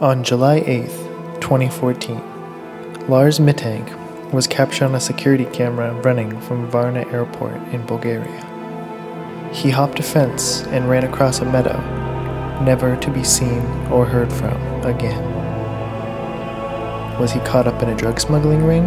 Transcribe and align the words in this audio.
On 0.00 0.22
July 0.22 0.60
8th, 0.60 1.40
2014, 1.40 3.08
Lars 3.08 3.40
Mittank 3.40 4.32
was 4.32 4.46
captured 4.46 4.84
on 4.84 4.94
a 4.94 5.00
security 5.00 5.44
camera 5.46 5.92
running 6.02 6.40
from 6.42 6.70
Varna 6.70 7.04
Airport 7.08 7.56
in 7.72 7.84
Bulgaria. 7.84 9.50
He 9.52 9.70
hopped 9.70 9.98
a 9.98 10.04
fence 10.04 10.62
and 10.68 10.88
ran 10.88 11.02
across 11.02 11.40
a 11.40 11.44
meadow, 11.44 11.80
never 12.62 12.94
to 12.94 13.10
be 13.10 13.24
seen 13.24 13.66
or 13.90 14.06
heard 14.06 14.32
from 14.32 14.54
again. 14.84 15.24
Was 17.18 17.32
he 17.32 17.40
caught 17.40 17.66
up 17.66 17.82
in 17.82 17.88
a 17.88 17.96
drug 17.96 18.20
smuggling 18.20 18.64
ring? 18.64 18.84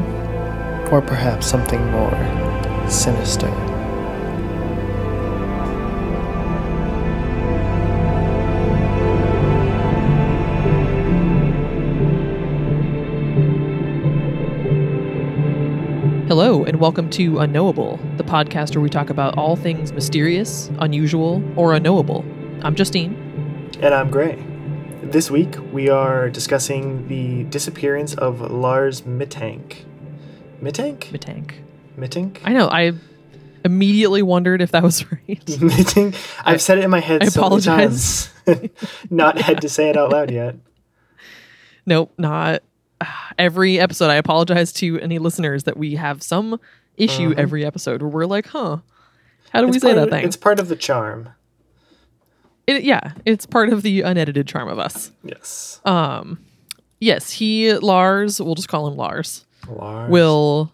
Or 0.94 1.02
perhaps 1.02 1.46
something 1.46 1.86
more 1.92 2.90
sinister? 2.90 3.71
Hello, 16.44 16.64
and 16.64 16.80
welcome 16.80 17.08
to 17.12 17.38
Unknowable, 17.38 18.00
the 18.18 18.24
podcast 18.24 18.74
where 18.76 18.82
we 18.82 18.90
talk 18.90 19.12
about 19.12 19.38
all 19.38 19.56
things 19.56 19.94
mysterious, 19.94 20.72
unusual, 20.80 21.44
or 21.56 21.76
unknowable. 21.76 22.26
I'm 22.64 22.74
Justine. 22.74 23.14
And 23.80 23.94
I'm 23.94 24.10
Gray. 24.10 24.44
This 25.04 25.30
week 25.30 25.56
we 25.72 25.90
are 25.90 26.32
discussing 26.32 27.08
the 27.08 27.44
disappearance 27.52 28.16
of 28.16 28.42
Lars 28.42 29.04
Mittank. 29.04 29.86
Mittank? 30.64 31.12
Mittank. 31.12 31.54
Mittank? 31.96 32.40
I 32.44 32.54
know, 32.54 32.70
I 32.70 32.94
immediately 33.64 34.24
wondered 34.24 34.64
if 34.64 34.72
that 34.72 34.82
was 34.82 35.06
right. 35.12 35.22
Mittank? 35.46 36.16
I've 36.44 36.60
said 36.60 36.80
it 36.80 36.84
in 36.84 36.90
my 36.90 37.02
head 37.02 37.22
I 37.22 37.28
so 37.28 37.42
many 37.42 37.46
apologize. 37.62 38.32
times. 38.48 38.70
Not 39.12 39.40
had 39.40 39.62
to 39.62 39.70
say 39.70 39.92
it 39.92 39.96
out 39.96 40.10
loud 40.12 40.32
yet. 40.32 40.56
nope, 41.86 42.12
not. 42.18 42.64
Every 43.42 43.80
episode, 43.80 44.12
I 44.12 44.18
apologize 44.18 44.72
to 44.74 45.00
any 45.00 45.18
listeners 45.18 45.64
that 45.64 45.76
we 45.76 45.96
have 45.96 46.22
some 46.22 46.60
issue 46.96 47.34
every 47.36 47.66
episode 47.66 48.04
where 48.04 48.10
we're 48.12 48.26
like, 48.28 48.46
huh, 48.46 48.78
how 49.52 49.62
do 49.62 49.68
we 49.68 49.80
say 49.80 49.96
that 49.96 50.04
of- 50.04 50.10
thing? 50.12 50.24
It's 50.24 50.38
part 50.38 50.60
of 50.60 50.68
the 50.68 50.76
charm. 50.76 51.30
It, 52.68 52.84
yeah, 52.84 53.14
it's 53.26 53.48
part 53.48 53.70
of 53.70 53.82
the 53.82 54.02
unedited 54.02 54.48
charm 54.48 54.70
of 54.70 54.78
us. 54.78 55.12
Yes. 55.24 55.82
Um, 55.86 56.38
yes, 57.00 57.32
he, 57.32 57.74
Lars, 57.74 58.40
we'll 58.40 58.54
just 58.54 58.70
call 58.70 58.88
him 58.88 58.96
Lars. 58.96 59.44
Lars. 59.68 60.12
Will, 60.12 60.72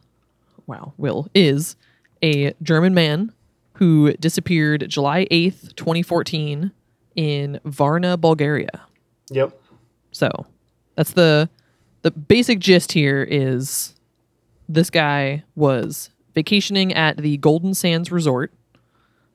wow, 0.66 0.92
Will 0.98 1.30
is 1.34 1.78
a 2.22 2.54
German 2.62 2.94
man 2.94 3.32
who 3.76 4.12
disappeared 4.18 4.90
July 4.90 5.26
8th, 5.32 5.74
2014 5.78 6.72
in 7.16 7.62
Varna, 7.64 8.18
Bulgaria. 8.18 8.82
Yep. 9.30 9.58
So 10.12 10.46
that's 10.96 11.14
the 11.14 11.50
the 12.08 12.20
basic 12.20 12.60
gist 12.60 12.94
here 12.94 13.22
is 13.30 13.94
this 14.70 14.90
guy 14.90 15.44
was 15.56 16.10
vacationing 16.34 16.94
at 16.94 17.18
the 17.18 17.36
Golden 17.38 17.74
Sands 17.74 18.12
Resort. 18.14 18.54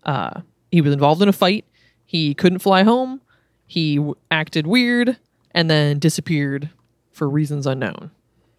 Uh, 0.04 0.40
he 0.70 0.80
was 0.80 0.92
involved 0.94 1.20
in 1.20 1.28
a 1.28 1.32
fight. 1.34 1.66
He 2.06 2.32
couldn't 2.34 2.60
fly 2.60 2.82
home. 2.82 3.20
He 3.66 3.96
w- 3.96 4.14
acted 4.30 4.66
weird 4.66 5.18
and 5.50 5.68
then 5.70 5.98
disappeared 5.98 6.70
for 7.12 7.28
reasons 7.28 7.66
unknown. 7.66 8.10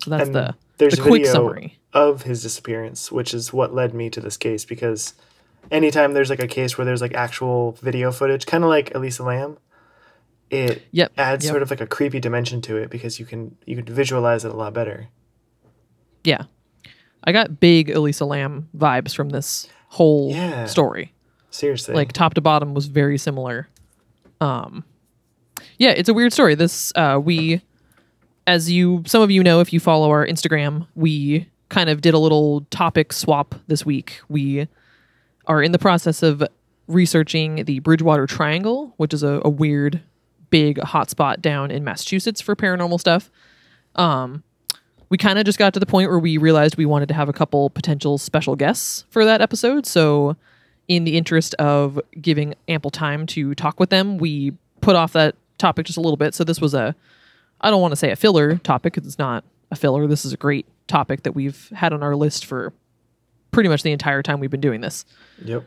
So 0.03 0.11
that's 0.11 0.28
And 0.28 0.36
the 0.36 0.56
there's 0.78 0.95
the 0.95 1.02
a 1.02 1.06
quick 1.08 1.22
video 1.23 1.34
summary. 1.34 1.80
of 1.94 2.22
his 2.23 2.44
disappearance, 2.44 3.11
which 3.11 3.34
is 3.34 3.52
what 3.52 3.73
led 3.73 3.95
me 3.95 4.11
to 4.11 4.22
this 4.22 4.38
case 4.38 4.64
because 4.64 5.16
anytime 5.72 6.14
there's 6.14 6.30
like 6.30 6.41
a 6.44 6.47
case 6.47 6.78
where 6.78 6.86
there's 6.86 7.02
like 7.02 7.14
actual 7.16 7.72
video 7.81 8.11
footage, 8.11 8.45
kind 8.45 8.64
of 8.64 8.69
like 8.69 8.94
Elisa 8.94 9.23
Lam, 9.23 9.58
it 10.54 10.84
Yep. 10.92 11.14
adds 11.18 11.44
yep. 11.46 11.52
sort 11.52 11.62
of 11.64 11.70
like 11.70 11.82
a 11.82 11.88
creepy 11.88 12.20
dimension 12.20 12.62
to 12.62 12.78
it 12.78 12.90
because 12.90 13.20
you 13.20 13.26
can 13.26 13.56
you 13.66 13.76
can 13.82 13.86
visualize 13.94 14.46
it 14.46 14.52
a 14.52 14.56
lot 14.56 14.73
better. 14.73 15.08
Yeah. 16.23 16.44
I 17.23 17.32
got 17.32 17.59
big 17.59 17.90
Elisa 17.90 18.26
Lam 18.26 18.70
vibes 18.78 19.16
from 19.16 19.30
this 19.30 19.68
whole 19.90 20.31
Yeah. 20.31 20.66
story. 20.66 21.14
Seriously. 21.50 21.96
Like 21.96 22.12
top 22.14 22.34
to 22.36 22.41
bottom 22.41 22.74
was 22.74 22.88
very 22.88 23.18
similar. 23.18 23.68
Um 24.41 24.84
Yeah, 25.78 25.90
it's 25.91 26.09
a 26.09 26.14
weird 26.14 26.34
story. 26.34 26.56
This 26.56 26.91
uh 26.96 27.20
we 27.24 27.62
as 28.46 28.70
you 28.72 29.03
some 29.08 29.22
of 29.22 29.31
you 29.31 29.41
know 29.44 29.59
if 29.59 29.72
you 29.74 29.80
follow 29.80 30.09
our 30.12 30.25
Instagram, 30.28 30.88
we 30.96 31.47
kind 31.70 31.90
of 31.90 32.02
did 32.02 32.14
a 32.14 32.20
little 32.20 32.62
topic 32.70 33.12
swap 33.14 33.56
this 33.68 33.85
week. 33.85 34.22
We 34.30 34.68
are 35.47 35.64
in 35.64 35.72
the 35.72 35.80
process 35.80 36.22
of 36.24 36.44
researching 36.88 37.64
the 37.66 37.80
Bridgewater 37.80 38.28
Triangle, 38.28 38.94
which 38.97 39.14
is 39.14 39.24
a, 39.24 39.41
a 39.44 39.50
weird 39.50 40.02
big 40.53 40.78
hotspot 40.78 41.41
down 41.41 41.72
in 41.72 41.84
Massachusetts 41.84 42.40
for 42.40 42.56
paranormal 42.56 43.00
stuff. 43.00 43.31
Um 43.96 44.44
we 45.09 45.18
kind 45.18 45.38
of 45.38 45.46
just 45.46 45.59
got 45.59 45.74
to 45.74 45.80
the 45.80 45.86
point 45.86 46.09
where 46.09 46.18
we 46.18 46.38
realized 46.38 46.75
we 46.75 46.88
wanted 46.88 47.08
to 47.08 47.14
have 47.14 47.30
a 47.30 47.34
couple 47.34 47.69
potential 47.69 48.18
special 48.18 48.56
guests 48.56 49.06
for 49.09 49.25
that 49.25 49.41
episode. 49.41 49.86
So, 49.86 50.36
in 50.88 51.03
the 51.03 51.18
interest 51.18 51.53
of 51.59 52.00
giving 52.19 52.56
ample 52.68 52.90
time 52.90 53.28
to 53.28 53.53
talk 53.53 53.80
with 53.80 53.91
them, 53.91 54.18
we 54.18 54.53
put 54.81 54.96
off 54.96 55.14
that 55.14 55.36
topic 55.59 55.86
just 55.86 55.97
a 55.97 56.02
little 56.02 56.18
bit. 56.18 56.34
So, 56.34 56.44
this 56.44 56.59
was 56.59 56.74
a, 56.74 56.96
I 57.62 57.70
don't 57.70 57.80
want 57.80 57.91
to 57.91 57.96
say 57.96 58.09
a 58.09 58.16
filler 58.16 58.58
topic 58.58 58.94
because 58.94 59.08
it's 59.08 59.20
not 59.20 59.44
a 59.70 59.75
filler. 59.75 60.08
This 60.08 60.25
is 60.25 60.34
a 60.34 60.38
great 60.38 60.66
topic 60.88 61.22
that 61.22 61.34
we've 61.34 61.70
had 61.75 61.94
on 61.94 62.02
our 62.02 62.16
list 62.16 62.46
for 62.46 62.74
pretty 63.52 63.70
much 63.70 63.84
the 63.84 63.91
entire 63.91 64.24
time 64.24 64.40
we've 64.40 64.50
been 64.50 64.62
doing 64.62 64.81
this. 64.81 65.06
yep. 65.46 65.64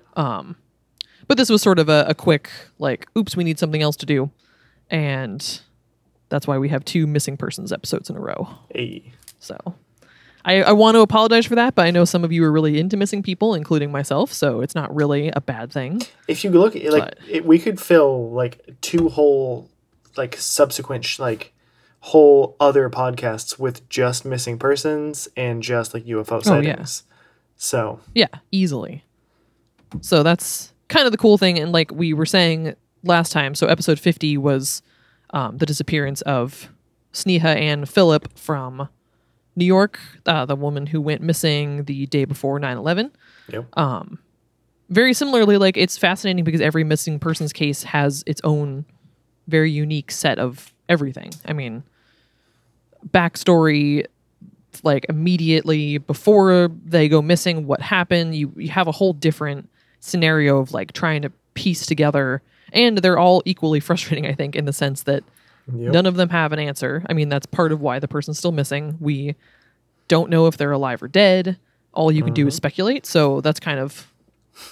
But 1.28 1.38
this 1.38 1.50
was 1.50 1.62
sort 1.62 1.78
of 1.78 1.88
a, 1.88 2.06
a 2.08 2.16
quick, 2.16 2.50
like, 2.80 3.06
oops, 3.16 3.36
we 3.36 3.44
need 3.44 3.60
something 3.60 3.80
else 3.80 3.94
to 3.98 4.06
do. 4.06 4.32
And 4.90 5.60
that's 6.28 6.46
why 6.46 6.58
we 6.58 6.68
have 6.68 6.84
two 6.84 7.06
missing 7.06 7.36
persons 7.36 7.72
episodes 7.72 8.10
in 8.10 8.16
a 8.16 8.20
row. 8.20 8.48
Hey. 8.70 9.12
So 9.38 9.56
I, 10.44 10.62
I 10.62 10.72
want 10.72 10.94
to 10.96 11.00
apologize 11.00 11.46
for 11.46 11.54
that, 11.56 11.74
but 11.74 11.86
I 11.86 11.90
know 11.90 12.04
some 12.04 12.24
of 12.24 12.32
you 12.32 12.44
are 12.44 12.52
really 12.52 12.78
into 12.78 12.96
missing 12.96 13.22
people, 13.22 13.54
including 13.54 13.90
myself. 13.90 14.32
So 14.32 14.60
it's 14.60 14.74
not 14.74 14.94
really 14.94 15.28
a 15.34 15.40
bad 15.40 15.72
thing. 15.72 16.02
If 16.28 16.44
you 16.44 16.50
look 16.50 16.76
at 16.76 16.92
like 16.92 17.14
it, 17.28 17.44
we 17.44 17.58
could 17.58 17.80
fill 17.80 18.30
like 18.30 18.60
two 18.80 19.08
whole 19.08 19.68
like 20.16 20.36
subsequent 20.36 21.04
sh- 21.04 21.18
like 21.18 21.52
whole 22.00 22.54
other 22.60 22.88
podcasts 22.88 23.58
with 23.58 23.88
just 23.88 24.24
missing 24.24 24.58
persons 24.58 25.28
and 25.36 25.62
just 25.62 25.92
like 25.94 26.04
UFO 26.04 26.32
Oh, 26.32 26.36
yeah. 26.36 26.42
sightings. 26.42 27.02
So, 27.56 28.00
Yeah, 28.14 28.28
easily. 28.52 29.02
So 30.02 30.22
that's 30.22 30.72
kind 30.88 31.06
of 31.06 31.12
the 31.12 31.18
cool 31.18 31.38
thing. 31.38 31.58
And 31.58 31.72
like 31.72 31.90
we 31.90 32.12
were 32.12 32.26
saying 32.26 32.74
last 33.06 33.32
time, 33.32 33.54
so 33.54 33.66
episode 33.66 33.98
50 33.98 34.36
was 34.38 34.82
um, 35.30 35.58
the 35.58 35.66
disappearance 35.66 36.22
of 36.22 36.68
Sneha 37.12 37.56
Anne 37.56 37.84
Philip 37.86 38.36
from 38.38 38.88
New 39.56 39.64
York, 39.64 39.98
uh, 40.26 40.44
the 40.44 40.56
woman 40.56 40.86
who 40.86 41.00
went 41.00 41.22
missing 41.22 41.84
the 41.84 42.06
day 42.06 42.24
before 42.24 42.58
9 42.58 42.76
11. 42.76 43.12
yep. 43.48 43.66
very 44.88 45.14
similarly, 45.14 45.56
like 45.56 45.76
it's 45.76 45.96
fascinating 45.96 46.44
because 46.44 46.60
every 46.60 46.84
missing 46.84 47.18
persons 47.18 47.52
case 47.52 47.82
has 47.84 48.22
its 48.26 48.40
own 48.44 48.84
very 49.48 49.70
unique 49.70 50.10
set 50.10 50.38
of 50.38 50.72
everything. 50.88 51.32
I 51.44 51.52
mean, 51.52 51.82
backstory, 53.08 54.06
like 54.82 55.06
immediately 55.08 55.98
before 55.98 56.68
they 56.84 57.08
go 57.08 57.22
missing, 57.22 57.66
what 57.66 57.80
happened. 57.80 58.34
You 58.34 58.52
you 58.56 58.68
have 58.68 58.88
a 58.88 58.92
whole 58.92 59.12
different 59.12 59.68
scenario 60.00 60.58
of 60.58 60.72
like 60.72 60.92
trying 60.92 61.22
to 61.22 61.30
piece 61.54 61.86
together, 61.86 62.42
and 62.76 62.98
they're 62.98 63.18
all 63.18 63.42
equally 63.44 63.80
frustrating. 63.88 64.26
I 64.26 64.34
think 64.34 64.54
in 64.54 64.64
the 64.66 64.72
sense 64.72 65.02
that 65.04 65.24
Yep. 65.76 65.92
none 65.92 66.06
of 66.06 66.14
them 66.14 66.28
have 66.28 66.52
an 66.52 66.60
answer. 66.60 67.02
I 67.08 67.12
mean, 67.12 67.28
that's 67.28 67.44
part 67.46 67.72
of 67.72 67.80
why 67.80 67.98
the 67.98 68.06
person's 68.06 68.38
still 68.38 68.52
missing. 68.52 68.96
We 69.00 69.34
don't 70.06 70.30
know 70.30 70.46
if 70.46 70.56
they're 70.56 70.70
alive 70.70 71.02
or 71.02 71.08
dead. 71.08 71.56
All 71.92 72.12
you 72.12 72.22
can 72.22 72.34
do 72.34 72.46
is 72.46 72.54
speculate. 72.54 73.04
So 73.04 73.40
that's 73.40 73.58
kind 73.58 73.80
of 73.80 74.06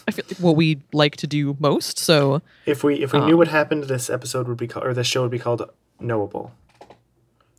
I 0.07 0.13
feel 0.13 0.25
like 0.29 0.39
what 0.39 0.55
we 0.55 0.79
like 0.93 1.17
to 1.17 1.27
do 1.27 1.57
most. 1.59 1.99
So 1.99 2.43
If 2.65 2.85
we 2.85 3.03
if 3.03 3.13
we 3.13 3.19
Um, 3.19 3.27
knew 3.27 3.37
what 3.37 3.49
happened, 3.49 3.85
this 3.85 4.09
episode 4.09 4.47
would 4.47 4.57
be 4.57 4.69
called 4.69 4.87
or 4.87 4.95
this 4.95 5.09
show 5.09 5.23
would 5.23 5.33
be 5.33 5.39
called 5.41 5.69
Knowable. 5.99 6.53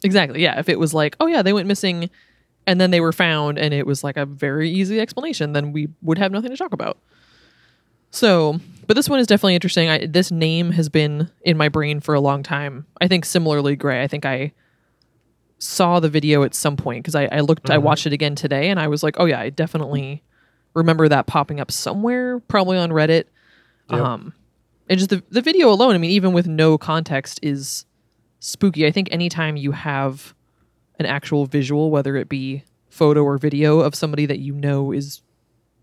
exactly, 0.02 0.42
yeah. 0.42 0.58
If 0.58 0.70
it 0.70 0.80
was 0.80 0.94
like, 0.94 1.18
oh 1.20 1.28
yeah, 1.28 1.42
they 1.42 1.52
went 1.52 1.68
missing, 1.68 2.10
and 2.66 2.80
then 2.80 2.92
they 2.92 3.02
were 3.02 3.12
found, 3.12 3.60
and 3.60 3.74
it 3.74 3.86
was 3.86 4.02
like 4.02 4.16
a 4.16 4.26
very 4.26 4.70
easy 4.70 5.02
explanation, 5.02 5.52
then 5.52 5.74
we 5.74 5.90
would 6.02 6.18
have 6.20 6.32
nothing 6.32 6.52
to 6.52 6.58
talk 6.58 6.72
about. 6.74 6.98
So, 8.12 8.60
but 8.88 8.96
this 8.96 9.10
one 9.10 9.20
is 9.20 9.28
definitely 9.28 9.56
interesting. 9.56 9.90
I, 9.90 10.06
this 10.06 10.32
name 10.32 10.72
has 10.72 10.90
been 10.90 11.32
in 11.42 11.58
my 11.58 11.70
brain 11.70 12.00
for 12.00 12.16
a 12.16 12.20
long 12.20 12.44
time. 12.44 12.86
I 13.02 13.08
think 13.08 13.26
similarly, 13.26 13.76
Gray. 13.76 14.04
I 14.04 14.08
think 14.08 14.26
I 14.26 14.54
saw 15.58 16.00
the 16.00 16.10
video 16.10 16.44
at 16.44 16.54
some 16.54 16.78
point 16.78 17.04
because 17.04 17.16
I, 17.16 17.26
I 17.32 17.40
looked, 17.42 17.70
I 17.70 17.78
watched 17.78 18.06
it 18.06 18.14
again 18.14 18.36
today, 18.36 18.70
and 18.70 18.80
I 18.80 18.88
was 18.88 19.04
like, 19.04 19.16
oh 19.20 19.26
yeah, 19.26 19.40
I 19.40 19.50
definitely 19.50 20.24
remember 20.74 21.08
that 21.08 21.26
popping 21.26 21.60
up 21.60 21.72
somewhere, 21.72 22.40
probably 22.40 22.78
on 22.78 22.90
Reddit. 22.92 23.26
Yep. 23.90 24.00
Um, 24.00 24.34
and 24.90 25.00
just 25.00 25.10
the 25.10 25.24
the 25.30 25.42
video 25.42 25.70
alone. 25.70 25.96
I 25.96 25.98
mean, 25.98 26.12
even 26.12 26.34
with 26.34 26.48
no 26.48 26.78
context, 26.78 27.40
is 27.42 27.86
spooky. 28.40 28.86
I 28.86 28.92
think 28.92 29.10
anytime 29.12 29.58
you 29.58 29.72
have 29.72 30.36
an 31.00 31.06
actual 31.06 31.46
visual, 31.46 31.92
whether 31.92 32.16
it 32.16 32.30
be 32.30 32.64
photo 32.90 33.24
or 33.24 33.38
video 33.38 33.80
of 33.80 33.96
somebody 33.96 34.26
that 34.26 34.40
you 34.40 34.54
know 34.54 34.92
is 34.92 35.22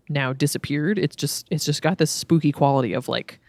now 0.09 0.33
disappeared, 0.33 0.99
it's 0.99 1.15
just 1.15 1.47
it's 1.49 1.65
just 1.65 1.81
got 1.81 1.97
this 1.97 2.11
spooky 2.11 2.51
quality 2.51 2.93
of 2.93 3.07
like 3.07 3.39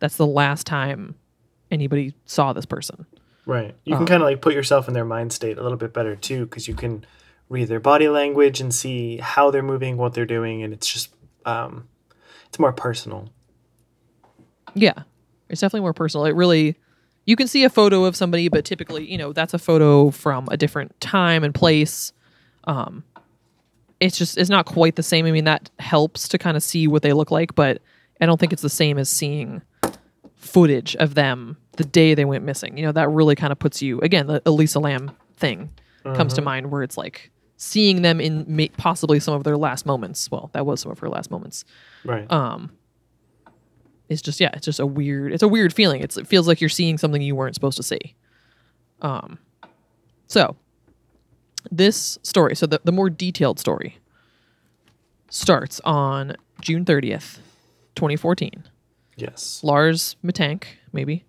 that's 0.00 0.16
the 0.16 0.26
last 0.26 0.66
time 0.66 1.14
anybody 1.70 2.14
saw 2.24 2.52
this 2.52 2.66
person. 2.66 3.06
Right. 3.46 3.76
You 3.84 3.96
can 3.96 4.06
kind 4.06 4.22
of 4.22 4.28
like 4.28 4.40
put 4.40 4.54
yourself 4.54 4.88
in 4.88 4.94
their 4.94 5.04
mind 5.04 5.32
state 5.32 5.56
a 5.56 5.62
little 5.62 5.78
bit 5.78 5.92
better 5.92 6.16
too, 6.16 6.46
because 6.46 6.66
you 6.66 6.74
can 6.74 7.06
read 7.48 7.68
their 7.68 7.80
body 7.80 8.08
language 8.08 8.60
and 8.60 8.74
see 8.74 9.18
how 9.18 9.52
they're 9.52 9.62
moving, 9.62 9.96
what 9.96 10.14
they're 10.14 10.26
doing, 10.26 10.62
and 10.62 10.72
it's 10.72 10.92
just 10.92 11.14
um, 11.44 11.88
it's 12.48 12.58
more 12.58 12.72
personal. 12.72 13.28
Yeah. 14.74 14.94
It's 15.48 15.60
definitely 15.60 15.82
more 15.82 15.94
personal. 15.94 16.26
It 16.26 16.34
really 16.34 16.76
you 17.24 17.36
can 17.36 17.46
see 17.46 17.64
a 17.64 17.70
photo 17.70 18.04
of 18.04 18.16
somebody, 18.16 18.48
but 18.48 18.64
typically, 18.64 19.10
you 19.10 19.18
know, 19.18 19.32
that's 19.32 19.54
a 19.54 19.58
photo 19.58 20.10
from 20.10 20.48
a 20.50 20.56
different 20.56 21.00
time 21.00 21.44
and 21.44 21.54
place. 21.54 22.12
Um 22.64 23.04
it's 24.00 24.18
just 24.18 24.36
it's 24.38 24.50
not 24.50 24.66
quite 24.66 24.96
the 24.96 25.02
same. 25.02 25.26
I 25.26 25.30
mean, 25.32 25.44
that 25.44 25.70
helps 25.78 26.28
to 26.28 26.38
kind 26.38 26.56
of 26.56 26.62
see 26.62 26.86
what 26.88 27.02
they 27.02 27.12
look 27.12 27.30
like, 27.30 27.54
but 27.54 27.80
I 28.20 28.26
don't 28.26 28.38
think 28.38 28.52
it's 28.52 28.62
the 28.62 28.68
same 28.68 28.98
as 28.98 29.08
seeing 29.08 29.62
footage 30.34 30.94
of 30.96 31.14
them 31.14 31.56
the 31.72 31.84
day 31.84 32.14
they 32.14 32.24
went 32.24 32.44
missing. 32.44 32.76
You 32.76 32.86
know, 32.86 32.92
that 32.92 33.08
really 33.10 33.34
kind 33.34 33.52
of 33.52 33.58
puts 33.58 33.82
you 33.82 34.00
again, 34.00 34.26
the 34.26 34.42
Elisa 34.46 34.78
Lam 34.80 35.10
thing 35.36 35.70
comes 36.14 36.34
to 36.34 36.40
mind 36.42 36.70
where 36.70 36.82
it's 36.84 36.96
like 36.96 37.30
seeing 37.56 38.02
them 38.02 38.20
in 38.20 38.68
possibly 38.76 39.18
some 39.18 39.34
of 39.34 39.42
their 39.44 39.56
last 39.56 39.86
moments. 39.86 40.30
Well, 40.30 40.50
that 40.52 40.64
was 40.64 40.80
some 40.80 40.92
of 40.92 40.98
her 41.00 41.08
last 41.08 41.30
moments 41.30 41.64
Right. 42.04 42.30
um 42.30 42.70
it's 44.08 44.22
just 44.22 44.38
yeah 44.40 44.50
it's 44.52 44.64
just 44.66 44.78
a 44.78 44.86
weird 44.86 45.32
it's 45.32 45.42
a 45.42 45.48
weird 45.48 45.72
feeling 45.74 46.00
it's 46.00 46.16
it 46.16 46.28
feels 46.28 46.46
like 46.46 46.60
you're 46.60 46.70
seeing 46.70 46.96
something 46.96 47.20
you 47.20 47.34
weren't 47.34 47.54
supposed 47.56 47.76
to 47.76 47.82
see 47.82 48.14
um 49.02 49.38
so 50.28 50.54
this 51.70 52.18
story 52.22 52.54
so 52.54 52.66
the, 52.66 52.80
the 52.84 52.92
more 52.92 53.10
detailed 53.10 53.58
story 53.58 53.98
starts 55.28 55.80
on 55.84 56.34
june 56.60 56.84
30th 56.84 57.38
2014 57.94 58.64
yes. 59.16 59.60
lars 59.62 60.16
Matank, 60.24 60.64
maybe. 60.92 61.24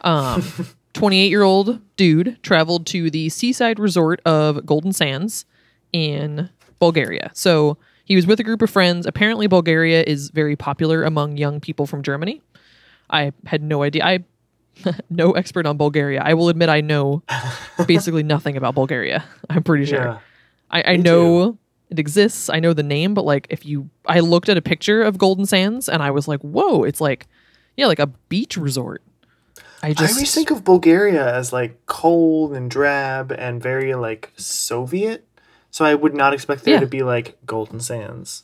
Um 0.00 0.42
28 0.94 1.28
year 1.28 1.42
old 1.42 1.80
dude 1.96 2.38
traveled 2.42 2.86
to 2.86 3.10
the 3.10 3.28
seaside 3.28 3.78
resort 3.78 4.20
of 4.24 4.64
golden 4.64 4.92
sands 4.92 5.44
in 5.92 6.48
bulgaria. 6.78 7.30
So 7.34 7.78
he 8.04 8.14
was 8.14 8.26
with 8.26 8.38
a 8.38 8.44
group 8.44 8.62
of 8.62 8.70
friends. 8.70 9.06
Apparently 9.06 9.46
bulgaria 9.46 10.02
is 10.06 10.30
very 10.30 10.56
popular 10.56 11.04
among 11.04 11.36
young 11.36 11.60
people 11.60 11.86
from 11.86 12.02
germany. 12.02 12.40
I 13.10 13.32
had 13.46 13.62
no 13.62 13.82
idea. 13.82 14.04
I 14.04 14.24
no 15.10 15.32
expert 15.32 15.66
on 15.66 15.76
bulgaria 15.76 16.20
i 16.22 16.34
will 16.34 16.48
admit 16.48 16.68
i 16.68 16.80
know 16.80 17.22
basically 17.86 18.22
nothing 18.22 18.56
about 18.56 18.74
bulgaria 18.74 19.24
i'm 19.50 19.62
pretty 19.62 19.84
sure 19.86 20.04
Yeah. 20.04 20.18
I, 20.70 20.92
I 20.92 20.96
know 20.96 21.58
it 21.90 21.98
exists. 22.00 22.48
I 22.50 22.58
know 22.58 22.72
the 22.72 22.82
name, 22.82 23.14
but 23.14 23.24
like 23.24 23.46
if 23.50 23.64
you, 23.64 23.90
I 24.06 24.18
looked 24.20 24.48
at 24.48 24.56
a 24.56 24.62
picture 24.62 25.02
of 25.02 25.18
Golden 25.18 25.46
Sands 25.46 25.88
and 25.88 26.02
I 26.02 26.10
was 26.10 26.26
like, 26.26 26.40
whoa, 26.40 26.82
it's 26.82 27.00
like, 27.00 27.28
yeah, 27.76 27.86
like 27.86 28.00
a 28.00 28.08
beach 28.28 28.56
resort. 28.56 29.02
I 29.84 29.88
I 29.88 29.92
just 29.92 30.14
always 30.14 30.34
think 30.34 30.50
of 30.50 30.64
Bulgaria 30.64 31.32
as 31.32 31.52
like 31.52 31.78
cold 31.86 32.54
and 32.54 32.68
drab 32.68 33.30
and 33.30 33.62
very 33.62 33.94
like 33.94 34.32
Soviet. 34.36 35.24
So 35.70 35.84
I 35.84 35.94
would 35.94 36.14
not 36.14 36.34
expect 36.34 36.64
there 36.64 36.74
Yeah. 36.74 36.80
to 36.80 36.86
be 36.86 37.02
like 37.04 37.36
golden 37.46 37.78
sands. 37.78 38.42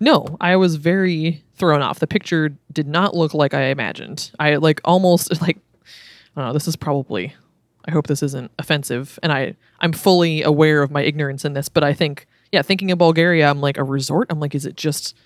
No, 0.00 0.36
I 0.40 0.56
was 0.56 0.76
very 0.76 1.42
thrown 1.54 1.82
off. 1.82 1.98
The 1.98 2.06
picture 2.06 2.56
did 2.72 2.86
not 2.86 3.14
look 3.14 3.34
like 3.34 3.54
I 3.54 3.64
imagined. 3.64 4.30
I 4.38 4.56
like 4.56 4.80
almost 4.84 5.40
like, 5.42 5.58
I 6.36 6.40
don't 6.40 6.46
know. 6.48 6.52
This 6.52 6.68
is 6.68 6.76
probably. 6.76 7.34
I 7.84 7.90
hope 7.90 8.06
this 8.06 8.22
isn't 8.22 8.50
offensive, 8.58 9.18
and 9.22 9.32
I 9.32 9.56
I'm 9.80 9.92
fully 9.92 10.42
aware 10.42 10.82
of 10.82 10.90
my 10.90 11.02
ignorance 11.02 11.44
in 11.44 11.54
this, 11.54 11.68
but 11.70 11.82
I 11.82 11.94
think 11.94 12.26
yeah, 12.52 12.62
thinking 12.62 12.90
of 12.90 12.98
Bulgaria, 12.98 13.48
I'm 13.48 13.60
like 13.60 13.78
a 13.78 13.84
resort. 13.84 14.28
I'm 14.30 14.40
like, 14.40 14.54
is 14.54 14.66
it 14.66 14.76
just 14.76 15.16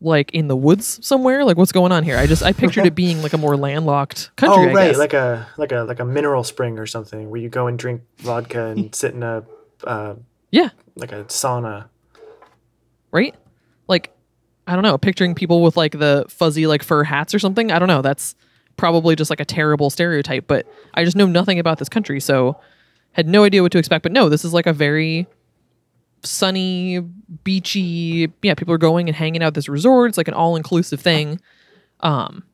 like 0.00 0.32
in 0.32 0.48
the 0.48 0.56
woods 0.56 1.04
somewhere? 1.06 1.44
Like 1.44 1.56
what's 1.56 1.72
going 1.72 1.92
on 1.92 2.02
here? 2.02 2.16
I 2.16 2.26
just 2.26 2.42
I 2.42 2.52
pictured 2.52 2.86
it 2.86 2.94
being 2.94 3.22
like 3.22 3.32
a 3.32 3.38
more 3.38 3.56
landlocked 3.56 4.30
country. 4.36 4.70
oh 4.70 4.74
right, 4.74 4.96
like 4.96 5.12
a 5.12 5.46
like 5.56 5.72
a 5.72 5.80
like 5.80 6.00
a 6.00 6.04
mineral 6.04 6.42
spring 6.42 6.78
or 6.78 6.86
something 6.86 7.30
where 7.30 7.40
you 7.40 7.48
go 7.48 7.66
and 7.66 7.78
drink 7.78 8.02
vodka 8.18 8.66
and 8.66 8.94
sit 8.94 9.14
in 9.14 9.22
a 9.22 9.44
uh, 9.84 10.14
yeah, 10.50 10.70
like 10.96 11.12
a 11.12 11.24
sauna. 11.24 11.88
right? 13.12 13.34
I 14.66 14.74
don't 14.74 14.82
know, 14.82 14.98
picturing 14.98 15.34
people 15.34 15.62
with 15.62 15.76
like 15.76 15.92
the 15.92 16.24
fuzzy 16.28 16.66
like 16.66 16.82
fur 16.82 17.04
hats 17.04 17.34
or 17.34 17.38
something. 17.38 17.72
I 17.72 17.78
don't 17.78 17.88
know. 17.88 18.02
That's 18.02 18.34
probably 18.76 19.16
just 19.16 19.30
like 19.30 19.40
a 19.40 19.44
terrible 19.44 19.90
stereotype, 19.90 20.46
but 20.46 20.66
I 20.94 21.04
just 21.04 21.16
know 21.16 21.26
nothing 21.26 21.58
about 21.58 21.78
this 21.78 21.88
country, 21.88 22.20
so 22.20 22.58
had 23.12 23.28
no 23.28 23.44
idea 23.44 23.62
what 23.62 23.72
to 23.72 23.78
expect. 23.78 24.02
But 24.02 24.12
no, 24.12 24.28
this 24.28 24.44
is 24.44 24.54
like 24.54 24.66
a 24.66 24.72
very 24.72 25.26
sunny, 26.22 27.00
beachy. 27.44 28.32
Yeah, 28.42 28.54
people 28.54 28.74
are 28.74 28.78
going 28.78 29.08
and 29.08 29.16
hanging 29.16 29.42
out 29.42 29.54
this 29.54 29.68
resort. 29.68 30.10
It's 30.10 30.18
like 30.18 30.28
an 30.28 30.34
all 30.34 30.56
inclusive 30.56 31.00
thing. 31.00 31.40
Um, 32.00 32.44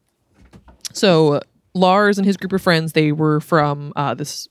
so 0.92 1.40
Lars 1.74 2.18
and 2.18 2.26
his 2.26 2.36
group 2.36 2.52
of 2.52 2.62
friends, 2.62 2.92
they 2.92 3.12
were 3.12 3.40
from 3.40 3.92
uh, 3.96 4.14
this 4.14 4.48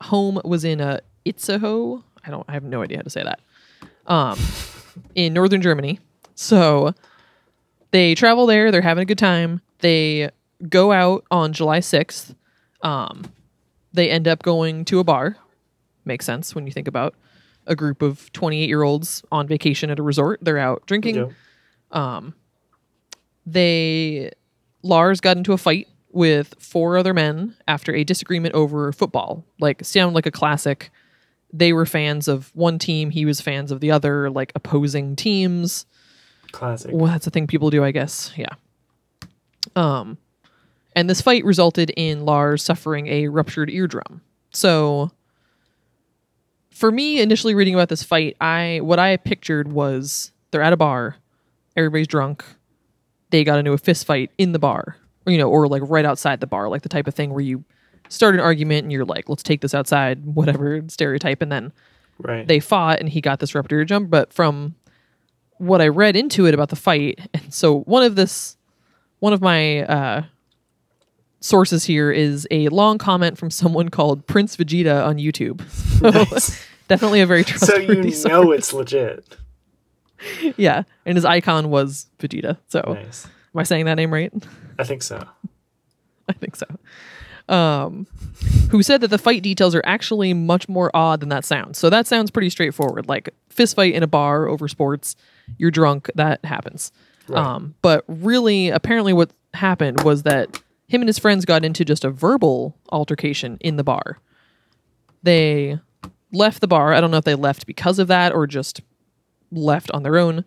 home 0.00 0.40
was 0.44 0.64
in 0.64 0.80
uh, 0.80 0.98
Itzehoe. 1.24 2.02
I 2.24 2.30
don't. 2.30 2.44
I 2.48 2.52
have 2.52 2.64
no 2.64 2.82
idea 2.82 2.98
how 2.98 3.02
to 3.02 3.10
say 3.10 3.22
that. 3.22 3.40
Um, 4.06 4.38
in 5.14 5.32
northern 5.32 5.62
Germany. 5.62 6.00
So 6.34 6.94
they 7.90 8.14
travel 8.14 8.46
there. 8.46 8.70
They're 8.70 8.80
having 8.82 9.02
a 9.02 9.06
good 9.06 9.18
time. 9.18 9.60
They 9.80 10.30
go 10.68 10.92
out 10.92 11.24
on 11.30 11.52
July 11.52 11.80
sixth. 11.80 12.34
Um, 12.82 13.24
they 13.92 14.10
end 14.10 14.26
up 14.26 14.42
going 14.42 14.84
to 14.86 14.98
a 14.98 15.04
bar. 15.04 15.36
Makes 16.04 16.24
sense 16.26 16.54
when 16.54 16.66
you 16.66 16.72
think 16.72 16.88
about 16.88 17.14
a 17.66 17.76
group 17.76 18.02
of 18.02 18.32
twenty 18.32 18.62
eight 18.62 18.68
year 18.68 18.82
olds 18.82 19.22
on 19.30 19.46
vacation 19.46 19.90
at 19.90 19.98
a 19.98 20.02
resort. 20.02 20.40
They're 20.42 20.58
out 20.58 20.84
drinking 20.86 21.16
Yeah. 21.16 22.20
they 23.46 24.30
Lars 24.82 25.20
got 25.20 25.36
into 25.36 25.52
a 25.52 25.58
fight 25.58 25.88
with 26.10 26.54
four 26.58 26.96
other 26.98 27.14
men 27.14 27.56
after 27.68 27.94
a 27.94 28.04
disagreement 28.04 28.54
over 28.54 28.92
football. 28.92 29.44
Like 29.60 29.84
sound 29.84 30.14
like 30.14 30.26
a 30.26 30.30
classic. 30.30 30.90
They 31.52 31.72
were 31.72 31.86
fans 31.86 32.28
of 32.28 32.50
one 32.54 32.78
team, 32.78 33.10
he 33.10 33.24
was 33.24 33.40
fans 33.40 33.70
of 33.70 33.80
the 33.80 33.90
other, 33.90 34.30
like 34.30 34.52
opposing 34.54 35.16
teams. 35.16 35.86
Classic. 36.52 36.90
Well, 36.92 37.10
that's 37.10 37.26
a 37.26 37.30
thing 37.30 37.46
people 37.46 37.70
do, 37.70 37.82
I 37.82 37.90
guess. 37.90 38.32
Yeah. 38.36 38.54
Um 39.76 40.18
and 40.94 41.08
this 41.08 41.20
fight 41.22 41.44
resulted 41.44 41.90
in 41.96 42.24
Lars 42.26 42.62
suffering 42.62 43.06
a 43.06 43.28
ruptured 43.28 43.70
eardrum. 43.70 44.20
So 44.52 45.10
for 46.70 46.90
me 46.90 47.20
initially 47.20 47.54
reading 47.54 47.74
about 47.74 47.88
this 47.88 48.02
fight, 48.02 48.36
I 48.40 48.80
what 48.82 48.98
I 48.98 49.16
pictured 49.16 49.72
was 49.72 50.32
they're 50.50 50.62
at 50.62 50.72
a 50.72 50.76
bar, 50.76 51.16
everybody's 51.76 52.06
drunk, 52.08 52.44
they 53.30 53.44
got 53.44 53.58
into 53.58 53.72
a 53.72 53.78
fist 53.78 54.04
fight 54.06 54.30
in 54.36 54.52
the 54.52 54.58
bar, 54.58 54.96
or, 55.26 55.32
you 55.32 55.38
know, 55.38 55.48
or 55.50 55.66
like 55.68 55.82
right 55.86 56.04
outside 56.04 56.40
the 56.40 56.46
bar, 56.46 56.68
like 56.68 56.82
the 56.82 56.88
type 56.88 57.06
of 57.06 57.14
thing 57.14 57.30
where 57.30 57.40
you 57.40 57.64
start 58.08 58.34
an 58.34 58.40
argument 58.40 58.82
and 58.84 58.92
you're 58.92 59.04
like, 59.06 59.28
let's 59.28 59.42
take 59.42 59.60
this 59.62 59.74
outside, 59.74 60.24
whatever 60.34 60.82
stereotype, 60.88 61.40
and 61.42 61.50
then 61.52 61.72
Right. 62.18 62.46
they 62.46 62.60
fought 62.60 63.00
and 63.00 63.08
he 63.08 63.20
got 63.22 63.40
this 63.40 63.54
ruptured 63.54 63.78
eardrum. 63.78 64.06
But 64.06 64.32
from 64.32 64.74
what 65.62 65.80
I 65.80 65.88
read 65.88 66.16
into 66.16 66.46
it 66.46 66.54
about 66.54 66.68
the 66.70 66.76
fight, 66.76 67.18
and 67.34 67.52
so 67.54 67.80
one 67.80 68.02
of 68.02 68.16
this, 68.16 68.56
one 69.20 69.32
of 69.32 69.40
my 69.40 69.82
uh, 69.84 70.22
sources 71.40 71.84
here 71.84 72.10
is 72.10 72.46
a 72.50 72.68
long 72.68 72.98
comment 72.98 73.38
from 73.38 73.50
someone 73.50 73.88
called 73.98 74.26
Prince 74.26 74.56
Vegeta 74.56 75.04
on 75.06 75.16
YouTube. 75.18 75.60
So 76.00 76.10
Nice. 76.10 76.64
definitely 76.88 77.20
a 77.20 77.26
very 77.26 77.44
trustworthy. 77.44 77.86
so 77.86 77.92
you 77.92 78.10
source. 78.12 78.24
know 78.32 78.52
it's 78.52 78.72
legit. 78.72 79.36
yeah, 80.56 80.82
and 81.06 81.16
his 81.16 81.24
icon 81.24 81.70
was 81.70 82.06
Vegeta. 82.18 82.58
So 82.68 82.80
Nice. 82.94 83.26
am 83.26 83.58
I 83.60 83.62
saying 83.64 83.86
that 83.86 83.94
name 83.94 84.12
right? 84.12 84.32
I 84.78 84.84
think 84.84 85.02
so. 85.02 85.24
I 86.28 86.32
think 86.32 86.54
so. 86.56 86.66
Um, 87.48 88.06
who 88.70 88.82
said 88.82 89.00
that 89.00 89.08
the 89.08 89.18
fight 89.18 89.42
details 89.42 89.74
are 89.74 89.82
actually 89.84 90.32
much 90.32 90.68
more 90.68 90.90
odd 90.94 91.20
than 91.20 91.28
that 91.30 91.44
sounds. 91.44 91.78
So 91.78 91.90
that 91.90 92.06
sounds 92.06 92.30
pretty 92.30 92.48
straightforward. 92.50 93.08
Like 93.08 93.30
fist 93.48 93.74
fight 93.76 93.94
in 93.94 94.02
a 94.02 94.06
bar 94.06 94.46
over 94.48 94.68
sports, 94.68 95.16
you're 95.58 95.70
drunk, 95.70 96.10
that 96.14 96.44
happens. 96.44 96.92
Right. 97.28 97.44
Um, 97.44 97.74
but 97.82 98.04
really, 98.08 98.68
apparently, 98.68 99.12
what 99.12 99.30
happened 99.54 100.02
was 100.02 100.22
that 100.24 100.62
him 100.88 101.00
and 101.00 101.08
his 101.08 101.18
friends 101.18 101.44
got 101.44 101.64
into 101.64 101.84
just 101.84 102.04
a 102.04 102.10
verbal 102.10 102.76
altercation 102.90 103.56
in 103.60 103.76
the 103.76 103.84
bar. 103.84 104.18
They 105.22 105.78
left 106.32 106.60
the 106.60 106.68
bar. 106.68 106.92
I 106.92 107.00
don't 107.00 107.10
know 107.10 107.18
if 107.18 107.24
they 107.24 107.34
left 107.34 107.66
because 107.66 107.98
of 107.98 108.08
that 108.08 108.32
or 108.32 108.46
just 108.46 108.80
left 109.50 109.90
on 109.92 110.02
their 110.02 110.18
own. 110.18 110.44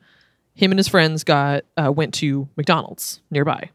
Him 0.54 0.72
and 0.72 0.80
his 0.80 0.88
friends 0.88 1.24
got 1.24 1.64
uh, 1.78 1.92
went 1.92 2.14
to 2.16 2.48
McDonald's 2.56 3.22
nearby. 3.30 3.70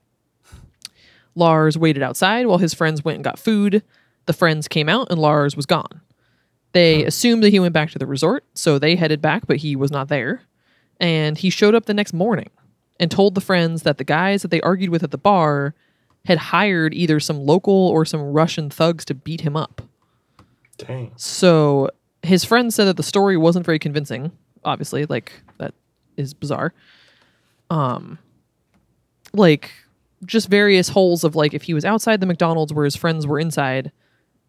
Lars 1.34 1.78
waited 1.78 2.02
outside 2.02 2.46
while 2.46 2.58
his 2.58 2.74
friends 2.74 3.04
went 3.04 3.16
and 3.16 3.24
got 3.24 3.38
food. 3.38 3.82
The 4.26 4.32
friends 4.32 4.68
came 4.68 4.88
out 4.88 5.08
and 5.10 5.20
Lars 5.20 5.56
was 5.56 5.66
gone. 5.66 6.00
They 6.72 7.04
assumed 7.04 7.42
that 7.42 7.50
he 7.50 7.58
went 7.58 7.74
back 7.74 7.90
to 7.90 7.98
the 7.98 8.06
resort, 8.06 8.44
so 8.54 8.78
they 8.78 8.94
headed 8.94 9.20
back, 9.20 9.46
but 9.46 9.56
he 9.56 9.74
was 9.74 9.90
not 9.90 10.08
there. 10.08 10.42
And 11.00 11.38
he 11.38 11.50
showed 11.50 11.74
up 11.74 11.86
the 11.86 11.94
next 11.94 12.12
morning 12.12 12.50
and 13.00 13.10
told 13.10 13.34
the 13.34 13.40
friends 13.40 13.82
that 13.82 13.98
the 13.98 14.04
guys 14.04 14.42
that 14.42 14.50
they 14.50 14.60
argued 14.60 14.90
with 14.90 15.02
at 15.02 15.10
the 15.10 15.18
bar 15.18 15.74
had 16.26 16.36
hired 16.38 16.92
either 16.94 17.18
some 17.18 17.46
local 17.46 17.72
or 17.72 18.04
some 18.04 18.20
Russian 18.20 18.68
thugs 18.68 19.04
to 19.06 19.14
beat 19.14 19.40
him 19.40 19.56
up. 19.56 19.82
Dang. 20.76 21.12
So 21.16 21.90
his 22.22 22.44
friends 22.44 22.74
said 22.74 22.84
that 22.84 22.96
the 22.96 23.02
story 23.02 23.36
wasn't 23.36 23.64
very 23.64 23.78
convincing. 23.78 24.32
Obviously, 24.64 25.06
like 25.06 25.32
that 25.58 25.72
is 26.18 26.34
bizarre. 26.34 26.74
Um, 27.70 28.18
like 29.32 29.70
just 30.26 30.48
various 30.48 30.90
holes 30.90 31.24
of 31.24 31.34
like 31.34 31.54
if 31.54 31.62
he 31.62 31.74
was 31.74 31.84
outside 31.84 32.20
the 32.20 32.26
McDonald's 32.26 32.72
where 32.72 32.84
his 32.84 32.96
friends 32.96 33.26
were 33.26 33.40
inside, 33.40 33.92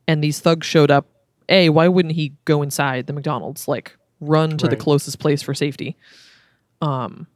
and 0.08 0.22
these 0.22 0.41
thugs 0.41 0.67
showed 0.67 0.91
up, 0.91 1.08
A, 1.48 1.70
why 1.70 1.88
wouldn't 1.88 2.15
he 2.15 2.34
go 2.43 2.62
inside 2.62 3.08
the 3.08 3.13
McDonald's? 3.13 3.67
Like 3.70 3.96
run 4.20 4.58
to 4.58 4.67
the 4.67 4.75
closest 4.75 5.20
place 5.20 5.41
for 5.41 5.53
safety. 5.53 5.96
Um 6.81 7.27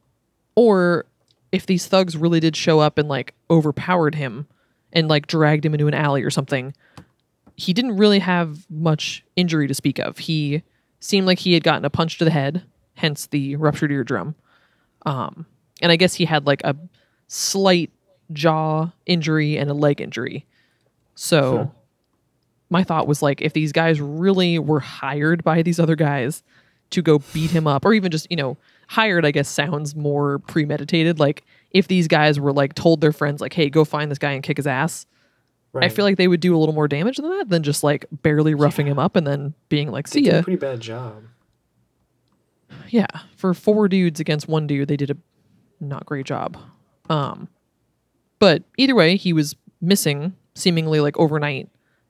or 0.54 1.06
if 1.52 1.66
these 1.66 1.86
thugs 1.86 2.16
really 2.16 2.40
did 2.40 2.56
show 2.56 2.80
up 2.80 2.98
and 2.98 3.08
like 3.08 3.34
overpowered 3.50 4.14
him 4.14 4.46
and 4.92 5.08
like 5.08 5.26
dragged 5.26 5.64
him 5.64 5.74
into 5.74 5.86
an 5.86 5.94
alley 5.94 6.22
or 6.22 6.30
something, 6.30 6.74
he 7.56 7.72
didn't 7.72 7.96
really 7.96 8.18
have 8.18 8.68
much 8.70 9.24
injury 9.36 9.66
to 9.68 9.74
speak 9.74 9.98
of. 9.98 10.18
He 10.18 10.62
seemed 11.00 11.26
like 11.26 11.38
he 11.38 11.54
had 11.54 11.62
gotten 11.62 11.84
a 11.84 11.90
punch 11.90 12.18
to 12.18 12.24
the 12.24 12.30
head, 12.30 12.64
hence 12.94 13.26
the 13.26 13.56
ruptured 13.56 13.92
eardrum. 13.92 14.34
Um, 15.04 15.46
and 15.80 15.92
I 15.92 15.96
guess 15.96 16.14
he 16.14 16.24
had 16.24 16.46
like 16.46 16.62
a 16.64 16.74
slight 17.28 17.90
jaw 18.32 18.90
injury 19.06 19.56
and 19.56 19.70
a 19.70 19.74
leg 19.74 20.00
injury. 20.00 20.46
So 21.14 21.56
Huh. 21.56 21.66
my 22.70 22.82
thought 22.84 23.06
was 23.06 23.22
like, 23.22 23.40
if 23.40 23.52
these 23.52 23.72
guys 23.72 24.00
really 24.00 24.58
were 24.58 24.80
hired 24.80 25.44
by 25.44 25.62
these 25.62 25.78
other 25.78 25.96
guys 25.96 26.42
to 26.90 27.02
go 27.02 27.20
beat 27.32 27.50
him 27.50 27.66
up, 27.66 27.84
or 27.84 27.94
even 27.94 28.10
just, 28.10 28.26
you 28.30 28.36
know, 28.36 28.56
hired, 28.86 29.24
I 29.26 29.30
guess 29.30 29.48
sounds 29.48 29.94
more 29.94 30.38
premeditated. 30.40 31.18
Like 31.18 31.44
if 31.70 31.88
these 31.88 32.08
guys 32.08 32.38
were 32.40 32.52
like 32.52 32.74
told 32.74 33.00
their 33.00 33.12
friends, 33.12 33.40
like, 33.40 33.52
hey, 33.52 33.68
go 33.70 33.84
find 33.84 34.10
this 34.10 34.18
guy 34.18 34.32
and 34.32 34.42
kick 34.42 34.56
his 34.56 34.66
ass, 34.66 35.06
I 35.74 35.90
feel 35.90 36.06
like 36.06 36.16
they 36.16 36.28
would 36.28 36.40
do 36.40 36.56
a 36.56 36.58
little 36.58 36.74
more 36.74 36.88
damage 36.88 37.18
than 37.18 37.28
that 37.30 37.50
than 37.50 37.62
just 37.62 37.84
like 37.84 38.06
barely 38.10 38.54
roughing 38.54 38.86
him 38.86 38.98
up 38.98 39.14
and 39.14 39.26
then 39.26 39.52
being 39.68 39.90
like, 39.90 40.08
they 40.08 40.20
see 40.20 40.22
did 40.22 40.32
ya. 40.32 40.38
a 40.38 40.42
pretty 40.42 40.56
bad 40.58 40.80
job. 40.80 41.24
yeah. 42.88 43.06
For 43.36 43.52
four 43.52 43.86
dudes 43.88 44.18
against 44.18 44.48
one 44.48 44.66
dude 44.66 44.88
they 44.88 44.96
did 44.96 45.10
a 45.10 45.16
not 45.78 46.06
great 46.06 46.24
job. 46.24 46.56
Um 47.10 47.48
but 48.38 48.62
either 48.78 48.94
way 48.94 49.16
he 49.16 49.32
was 49.34 49.54
missing 49.82 50.34
seemingly 50.54 51.00
like 51.00 51.18
overnight 51.18 51.68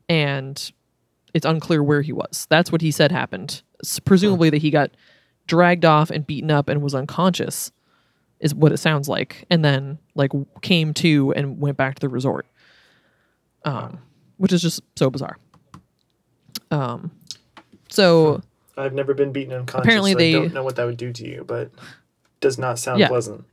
and 0.09 0.71
it's 1.35 1.45
unclear 1.47 1.83
where 1.83 2.03
he 2.03 2.13
was. 2.13 2.47
That's 2.49 2.71
what 2.71 2.81
he 2.81 2.91
said 2.93 3.11
happened. 3.11 3.63
Presumably 4.05 4.49
that 4.51 4.59
he 4.59 4.71
got 4.71 4.93
dragged 5.47 5.85
off 5.85 6.11
and 6.11 6.27
beaten 6.27 6.51
up 6.51 6.69
and 6.69 6.83
was 6.83 6.95
unconscious 6.95 7.71
is 8.41 8.55
what 8.55 8.73
it 8.73 8.77
sounds 8.79 9.09
like 9.09 9.45
and 9.51 9.65
then 9.65 9.99
like 10.15 10.31
came 10.63 10.93
to 10.95 11.33
and 11.35 11.59
went 11.61 11.77
back 11.77 11.95
to 11.95 12.01
the 12.01 12.09
resort 12.09 12.47
um 13.65 13.99
which 14.37 14.53
is 14.53 14.61
just 14.63 14.81
so 14.97 15.09
bizarre 15.11 15.37
um 16.71 17.11
so 17.89 18.43
I've 18.77 18.93
never 18.93 19.15
been 19.15 19.33
beaten 19.33 19.55
unconscious. 19.55 19.87
Apparently 19.87 20.13
so 20.13 20.19
they- 20.19 20.37
I 20.37 20.39
don't 20.41 20.53
know 20.55 20.65
what 20.65 20.77
that 20.77 20.85
would 20.85 20.99
do 20.99 21.11
to 21.13 21.27
you, 21.27 21.45
but 21.47 21.71
does 22.41 22.59
not 22.59 22.79
sound 22.79 23.01
Yeah. 23.01 23.09
pleasant. 23.09 23.45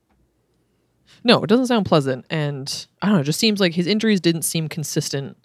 No, 1.23 1.41
it 1.43 1.47
doesn't 1.47 1.67
sound 1.67 1.85
pleasant. 1.85 2.25
And 2.29 2.85
I 3.01 3.05
don't 3.05 3.15
know, 3.15 3.21
it 3.21 3.25
just 3.25 3.39
seems 3.39 3.61
like 3.61 3.73
his 3.75 3.87
injuries 3.87 4.19
didn't 4.19 4.41
seem 4.41 4.67
consistent 4.67 5.37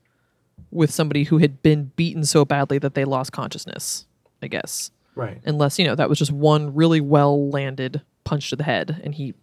with 0.73 0.91
somebody 0.91 1.25
who 1.25 1.39
had 1.39 1.63
been 1.63 1.93
beaten 1.95 2.25
so 2.25 2.45
badly 2.45 2.79
that 2.79 2.95
they 2.95 3.05
lost 3.05 3.31
consciousness, 3.31 4.07
I 4.43 4.49
guess. 4.49 4.91
Right. 5.19 5.41
Unless, 5.45 5.81
you 5.81 5.85
know, 5.85 5.97
that 5.97 6.09
was 6.09 6.17
just 6.17 6.31
one 6.31 6.77
really 6.77 7.01
well 7.01 7.51
landed 7.51 8.03
punch 8.23 8.51
to 8.51 8.57
the 8.57 8.63
head 8.63 9.01
and 9.03 9.13
he 9.13 9.35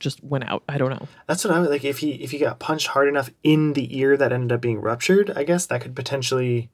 just 0.00 0.24
went 0.24 0.44
out. 0.44 0.62
I 0.66 0.78
don't 0.78 0.88
know. 0.88 1.06
That's 1.26 1.44
what 1.44 1.52
I 1.52 1.60
would 1.60 1.68
like. 1.68 1.84
If 1.84 1.98
he 1.98 2.12
if 2.12 2.30
he 2.30 2.38
got 2.38 2.58
punched 2.58 2.86
hard 2.88 3.06
enough 3.06 3.30
in 3.42 3.74
the 3.74 3.98
ear 3.98 4.16
that 4.16 4.32
ended 4.32 4.50
up 4.50 4.62
being 4.62 4.80
ruptured, 4.80 5.30
I 5.36 5.44
guess 5.44 5.66
that 5.66 5.82
could 5.82 5.94
potentially, 5.94 6.70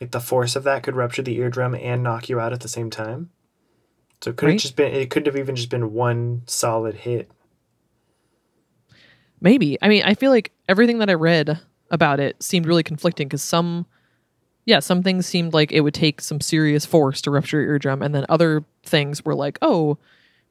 like 0.00 0.10
the 0.10 0.20
force 0.20 0.56
of 0.56 0.64
that 0.64 0.84
could 0.84 0.96
rupture 0.96 1.20
the 1.20 1.36
eardrum 1.36 1.74
and 1.74 2.02
knock 2.02 2.30
you 2.30 2.40
out 2.40 2.54
at 2.54 2.60
the 2.60 2.68
same 2.68 2.88
time. 2.88 3.28
So 4.22 4.30
it 4.30 4.38
could 4.38 4.48
have 4.48 4.58
just 4.58 4.74
been. 4.74 4.94
It 4.94 5.10
could 5.10 5.26
have 5.26 5.36
even 5.36 5.54
just 5.54 5.68
been 5.68 5.92
one 5.92 6.44
solid 6.46 6.94
hit. 6.94 7.30
Maybe. 9.38 9.76
I 9.82 9.88
mean, 9.88 10.02
I 10.02 10.14
feel 10.14 10.30
like 10.30 10.50
everything 10.66 10.98
that 11.00 11.10
I 11.10 11.14
read 11.14 11.60
about 11.90 12.20
it 12.20 12.42
seemed 12.42 12.64
really 12.64 12.82
conflicting 12.82 13.28
because 13.28 13.42
some, 13.42 13.84
yeah, 14.66 14.80
some 14.80 15.02
things 15.02 15.26
seemed 15.26 15.54
like 15.54 15.70
it 15.70 15.80
would 15.80 15.94
take 15.94 16.20
some 16.20 16.40
serious 16.40 16.84
force 16.84 17.20
to 17.22 17.30
rupture 17.30 17.60
your 17.60 17.70
eardrum, 17.70 18.02
and 18.02 18.14
then 18.14 18.26
other 18.28 18.64
things 18.82 19.24
were 19.24 19.34
like, 19.34 19.58
oh, 19.62 19.96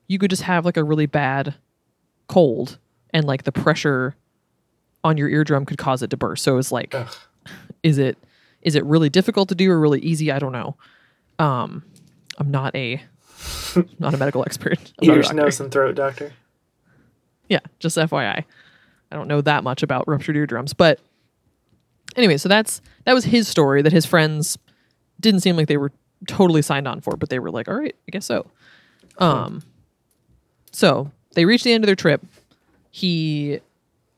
you 0.08 0.18
could 0.18 0.30
just 0.30 0.44
have 0.44 0.66
like 0.66 0.78
a 0.78 0.84
really 0.84 1.06
bad 1.06 1.56
cold, 2.28 2.80
and 3.14 3.26
like 3.26 3.44
the 3.44 3.52
pressure 3.52 4.16
on 5.04 5.18
your 5.18 5.30
eardrum 5.30 5.66
could 5.66 5.78
cause 5.78 6.02
it 6.02 6.10
to 6.10 6.18
burst. 6.18 6.44
So 6.44 6.54
it 6.54 6.56
was 6.56 6.72
like, 6.72 6.96
Ugh. 6.96 7.14
is 7.84 7.98
it 7.98 8.18
is 8.62 8.76
it 8.76 8.86
really 8.86 9.10
difficult 9.10 9.50
to 9.50 9.56
do 9.56 9.70
or 9.70 9.80
really 9.80 10.00
easy? 10.00 10.32
I 10.32 10.40
don't 10.40 10.54
know. 10.54 10.78
Um, 11.38 11.84
I'm 12.38 12.50
not 12.50 12.74
a 12.74 13.02
not 14.00 14.14
a 14.14 14.18
medical 14.18 14.44
expert. 14.44 14.94
I'm 15.02 15.10
Ears, 15.10 15.34
nose, 15.34 15.60
and 15.60 15.70
throat 15.72 15.96
doctor. 15.96 16.32
Yeah, 17.50 17.60
just 17.80 17.98
FYI. 17.98 18.46
I 19.12 19.16
don't 19.16 19.28
know 19.28 19.42
that 19.42 19.64
much 19.64 19.84
about 19.84 20.08
ruptured 20.08 20.38
eardrums, 20.38 20.74
but 20.74 21.00
anyway, 22.16 22.38
so 22.38 22.50
that's 22.50 22.82
that 23.06 23.14
was 23.14 23.26
his 23.26 23.48
story 23.48 23.82
that 23.82 23.94
his 23.94 24.06
friends 24.06 24.58
didn't 25.20 25.42
seem 25.42 25.56
like 25.56 25.68
they 25.68 25.78
were 25.78 25.92
totally 26.28 26.62
signed 26.62 26.88
on 26.88 27.02
for, 27.02 27.16
but 27.16 27.30
they 27.30 27.40
were 27.40 27.52
like, 27.52 27.68
"All 27.68 27.76
right, 27.76 27.96
I 28.08 28.12
guess 28.12 28.26
so." 28.26 28.50
Um 29.18 29.64
so, 30.72 31.12
they 31.36 31.46
reached 31.46 31.64
the 31.64 31.72
end 31.72 31.84
of 31.84 31.88
their 31.88 31.96
trip. 31.96 32.26
He 32.92 33.60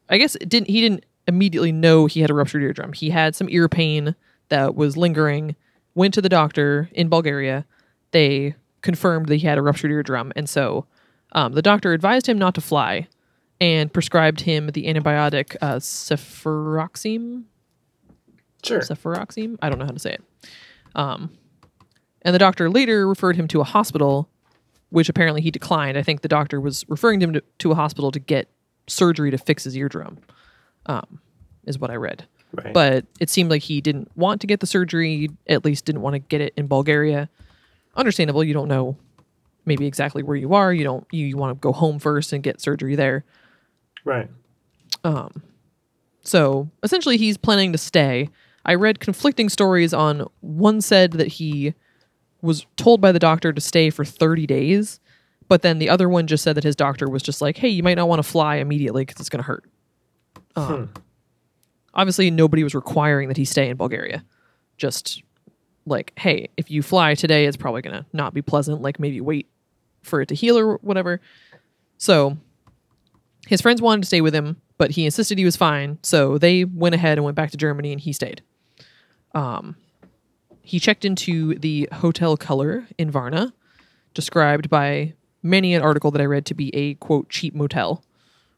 I 0.10 0.17
guess 0.17 0.36
it 0.36 0.50
didn't 0.50 0.70
he 0.70 0.82
didn't 0.82 1.06
immediately 1.27 1.72
know 1.72 2.06
he 2.06 2.22
had 2.22 2.29
a 2.29 2.34
ruptured 2.34 2.63
eardrum. 2.63 2.94
He 2.94 3.10
had 3.10 3.36
some 3.36 3.50
ear 3.50 3.67
pain 3.67 4.15
that 4.50 4.75
was 4.75 4.96
lingering, 4.96 5.56
went 5.94 6.13
to 6.13 6.22
the 6.22 6.29
doctor 6.29 6.89
in 6.94 7.10
Bulgaria. 7.10 7.65
They 8.12 8.56
confirmed 8.82 9.27
that 9.27 9.36
he 9.36 9.48
had 9.48 9.58
a 9.58 9.62
ruptured 9.62 9.91
eardrum, 9.91 10.32
and 10.36 10.50
so 10.50 10.86
um, 11.34 11.53
the 11.53 11.62
doctor 11.62 11.94
advised 11.94 12.27
him 12.27 12.38
not 12.38 12.56
to 12.56 12.62
fly 12.62 13.08
and 13.60 13.91
prescribed 13.91 14.41
him 14.41 14.67
the 14.67 14.86
antibiotic 14.86 15.56
uh, 15.62 15.75
cefuroxime. 15.75 17.44
Sure. 18.67 18.79
Cefuroxime? 18.79 19.57
I 19.62 19.69
don't 19.69 19.79
know 19.79 19.86
how 19.86 19.91
to 19.91 20.00
say 20.00 20.13
it. 20.13 20.24
Um, 20.95 21.31
and 22.21 22.33
the 22.33 22.39
doctor 22.39 22.69
later 22.69 23.07
referred 23.07 23.36
him 23.36 23.47
to 23.50 23.62
a 23.62 23.63
hospital, 23.63 24.29
which 24.89 25.09
apparently 25.09 25.41
he 25.41 25.51
declined. 25.51 25.97
I 25.97 26.03
think 26.03 26.21
the 26.21 26.27
doctor 26.27 26.59
was 26.59 26.86
referring 26.88 27.21
him 27.21 27.33
to, 27.33 27.43
to 27.59 27.71
a 27.71 27.75
hospital 27.75 28.12
to 28.12 28.19
get 28.19 28.50
surgery 28.88 29.31
to 29.31 29.38
fix 29.38 29.63
his 29.63 29.75
eardrum, 29.75 30.19
um, 30.86 31.19
is 31.65 31.79
what 31.79 31.91
I 31.91 31.95
read. 31.95 32.25
Right. 32.53 32.74
But 32.74 33.05
it 33.19 33.29
seemed 33.29 33.50
like 33.50 33.63
he 33.63 33.81
didn't 33.81 34.09
want 34.15 34.41
to 34.41 34.47
get 34.47 34.62
the 34.62 34.67
surgery, 34.67 35.29
at 35.47 35.65
least 35.65 35.86
didn't 35.86 36.01
want 36.01 36.13
to 36.13 36.19
get 36.19 36.41
it 36.41 36.53
in 36.55 36.67
Bulgaria. 36.67 37.29
Understandable. 37.95 38.43
You 38.43 38.53
don't 38.53 38.69
know 38.69 38.97
maybe 39.65 39.86
exactly 39.86 40.24
where 40.24 40.38
you 40.38 40.53
are. 40.53 40.74
You 40.74 40.86
don't, 40.86 41.05
you, 41.12 41.25
you 41.25 41.36
want 41.36 41.55
to 41.55 41.59
go 41.59 41.74
home 41.74 42.00
first 42.00 42.31
and 42.31 42.41
get 42.41 42.62
surgery 42.62 42.95
there. 42.95 43.25
right. 44.05 44.29
So 46.27 46.69
essentially, 46.83 47.17
he's 47.17 47.38
planning 47.38 47.71
to 47.71 47.77
stay. 47.77 48.29
I 48.67 48.75
read 48.75 49.00
conflicting 49.00 49.50
stories 49.50 49.93
on 49.93 50.27
one 50.41 50.81
said 50.81 51.13
that 51.13 51.27
he 51.27 51.74
was 52.41 52.65
told 52.75 53.01
by 53.01 53.12
the 53.12 53.19
doctor 53.19 53.51
to 53.53 53.62
stay 53.62 53.89
for 53.89 54.05
30 54.05 54.45
days, 54.45 55.00
but 55.47 55.62
then 55.62 55.79
the 55.79 55.89
other 55.89 56.09
one 56.09 56.27
just 56.27 56.43
said 56.43 56.55
that 56.55 56.63
his 56.63 56.75
doctor 56.75 57.09
was 57.09 57.24
just 57.24 57.41
like, 57.41 57.57
hey, 57.57 57.69
you 57.69 57.81
might 57.81 57.95
not 57.95 58.09
want 58.09 58.19
to 58.19 58.29
fly 58.29 58.57
immediately 58.57 59.03
because 59.05 59.19
it's 59.19 59.29
going 59.29 59.41
to 59.41 59.47
hurt. 59.47 59.63
Um, 60.55 60.89
Obviously, 61.93 62.29
nobody 62.29 62.63
was 62.63 62.75
requiring 62.75 63.27
that 63.29 63.38
he 63.38 63.45
stay 63.45 63.69
in 63.69 63.77
Bulgaria. 63.77 64.24
Just 64.77 65.24
like, 65.88 66.13
hey, 66.17 66.50
if 66.57 66.69
you 66.69 66.83
fly 66.83 67.15
today, 67.15 67.45
it's 67.45 67.57
probably 67.57 67.81
going 67.81 67.95
to 67.95 68.05
not 68.13 68.33
be 68.33 68.41
pleasant. 68.41 68.81
Like, 68.81 69.00
maybe 69.00 69.19
wait 69.19 69.47
for 70.03 70.21
it 70.21 70.27
to 70.27 70.36
heal 70.36 70.59
or 70.59 70.75
whatever. 70.77 71.21
So 71.97 72.38
his 73.47 73.62
friends 73.62 73.81
wanted 73.81 74.01
to 74.01 74.07
stay 74.07 74.21
with 74.21 74.36
him, 74.36 74.62
but 74.77 74.91
he 74.91 75.05
insisted 75.05 75.39
he 75.39 75.45
was 75.45 75.55
fine. 75.55 75.97
So 76.03 76.38
they 76.38 76.65
went 76.65 76.93
ahead 76.93 77.17
and 77.17 77.25
went 77.25 77.36
back 77.36 77.50
to 77.51 77.57
Germany 77.57 77.91
and 77.91 78.00
he 78.01 78.13
stayed. 78.13 78.43
Um, 79.38 79.75
he 80.63 80.79
checked 80.79 81.06
into 81.06 81.53
the 81.60 81.88
Hotel 81.94 82.36
Color 82.36 82.88
in 82.98 83.12
Varna, 83.12 83.53
described 84.15 84.67
by 84.67 85.13
many 85.44 85.75
an 85.75 85.84
article 85.84 86.10
that 86.10 86.20
I 86.20 86.25
read 86.25 86.48
to 86.48 86.56
be 86.56 86.75
a 86.75 86.96
quote 86.96 87.29
cheap 87.29 87.53
motel. 87.53 88.03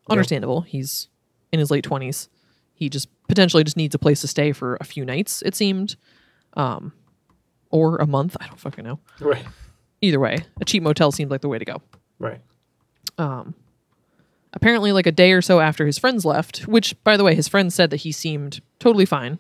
Understandable. 0.10 0.62
He's 0.62 1.10
in 1.52 1.60
his 1.60 1.70
late 1.70 1.84
20s. 1.84 2.30
He 2.74 2.88
just 2.88 3.10
potentially 3.28 3.66
just 3.66 3.76
needs 3.76 3.94
a 3.94 4.00
place 4.00 4.22
to 4.22 4.28
stay 4.28 4.54
for 4.54 4.78
a 4.80 4.86
few 4.86 5.04
nights, 5.04 5.42
it 5.46 5.54
seemed. 5.54 5.98
Um, 6.54 6.94
or 7.72 7.98
a 7.98 8.08
month. 8.08 8.38
I 8.40 8.48
don't 8.48 8.60
fucking 8.60 8.86
know. 8.86 9.00
Right. 9.20 9.46
Either 10.02 10.20
way, 10.20 10.38
a 10.62 10.66
cheap 10.66 10.82
motel 10.82 11.12
seemed 11.12 11.30
like 11.30 11.42
the 11.42 11.50
way 11.50 11.60
to 11.60 11.66
go. 11.66 11.82
Right. 12.20 12.40
Um, 13.18 13.54
apparently, 14.54 14.94
like 14.94 15.06
a 15.06 15.12
day 15.12 15.34
or 15.34 15.42
so 15.42 15.60
after 15.60 15.86
his 15.86 16.00
friends 16.00 16.24
left, 16.24 16.68
which, 16.70 16.96
by 17.04 17.18
the 17.18 17.26
way, 17.26 17.36
his 17.36 17.50
friends 17.50 17.76
said 17.76 17.90
that 17.90 17.98
he 17.98 18.14
seemed 18.14 18.62
totally 18.80 19.06
fine, 19.06 19.40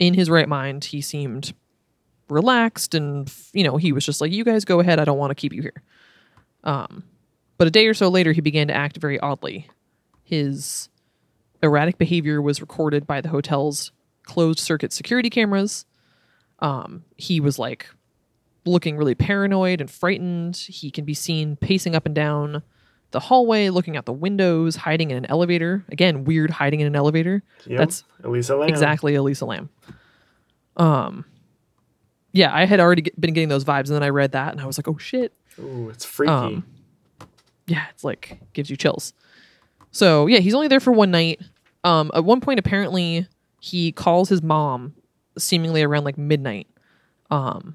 in 0.00 0.14
his 0.14 0.28
right 0.28 0.48
mind. 0.48 0.86
He 0.86 1.00
seemed 1.00 1.52
relaxed, 2.28 2.96
and 2.96 3.32
you 3.52 3.62
know, 3.62 3.76
he 3.76 3.92
was 3.92 4.04
just 4.04 4.20
like, 4.20 4.32
"You 4.32 4.42
guys 4.42 4.64
go 4.64 4.80
ahead. 4.80 4.98
I 4.98 5.04
don't 5.04 5.18
want 5.18 5.30
to 5.30 5.36
keep 5.36 5.52
you 5.52 5.62
here." 5.62 5.82
Um, 6.64 7.04
but 7.56 7.68
a 7.68 7.70
day 7.70 7.86
or 7.86 7.94
so 7.94 8.08
later, 8.08 8.32
he 8.32 8.40
began 8.40 8.66
to 8.66 8.74
act 8.74 8.96
very 8.96 9.20
oddly. 9.20 9.68
His 10.24 10.88
erratic 11.62 11.98
behavior 11.98 12.42
was 12.42 12.60
recorded 12.60 13.06
by 13.06 13.20
the 13.20 13.28
hotel's 13.28 13.92
closed 14.24 14.58
circuit 14.58 14.92
security 14.92 15.30
cameras. 15.30 15.84
Um, 16.58 17.04
he 17.16 17.40
was 17.40 17.58
like 17.58 17.88
looking 18.64 18.96
really 18.96 19.14
paranoid 19.14 19.80
and 19.80 19.90
frightened. 19.90 20.56
He 20.56 20.90
can 20.90 21.04
be 21.04 21.14
seen 21.14 21.56
pacing 21.56 21.94
up 21.94 22.06
and 22.06 22.14
down 22.14 22.62
the 23.12 23.20
hallway, 23.20 23.70
looking 23.70 23.96
out 23.96 24.04
the 24.06 24.12
windows, 24.12 24.76
hiding 24.76 25.10
in 25.10 25.16
an 25.16 25.26
elevator. 25.26 25.84
Again, 25.90 26.24
weird 26.24 26.50
hiding 26.50 26.80
in 26.80 26.86
an 26.86 26.94
elevator. 26.96 27.42
Yep. 27.66 27.78
That's 27.78 28.04
Elisa 28.24 28.56
Lam. 28.56 28.68
exactly 28.68 29.14
Elisa 29.14 29.46
Lam. 29.46 29.68
Um, 30.76 31.24
yeah, 32.32 32.54
I 32.54 32.64
had 32.64 32.80
already 32.80 33.02
get- 33.02 33.20
been 33.20 33.34
getting 33.34 33.48
those 33.48 33.64
vibes, 33.64 33.86
and 33.86 33.96
then 33.96 34.02
I 34.02 34.08
read 34.10 34.32
that, 34.32 34.52
and 34.52 34.60
I 34.60 34.66
was 34.66 34.78
like, 34.78 34.88
oh 34.88 34.98
shit. 34.98 35.32
Ooh, 35.58 35.88
it's 35.90 36.04
freaky. 36.04 36.30
Um, 36.32 36.64
yeah, 37.66 37.86
it's 37.90 38.04
like 38.04 38.40
gives 38.52 38.70
you 38.70 38.76
chills. 38.76 39.12
So 39.90 40.26
yeah, 40.26 40.38
he's 40.38 40.54
only 40.54 40.68
there 40.68 40.80
for 40.80 40.92
one 40.92 41.10
night. 41.10 41.40
Um, 41.82 42.10
at 42.14 42.24
one 42.24 42.40
point, 42.40 42.58
apparently, 42.60 43.26
he 43.60 43.90
calls 43.92 44.28
his 44.28 44.42
mom, 44.42 44.94
seemingly 45.36 45.82
around 45.82 46.04
like 46.04 46.16
midnight, 46.18 46.68
um, 47.30 47.74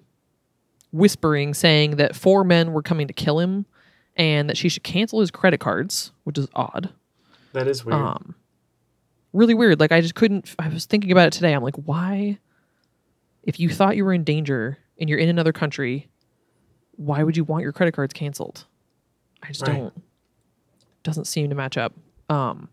whispering, 0.92 1.54
saying 1.54 1.98
that 1.98 2.16
four 2.16 2.44
men 2.44 2.72
were 2.72 2.82
coming 2.82 3.08
to 3.08 3.14
kill 3.14 3.40
him, 3.40 3.66
and 4.16 4.50
that 4.50 4.58
she 4.58 4.70
should 4.70 4.84
cancel 4.84 5.20
his 5.20 5.32
credit 5.32 5.60
cards, 5.60 6.12
which 6.24 6.38
is 6.38 6.48
odd. 6.56 6.90
that 7.54 7.68
is 7.68 7.84
weird. 7.86 8.00
Um, 8.00 8.36
really 9.34 9.54
weird. 9.54 9.80
Like 9.80 9.92
I 9.92 10.02
just 10.02 10.16
couldn't. 10.16 10.54
I 10.60 10.68
was 10.70 10.86
thinking 10.86 11.12
about 11.12 11.28
it 11.28 11.34
today. 11.34 11.54
I'm 11.54 11.64
like, 11.64 11.76
why? 11.76 12.40
If 13.44 13.60
you 13.60 13.70
thought 13.70 13.96
you 13.96 14.06
were 14.06 14.14
in 14.14 14.24
danger 14.24 14.78
and 15.00 15.10
you're 15.10 15.20
in 15.20 15.30
another 15.30 15.54
country, 15.54 16.10
why 16.92 17.22
would 17.24 17.38
you 17.38 17.44
want 17.44 17.64
your 17.64 17.72
credit 17.72 17.94
cards 17.94 18.14
canceled? 18.14 18.66
I 19.44 19.48
just 19.50 19.62
Right. 19.68 19.78
don't. 19.78 20.02
Doesn't 21.04 21.26
seem 21.26 21.50
to 21.50 21.56
match 21.56 21.78
up. 21.78 21.94
Um, 22.30 22.70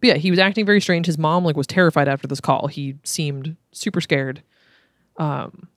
but 0.00 0.08
yeah, 0.08 0.14
he 0.14 0.30
was 0.30 0.38
acting 0.38 0.64
very 0.66 0.80
strange. 0.80 1.06
His 1.06 1.18
mom 1.18 1.44
like 1.44 1.56
was 1.56 1.66
terrified 1.66 2.06
after 2.08 2.28
this 2.28 2.40
call. 2.40 2.68
He 2.68 2.96
seemed 3.02 3.56
super 3.72 4.00
scared. 4.00 4.42
Um, 5.16 5.68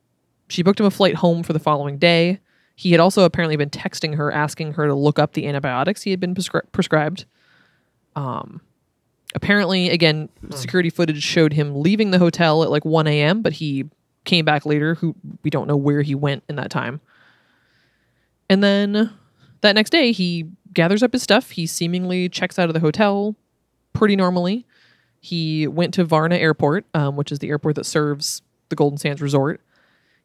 she 0.48 0.62
booked 0.62 0.80
him 0.80 0.86
a 0.86 0.92
flight 0.92 1.16
home 1.16 1.42
for 1.42 1.54
the 1.54 1.60
following 1.60 1.98
day. 1.98 2.40
He 2.76 2.92
had 2.92 3.00
also 3.00 3.24
apparently 3.24 3.56
been 3.56 3.70
texting 3.70 4.16
her, 4.16 4.32
asking 4.32 4.74
her 4.74 4.88
to 4.88 4.94
look 4.94 5.18
up 5.18 5.34
the 5.34 5.48
antibiotics 5.48 6.02
he 6.02 6.12
had 6.12 6.20
been 6.20 6.36
prescri- 6.36 6.70
prescribed. 6.72 7.26
Um, 8.16 8.62
apparently, 9.34 9.90
again, 9.90 10.30
security 10.52 10.90
footage 10.90 11.24
showed 11.24 11.54
him 11.54 11.82
leaving 11.82 12.12
the 12.12 12.20
hotel 12.20 12.64
at 12.64 12.70
like 12.70 12.84
1 12.84 13.08
a.m., 13.08 13.42
but 13.42 13.54
he 13.54 13.86
came 14.26 14.44
back 14.44 14.66
later. 14.66 14.96
Who 14.96 15.16
we 15.44 15.50
don't 15.50 15.68
know 15.68 15.78
where 15.78 16.02
he 16.02 16.16
went 16.16 16.44
in 16.50 16.58
that 16.58 16.70
time. 16.70 17.00
And 18.50 18.64
then 18.64 19.12
that 19.62 19.76
next 19.76 19.92
day, 19.92 20.12
he 20.12 20.50
gathers 20.74 21.02
up 21.02 21.14
his 21.14 21.24
stuff. 21.24 21.52
He 21.52 21.66
seemingly 21.66 22.30
checks 22.30 22.60
out 22.60 22.70
of 22.70 22.74
the 22.74 22.80
hotel 22.80 23.36
pretty 23.94 24.16
normally. 24.16 24.66
He 25.20 25.68
went 25.68 25.94
to 25.96 26.04
Varna 26.04 26.36
Airport, 26.36 26.86
um, 26.94 27.16
which 27.16 27.32
is 27.32 27.40
the 27.40 27.50
airport 27.50 27.76
that 27.76 27.86
serves 27.86 28.44
the 28.70 28.76
Golden 28.76 28.98
Sands 28.98 29.22
Resort. 29.22 29.62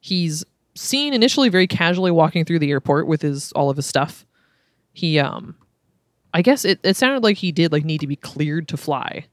He's 0.00 0.44
seen 0.80 1.14
initially 1.14 1.48
very 1.48 1.66
casually 1.66 2.10
walking 2.10 2.44
through 2.44 2.58
the 2.58 2.70
airport 2.70 3.06
with 3.06 3.22
his 3.22 3.52
all 3.52 3.70
of 3.70 3.76
his 3.76 3.86
stuff. 3.86 4.26
He 4.92 5.18
um 5.18 5.56
I 6.32 6.42
guess 6.42 6.64
it, 6.64 6.80
it 6.82 6.96
sounded 6.96 7.22
like 7.22 7.36
he 7.36 7.52
did 7.52 7.72
like 7.72 7.84
need 7.84 8.00
to 8.00 8.06
be 8.06 8.16
cleared 8.16 8.68
to 8.68 8.76
fly. 8.76 9.26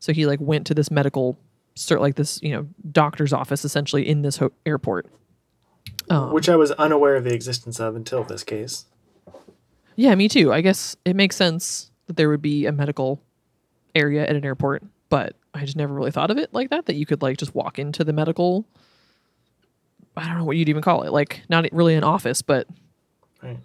So 0.00 0.12
he 0.12 0.26
like 0.26 0.40
went 0.40 0.66
to 0.66 0.74
this 0.74 0.90
medical 0.90 1.38
cert 1.76 2.00
like 2.00 2.16
this, 2.16 2.40
you 2.42 2.50
know, 2.50 2.66
doctor's 2.90 3.32
office 3.32 3.64
essentially 3.64 4.06
in 4.06 4.22
this 4.22 4.36
ho- 4.36 4.52
airport. 4.66 5.06
Um, 6.10 6.32
Which 6.32 6.48
I 6.48 6.56
was 6.56 6.72
unaware 6.72 7.16
of 7.16 7.24
the 7.24 7.32
existence 7.32 7.80
of 7.80 7.96
until 7.96 8.24
this 8.24 8.44
case. 8.44 8.86
Yeah, 9.96 10.14
me 10.14 10.28
too. 10.28 10.52
I 10.52 10.60
guess 10.60 10.96
it 11.04 11.16
makes 11.16 11.36
sense 11.36 11.90
that 12.06 12.16
there 12.16 12.28
would 12.28 12.42
be 12.42 12.66
a 12.66 12.72
medical 12.72 13.22
area 13.94 14.22
at 14.22 14.34
an 14.34 14.44
airport, 14.44 14.82
but 15.08 15.36
I 15.54 15.64
just 15.64 15.76
never 15.76 15.94
really 15.94 16.10
thought 16.10 16.30
of 16.30 16.38
it 16.38 16.52
like 16.52 16.70
that. 16.70 16.86
That 16.86 16.96
you 16.96 17.06
could 17.06 17.22
like 17.22 17.38
just 17.38 17.54
walk 17.54 17.78
into 17.78 18.04
the 18.04 18.12
medical. 18.12 18.66
I 20.16 20.26
don't 20.28 20.38
know 20.38 20.44
what 20.44 20.56
you'd 20.56 20.68
even 20.68 20.82
call 20.82 21.02
it. 21.02 21.12
Like 21.12 21.42
not 21.48 21.66
really 21.72 21.94
an 21.94 22.04
office, 22.04 22.42
but 22.42 22.66
Right. 23.42 23.58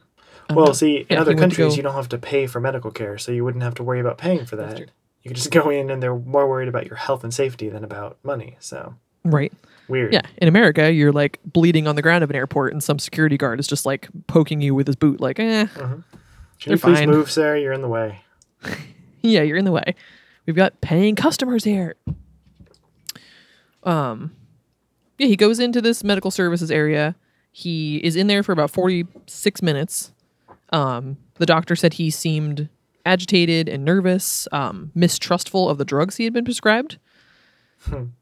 Well, 0.49 0.67
know. 0.67 0.71
see, 0.71 0.97
in 0.99 1.05
Yeah, 1.09 1.21
other 1.21 1.31
he 1.31 1.35
went 1.39 1.51
to 1.51 1.57
countries, 1.57 1.73
go- 1.73 1.77
you 1.77 1.83
don't 1.83 1.93
have 1.95 2.09
to 2.09 2.17
pay 2.17 2.47
for 2.47 2.59
medical 2.61 2.89
care, 2.91 3.17
so 3.17 3.31
you 3.33 3.43
wouldn't 3.43 3.63
have 3.63 3.75
to 3.75 3.83
worry 3.83 3.99
about 3.99 4.17
paying 4.17 4.45
for 4.45 4.55
that. 4.55 4.79
You 4.79 4.85
could 5.27 5.35
just 5.35 5.51
go 5.59 5.69
in 5.69 5.89
and 5.89 6.01
they're 6.01 6.15
more 6.15 6.47
worried 6.47 6.69
about 6.69 6.85
your 6.87 6.95
health 6.95 7.23
and 7.23 7.33
safety 7.33 7.67
than 7.69 7.83
about 7.83 8.17
money. 8.23 8.55
So 8.61 8.95
right. 9.25 9.51
weird. 9.89 10.13
Yeah, 10.13 10.21
in 10.37 10.47
America, 10.47 10.89
you're 10.91 11.11
like 11.11 11.39
bleeding 11.45 11.85
on 11.85 11.95
the 11.97 12.01
ground 12.01 12.23
of 12.23 12.29
an 12.29 12.35
airport, 12.37 12.71
and 12.71 12.81
some 12.81 12.97
security 12.97 13.35
guard 13.37 13.59
is 13.59 13.67
just 13.67 13.85
like 13.85 14.07
poking 14.27 14.61
you 14.61 14.73
with 14.73 14.87
his 14.87 14.95
boot, 14.95 15.19
like, 15.19 15.37
eh, 15.39 15.65
Can 15.67 16.03
They're 16.65 16.73
you 16.75 16.77
please 16.77 16.97
fine. 16.99 17.09
move, 17.09 17.29
sir? 17.29 17.57
You're 17.57 17.73
in 17.73 17.81
the 17.81 17.87
way. 17.89 18.21
yeah, 19.21 19.41
you're 19.41 19.57
in 19.57 19.65
the 19.65 19.71
way. 19.73 19.95
We've 20.45 20.55
got 20.55 20.79
paying 20.79 21.15
customers 21.15 21.65
here. 21.65 21.95
Um, 23.83 24.31
yeah, 25.17 25.27
he 25.27 25.35
goes 25.35 25.59
into 25.59 25.81
this 25.81 26.03
medical 26.03 26.31
services 26.31 26.71
area. 26.71 27.15
He 27.51 27.97
is 27.97 28.15
in 28.15 28.27
there 28.27 28.43
for 28.43 28.51
about 28.51 28.71
46 28.71 29.61
minutes. 29.61 30.11
Um, 30.71 31.17
the 31.35 31.45
doctor 31.45 31.75
said 31.75 31.93
he 31.93 32.09
seemed 32.09 32.69
agitated 33.05 33.69
and 33.69 33.85
nervous, 33.85 34.47
um, 34.51 34.91
mistrustful 34.93 35.69
of 35.69 35.77
the 35.77 35.85
drugs 35.85 36.17
he 36.17 36.25
had 36.25 36.33
been 36.33 36.45
prescribed. 36.45 36.97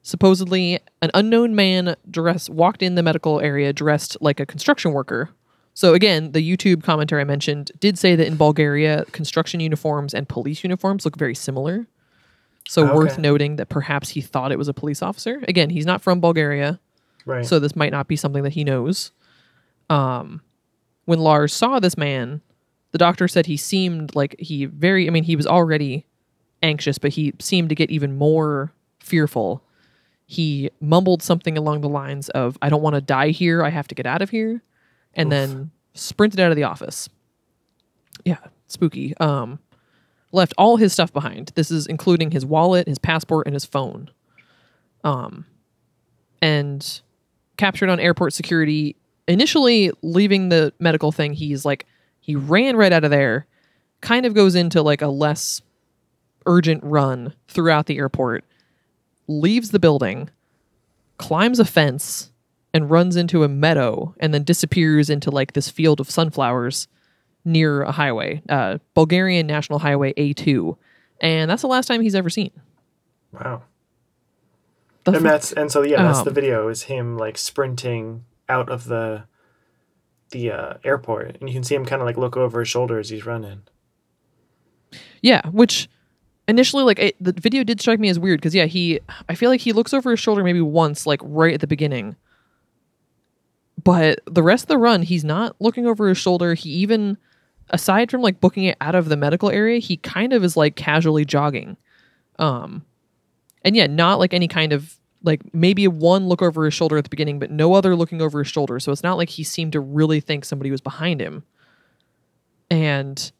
Supposedly, 0.02 0.80
an 1.02 1.10
unknown 1.14 1.56
man 1.56 1.96
dressed 2.10 2.50
walked 2.50 2.84
in 2.84 2.96
the 2.96 3.04
medical 3.04 3.42
area 3.42 3.74
dressed 3.74 4.18
like 4.22 4.40
a 4.40 4.46
construction 4.46 4.92
worker. 4.92 5.32
So 5.74 5.94
again, 5.94 6.32
the 6.32 6.40
YouTube 6.40 6.84
commentary 6.84 7.22
I 7.22 7.26
mentioned 7.26 7.72
did 7.80 7.98
say 7.98 8.16
that 8.16 8.28
in 8.28 8.38
Bulgaria, 8.38 9.06
construction 9.12 9.60
uniforms 9.60 10.14
and 10.14 10.30
police 10.30 10.64
uniforms 10.64 11.04
look 11.04 11.18
very 11.18 11.36
similar. 11.36 11.88
So 12.68 12.94
worth 12.96 13.20
noting 13.20 13.58
that 13.58 13.70
perhaps 13.70 14.10
he 14.10 14.22
thought 14.22 14.52
it 14.52 14.58
was 14.58 14.68
a 14.68 14.74
police 14.74 15.02
officer. 15.02 15.44
Again, 15.48 15.70
he's 15.70 15.86
not 15.86 16.02
from 16.02 16.20
Bulgaria, 16.20 16.80
Right. 17.26 17.46
so 17.46 17.60
this 17.60 17.76
might 17.76 17.92
not 17.92 18.08
be 18.08 18.16
something 18.16 18.44
that 18.44 18.54
he 18.54 18.64
knows. 18.64 19.12
Um, 19.90 20.42
when 21.06 21.20
Lars 21.20 21.54
saw 21.54 21.80
this 21.80 21.98
man, 21.98 22.42
the 22.92 22.98
doctor 22.98 23.28
said 23.28 23.46
he 23.46 23.58
seemed 23.58 24.16
like 24.16 24.36
he 24.40 24.66
very. 24.66 25.08
I 25.08 25.10
mean, 25.10 25.24
he 25.24 25.36
was 25.36 25.48
already 25.48 26.06
anxious, 26.64 26.98
but 26.98 27.12
he 27.12 27.34
seemed 27.40 27.70
to 27.70 27.76
get 27.76 27.92
even 27.92 28.18
more 28.18 28.72
fearful. 29.00 29.64
He 30.28 30.72
mumbled 30.80 31.22
something 31.22 31.58
along 31.58 31.82
the 31.82 31.90
lines 31.90 32.30
of, 32.30 32.58
"I 32.62 32.70
don't 32.70 32.82
want 32.82 32.96
to 32.96 33.02
die 33.02 33.30
here. 33.30 33.64
I 33.64 33.70
have 33.70 33.88
to 33.90 33.96
get 33.96 34.06
out 34.06 34.22
of 34.22 34.30
here," 34.30 34.64
and 35.14 35.32
then 35.32 35.72
sprinted 35.94 36.40
out 36.40 36.52
of 36.52 36.56
the 36.56 36.64
office. 36.64 37.10
Yeah, 38.24 38.40
spooky. 38.68 39.16
Um, 39.18 39.60
left 40.32 40.54
all 40.58 40.78
his 40.78 40.94
stuff 40.94 41.12
behind. 41.14 41.52
This 41.56 41.70
is 41.72 41.86
including 41.88 42.32
his 42.32 42.46
wallet, 42.46 42.88
his 42.88 42.98
passport, 42.98 43.46
and 43.46 43.54
his 43.54 43.66
phone. 43.66 44.10
Um, 45.04 45.46
and 46.42 47.02
captured 47.58 47.90
on 47.90 48.00
airport 48.00 48.34
security. 48.34 48.96
Initially, 49.28 49.92
leaving 50.02 50.50
the 50.50 50.74
medical 50.80 51.12
thing, 51.12 51.34
he's 51.34 51.66
like, 51.66 51.86
he 52.20 52.36
ran 52.36 52.76
right 52.76 52.92
out 52.92 53.04
of 53.04 53.12
there, 53.12 53.46
kind 54.02 54.26
of 54.26 54.34
goes 54.34 54.56
into 54.56 54.82
like 54.82 55.02
a 55.02 55.08
less 55.08 55.62
urgent 56.46 56.84
run 56.84 57.34
throughout 57.48 57.88
the 57.88 57.98
airport, 57.98 58.44
leaves 59.28 59.72
the 59.72 59.80
building, 59.80 60.30
climbs 61.18 61.60
a 61.60 61.66
fence, 61.66 62.32
and 62.74 62.90
runs 62.90 63.16
into 63.16 63.44
a 63.44 63.48
meadow, 63.48 64.14
and 64.20 64.34
then 64.34 64.44
disappears 64.44 65.10
into 65.10 65.32
like 65.32 65.54
this 65.54 65.70
field 65.70 66.00
of 66.00 66.10
sunflowers 66.12 66.88
near 67.46 67.84
a 67.84 67.92
highway, 67.92 68.42
uh, 68.50 68.80
Bulgarian 68.94 69.48
National 69.48 69.80
Highway 69.80 70.14
A2. 70.14 70.76
And 71.22 71.50
that's 71.50 71.62
the 71.62 71.68
last 71.68 71.86
time 71.86 72.02
he's 72.02 72.16
ever 72.16 72.30
seen. 72.30 72.52
wow. 73.32 73.64
The 75.06 75.14
And 75.14 75.26
that's 75.26 75.54
and 75.54 75.72
so 75.72 75.84
yeah, 75.84 76.04
that's 76.04 76.24
the 76.24 76.30
Um, 76.30 76.36
video 76.36 76.68
is 76.68 76.84
him 76.84 77.18
like 77.18 77.38
sprinting 77.38 78.26
out 78.50 78.70
of 78.70 78.86
the 78.86 79.24
the 80.32 80.52
uh, 80.52 80.74
airport, 80.84 81.38
and 81.40 81.48
you 81.48 81.54
can 81.54 81.64
see 81.64 81.76
him 81.76 81.86
kind 81.86 82.02
of 82.02 82.06
like 82.06 82.18
look 82.18 82.36
over 82.36 82.60
his 82.60 82.70
shoulder 82.70 83.00
as 83.00 83.10
he's 83.10 83.26
running. 83.26 83.62
Yeah, 85.22 85.42
which 85.50 85.88
initially, 86.48 86.84
like, 86.84 87.00
it, 87.00 87.16
the 87.20 87.34
video 87.34 87.64
did 87.64 87.82
strike 87.82 88.00
me 88.00 88.10
as 88.10 88.20
weird 88.20 88.40
because, 88.40 88.54
yeah, 88.54 88.66
he, 88.66 89.00
I 89.28 89.36
feel 89.36 89.50
like 89.50 89.62
he 89.62 89.74
looks 89.74 89.94
over 89.94 90.12
his 90.12 90.20
shoulder 90.20 90.44
maybe 90.44 90.62
once, 90.62 91.08
like, 91.08 91.20
right 91.24 91.54
at 91.54 91.62
the 91.62 91.68
beginning. 91.68 92.16
But 93.84 94.20
the 94.26 94.44
rest 94.44 94.66
of 94.66 94.68
the 94.68 94.78
run, 94.78 95.02
he's 95.02 95.24
not 95.24 95.56
looking 95.60 95.86
over 95.88 96.08
his 96.08 96.18
shoulder. 96.18 96.54
He 96.54 96.70
even, 96.70 97.18
aside 97.70 98.10
from 98.10 98.22
like 98.22 98.40
booking 98.40 98.66
it 98.66 98.78
out 98.82 98.96
of 98.96 99.10
the 99.10 99.18
medical 99.18 99.50
area, 99.50 99.80
he 99.80 99.98
kind 99.98 100.34
of 100.34 100.44
is 100.44 100.58
like 100.58 100.76
casually 100.76 101.26
jogging. 101.26 101.78
Um, 102.40 102.86
and 103.66 103.76
yeah, 103.76 103.88
not 103.88 104.20
like 104.20 104.34
any 104.34 104.48
kind 104.48 104.72
of 104.72 104.96
like 105.24 105.42
maybe 105.54 105.88
one 105.88 106.28
look 106.30 106.42
over 106.42 106.64
his 106.66 106.74
shoulder 106.74 106.98
at 106.98 107.04
the 107.04 107.10
beginning, 107.10 107.40
but 107.40 107.50
no 107.52 107.74
other 107.74 107.96
looking 107.96 108.22
over 108.22 108.40
his 108.44 108.48
shoulder. 108.48 108.80
So 108.80 108.92
it's 108.92 109.04
not 109.04 109.18
like 109.18 109.30
he 109.30 109.44
seemed 109.44 109.74
to 109.74 109.80
really 109.80 110.20
think 110.22 110.46
somebody 110.46 110.72
was 110.72 110.82
behind 110.82 111.20
him. 111.20 111.44
And 112.70 113.32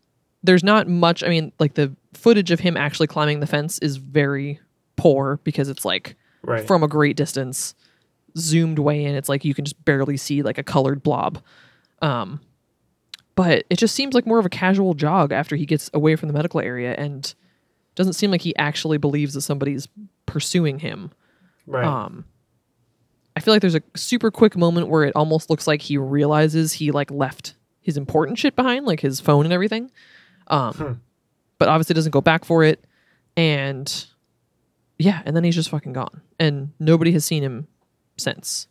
there's 0.44 0.64
not 0.64 0.88
much. 0.88 1.24
I 1.24 1.28
mean, 1.30 1.52
like 1.60 1.76
the 1.76 1.96
footage 2.14 2.52
of 2.52 2.60
him 2.60 2.76
actually 2.76 3.08
climbing 3.08 3.40
the 3.40 3.48
fence 3.48 3.80
is 3.80 3.98
very 3.98 4.60
poor 4.96 5.40
because 5.44 5.70
it's 5.70 5.86
like 5.86 6.16
Right. 6.42 6.66
from 6.66 6.84
a 6.84 6.88
great 6.88 7.18
distance, 7.18 7.74
zoomed 8.38 8.78
way 8.80 9.04
in. 9.04 9.16
It's 9.16 9.30
like 9.30 9.44
you 9.46 9.54
can 9.56 9.66
just 9.66 9.84
barely 9.86 10.16
see 10.18 10.44
like 10.44 10.58
a 10.60 10.64
colored 10.64 11.02
blob. 11.02 11.40
Um, 12.04 12.40
but 13.36 13.66
it 13.70 13.78
just 13.80 13.96
seems 13.96 14.14
like 14.14 14.26
more 14.28 14.38
of 14.40 14.46
a 14.46 14.50
casual 14.50 14.94
jog 14.94 15.32
after 15.32 15.56
he 15.56 15.66
gets 15.66 15.90
away 15.94 16.16
from 16.16 16.28
the 16.30 16.34
medical 16.34 16.60
area 16.62 16.94
and 16.98 17.34
doesn't 17.96 18.14
seem 18.14 18.32
like 18.32 18.42
he 18.42 18.56
actually 18.58 18.98
believes 18.98 19.34
that 19.34 19.42
somebody's 19.42 19.88
pursuing 20.26 20.80
him. 20.80 21.12
right. 21.66 21.86
Um, 21.86 22.26
I 23.38 23.42
feel 23.42 23.54
like 23.54 23.60
there's 23.62 23.76
a 23.76 23.82
super 23.96 24.32
quick 24.32 24.56
moment 24.56 24.88
where 24.88 25.04
it 25.04 25.12
almost 25.14 25.50
looks 25.50 25.68
like 25.68 25.82
he 25.82 25.98
realizes 25.98 26.72
he 26.74 26.92
like 26.92 27.12
left 27.12 27.56
his 27.82 27.98
important 27.98 28.40
shit 28.40 28.56
behind, 28.56 28.86
like 28.86 29.02
his 29.02 29.20
phone 29.20 29.46
and 29.46 29.54
everything. 29.54 29.92
Um, 30.48 30.74
Hmm. 30.74 30.92
but 31.58 31.68
obviously 31.68 31.94
doesn't 31.96 32.12
go 32.12 32.22
back 32.22 32.46
for 32.46 32.64
it, 32.64 32.86
and 33.36 34.06
yeah, 34.98 35.22
and 35.26 35.36
then 35.36 35.44
he's 35.44 35.56
just 35.56 35.70
fucking 35.70 35.92
gone, 35.94 36.22
and 36.40 36.72
nobody 36.80 37.12
has 37.12 37.26
seen 37.26 37.44
him 37.44 37.68
since. 38.18 38.68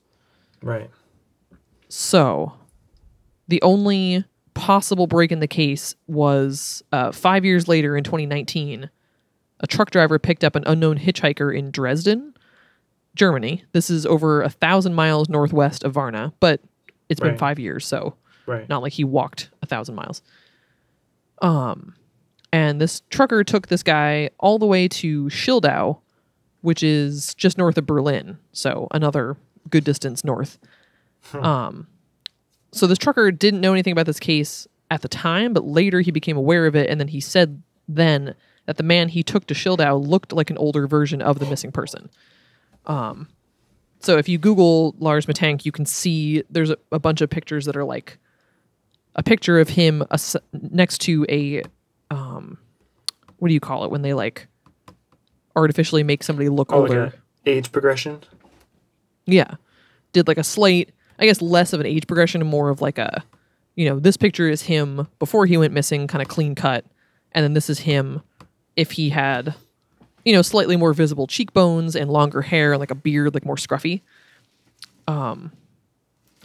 Right. 0.62 0.90
So, 1.88 2.54
the 3.48 3.60
only 3.62 4.24
possible 4.54 5.06
break 5.06 5.30
in 5.32 5.40
the 5.40 5.46
case 5.48 5.94
was 6.06 6.82
uh, 6.92 7.12
five 7.12 7.44
years 7.44 7.68
later 7.68 7.96
in 7.96 8.04
2019. 8.04 8.88
A 9.64 9.66
truck 9.66 9.90
driver 9.90 10.18
picked 10.18 10.44
up 10.44 10.56
an 10.56 10.62
unknown 10.66 10.98
hitchhiker 10.98 11.56
in 11.56 11.70
Dresden, 11.70 12.34
Germany. 13.14 13.64
This 13.72 13.88
is 13.88 14.04
over 14.04 14.42
a 14.42 14.50
thousand 14.50 14.92
miles 14.92 15.30
northwest 15.30 15.82
of 15.84 15.92
Varna, 15.94 16.34
but 16.38 16.60
it's 17.08 17.18
been 17.18 17.38
five 17.38 17.58
years, 17.58 17.86
so 17.86 18.14
Right. 18.44 18.68
not 18.68 18.82
like 18.82 18.92
he 18.92 19.04
walked 19.04 19.48
a 19.62 19.66
thousand 19.66 19.94
miles. 19.94 20.20
Um, 21.40 21.94
and 22.52 22.78
this 22.78 23.00
trucker 23.08 23.42
took 23.42 23.68
this 23.68 23.82
guy 23.82 24.28
all 24.38 24.58
the 24.58 24.66
way 24.66 24.86
to 24.86 25.24
Schildau, 25.30 25.98
which 26.60 26.82
is 26.82 27.34
just 27.34 27.56
north 27.56 27.78
of 27.78 27.86
Berlin, 27.86 28.36
so 28.52 28.86
another 28.90 29.38
good 29.70 29.84
distance 29.84 30.24
north. 30.24 30.58
Um, 31.32 31.86
so 32.70 32.86
this 32.86 32.98
trucker 32.98 33.30
didn't 33.32 33.62
know 33.62 33.72
anything 33.72 33.92
about 33.92 34.04
this 34.04 34.20
case 34.20 34.68
at 34.90 35.00
the 35.00 35.08
time, 35.08 35.54
but 35.54 35.64
later 35.64 36.02
he 36.02 36.10
became 36.10 36.36
aware 36.36 36.66
of 36.66 36.76
it, 36.76 36.90
and 36.90 37.00
then 37.00 37.08
he 37.08 37.20
said 37.20 37.62
then 37.88 38.34
that 38.66 38.76
the 38.76 38.82
man 38.82 39.08
he 39.08 39.22
took 39.22 39.46
to 39.46 39.54
Schildau 39.54 40.04
looked 40.06 40.32
like 40.32 40.50
an 40.50 40.58
older 40.58 40.86
version 40.86 41.20
of 41.20 41.38
the 41.38 41.46
missing 41.46 41.70
person. 41.72 42.08
Um, 42.86 43.28
so 44.00 44.16
if 44.18 44.28
you 44.28 44.38
Google 44.38 44.94
Lars 44.98 45.26
Matank, 45.26 45.64
you 45.64 45.72
can 45.72 45.86
see 45.86 46.42
there's 46.50 46.70
a, 46.70 46.76
a 46.92 46.98
bunch 46.98 47.20
of 47.20 47.30
pictures 47.30 47.66
that 47.66 47.76
are 47.76 47.84
like 47.84 48.18
a 49.14 49.22
picture 49.22 49.58
of 49.60 49.68
him 49.70 50.02
next 50.52 50.98
to 51.02 51.24
a 51.28 51.62
um, 52.10 52.58
what 53.38 53.48
do 53.48 53.54
you 53.54 53.60
call 53.60 53.84
it 53.84 53.90
when 53.90 54.02
they 54.02 54.14
like 54.14 54.46
artificially 55.56 56.02
make 56.02 56.22
somebody 56.22 56.48
look 56.48 56.72
Oh, 56.72 56.80
older? 56.80 57.14
age 57.46 57.70
progression. 57.72 58.20
Yeah. 59.26 59.54
Did 60.12 60.28
like 60.28 60.38
a 60.38 60.44
slight, 60.44 60.90
I 61.18 61.26
guess 61.26 61.40
less 61.42 61.72
of 61.72 61.80
an 61.80 61.86
age 61.86 62.06
progression 62.06 62.40
and 62.40 62.50
more 62.50 62.70
of 62.70 62.80
like 62.80 62.98
a, 62.98 63.22
you 63.74 63.88
know, 63.88 63.98
this 63.98 64.16
picture 64.16 64.48
is 64.48 64.62
him 64.62 65.08
before 65.18 65.46
he 65.46 65.56
went 65.56 65.72
missing, 65.72 66.06
kind 66.06 66.22
of 66.22 66.28
clean 66.28 66.54
cut. 66.54 66.84
And 67.32 67.42
then 67.42 67.52
this 67.54 67.68
is 67.68 67.80
him 67.80 68.22
if 68.76 68.92
he 68.92 69.10
had, 69.10 69.54
you 70.24 70.32
know, 70.32 70.42
slightly 70.42 70.76
more 70.76 70.92
visible 70.94 71.26
cheekbones 71.26 71.94
and 71.96 72.10
longer 72.10 72.42
hair 72.42 72.72
and 72.72 72.80
like 72.80 72.90
a 72.90 72.94
beard, 72.96 73.34
like 73.34 73.44
more 73.44 73.56
scruffy. 73.56 74.00
Um, 75.06 75.52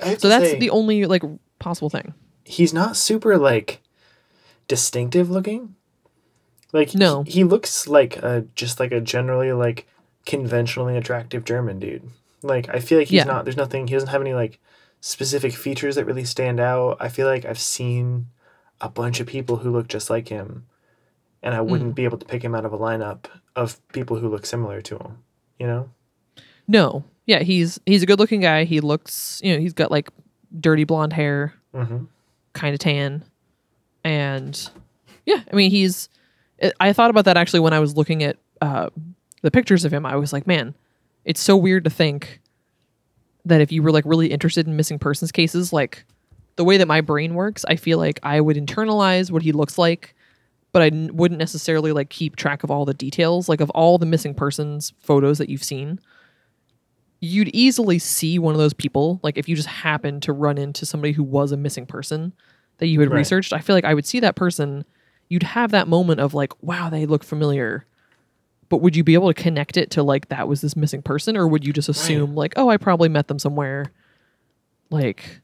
have 0.01 0.19
So 0.19 0.27
that's 0.29 0.51
say, 0.51 0.59
the 0.59 0.69
only 0.69 1.05
like 1.05 1.23
possible 1.59 1.89
thing. 1.89 2.13
he's 2.45 2.73
not 2.73 2.95
super 2.97 3.37
like 3.37 3.81
distinctive 4.67 5.29
looking. 5.29 5.75
Like 6.73 6.93
No. 6.93 7.23
he, 7.23 7.31
he 7.31 7.43
looks 7.43 7.87
like 7.87 8.17
a 8.17 8.45
just 8.55 8.79
like 8.79 8.91
a 8.91 9.01
generally 9.01 9.51
like 9.53 9.87
conventionally 10.25 10.97
attractive 10.97 11.43
German 11.45 11.79
dude. 11.79 12.03
Like 12.43 12.69
I 12.69 12.79
feel 12.79 12.99
like 12.99 13.07
he's 13.07 13.17
Yeah. 13.17 13.23
not. 13.25 13.45
There's 13.45 13.57
nothing. 13.57 13.87
He 13.87 13.93
doesn't 13.93 14.09
have 14.09 14.21
any 14.21 14.33
like 14.33 14.59
specific 15.01 15.53
features 15.53 15.95
that 15.95 16.05
really 16.05 16.25
stand 16.25 16.59
out. 16.59 16.97
I 16.99 17.09
feel 17.09 17.27
like 17.27 17.45
I've 17.45 17.59
seen 17.59 18.27
a 18.81 18.89
bunch 18.89 19.19
of 19.19 19.27
people 19.27 19.57
who 19.57 19.71
look 19.71 19.87
just 19.87 20.09
like 20.09 20.27
him, 20.29 20.65
and 21.43 21.53
I 21.55 21.59
Mm. 21.59 21.67
wouldn't 21.67 21.95
be 21.95 22.03
able 22.03 22.17
to 22.17 22.25
pick 22.25 22.43
him 22.43 22.53
out 22.55 22.65
of 22.65 22.73
a 22.73 22.77
lineup 22.77 23.25
of 23.55 23.79
people 23.89 24.17
who 24.17 24.27
look 24.29 24.45
similar 24.45 24.81
to 24.81 24.97
him. 24.97 25.17
You 25.59 25.67
know. 25.67 25.89
No. 26.67 27.03
Yeah, 27.25 27.39
he's 27.43 27.79
he's 27.85 28.01
a 28.03 28.05
good 28.05 28.19
looking 28.19 28.41
guy. 28.41 28.63
He 28.63 28.79
looks, 28.79 29.39
you 29.43 29.53
know, 29.53 29.59
he's 29.59 29.73
got 29.73 29.91
like 29.91 30.09
dirty 30.59 30.83
blonde 30.83 31.13
hair, 31.13 31.53
Mm-hmm. 31.73 32.05
kind 32.53 32.73
of 32.73 32.79
tan. 32.79 33.23
And 34.03 34.69
yeah, 35.25 35.41
I 35.51 35.55
mean, 35.55 35.71
he's. 35.71 36.09
I- 36.61 36.71
I 36.79 36.93
thought 36.93 37.09
about 37.09 37.25
that 37.25 37.37
actually 37.37 37.59
when 37.61 37.73
I 37.73 37.79
was 37.79 37.95
looking 37.95 38.23
at 38.23 38.37
uh, 38.61 38.89
the 39.41 39.51
pictures 39.51 39.85
of 39.85 39.93
him. 39.93 40.05
I 40.05 40.15
was 40.15 40.33
like, 40.33 40.45
man, 40.47 40.73
it's 41.25 41.39
so 41.41 41.55
weird 41.55 41.83
to 41.85 41.89
think 41.89 42.41
that 43.45 43.61
if 43.61 43.71
you 43.71 43.81
were 43.83 43.91
like 43.91 44.03
really 44.05 44.27
interested 44.27 44.67
in 44.67 44.75
missing 44.75 44.99
persons 44.99 45.31
cases, 45.31 45.71
like 45.71 46.03
the 46.57 46.63
way 46.65 46.77
that 46.77 46.87
my 46.87 46.99
brain 47.01 47.35
works, 47.35 47.63
I 47.67 47.75
feel 47.77 47.97
like 47.97 48.19
I 48.23 48.41
would 48.41 48.57
internalize 48.57 49.31
what 49.31 49.41
he 49.43 49.51
looks 49.53 49.77
like, 49.77 50.13
but 50.71 50.81
I 50.81 50.87
n- 50.87 51.11
wouldn't 51.13 51.39
necessarily 51.39 51.91
like 51.91 52.09
keep 52.09 52.35
track 52.35 52.63
of 52.63 52.71
all 52.71 52.85
the 52.85 52.93
details. 52.93 53.49
Like 53.49 53.61
of 53.61 53.69
all 53.71 53.97
the 53.97 54.05
missing 54.05 54.33
persons 54.33 54.93
photos 54.99 55.37
that 55.39 55.49
you've 55.49 55.63
seen, 55.63 55.99
you'd 57.21 57.49
easily 57.49 57.99
see 57.99 58.39
one 58.39 58.53
of 58.53 58.59
those 58.59 58.73
people. 58.73 59.19
Like 59.23 59.37
if 59.37 59.49
you 59.49 59.55
just 59.55 59.67
happened 59.67 60.23
to 60.23 60.33
run 60.33 60.57
into 60.57 60.85
somebody 60.85 61.13
who 61.13 61.23
was 61.23 61.51
a 61.51 61.57
missing 61.57 61.85
person 61.85 62.33
that 62.77 62.87
you 62.87 62.99
had 62.99 63.09
Right. 63.11 63.17
researched, 63.17 63.51
I 63.53 63.59
feel 63.59 63.75
like 63.75 63.85
I 63.85 63.93
would 63.93 64.05
see 64.05 64.19
that 64.21 64.35
person. 64.35 64.85
You'd 65.27 65.43
have 65.43 65.71
that 65.71 65.87
moment 65.87 66.19
of 66.21 66.33
like, 66.33 66.53
wow, 66.63 66.89
they 66.89 67.05
look 67.05 67.23
familiar. 67.23 67.85
But 68.69 68.77
would 68.81 68.95
you 68.95 69.03
be 69.03 69.15
able 69.15 69.33
to 69.33 69.39
connect 69.41 69.77
it 69.77 69.89
to 69.91 70.03
like 70.03 70.29
that 70.29 70.47
was 70.47 70.61
this 70.61 70.75
missing 70.75 71.01
person, 71.01 71.35
or 71.35 71.47
would 71.47 71.65
you 71.65 71.73
just 71.73 71.89
assume 71.89 72.35
like, 72.35 72.53
oh, 72.55 72.69
I 72.69 72.77
probably 72.77 73.09
met 73.09 73.27
them 73.27 73.39
somewhere? 73.39 73.91
Like, 74.91 75.41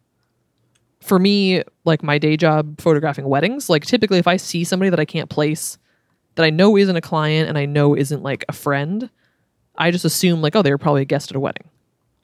for 1.05 1.19
me, 1.19 1.63
like 1.85 2.03
my 2.03 2.17
day 2.17 2.35
job 2.37 2.79
photographing 2.81 3.27
weddings, 3.27 3.69
like 3.69 3.85
typically 3.85 4.17
if 4.19 4.27
I 4.27 4.37
see 4.37 4.63
somebody 4.63 4.89
that 4.89 4.99
I 4.99 5.05
can't 5.05 5.29
place, 5.29 5.77
that 6.35 6.43
I 6.43 6.49
know 6.49 6.75
isn't 6.77 6.95
a 6.95 7.01
client 7.01 7.47
and 7.47 7.57
I 7.57 7.65
know 7.65 7.95
isn't 7.95 8.21
like 8.23 8.43
a 8.49 8.53
friend, 8.53 9.09
I 9.77 9.91
just 9.91 10.05
assume 10.05 10.41
like, 10.41 10.55
oh, 10.55 10.61
they 10.61 10.71
were 10.71 10.77
probably 10.77 11.01
a 11.03 11.05
guest 11.05 11.31
at 11.31 11.37
a 11.37 11.39
wedding 11.39 11.69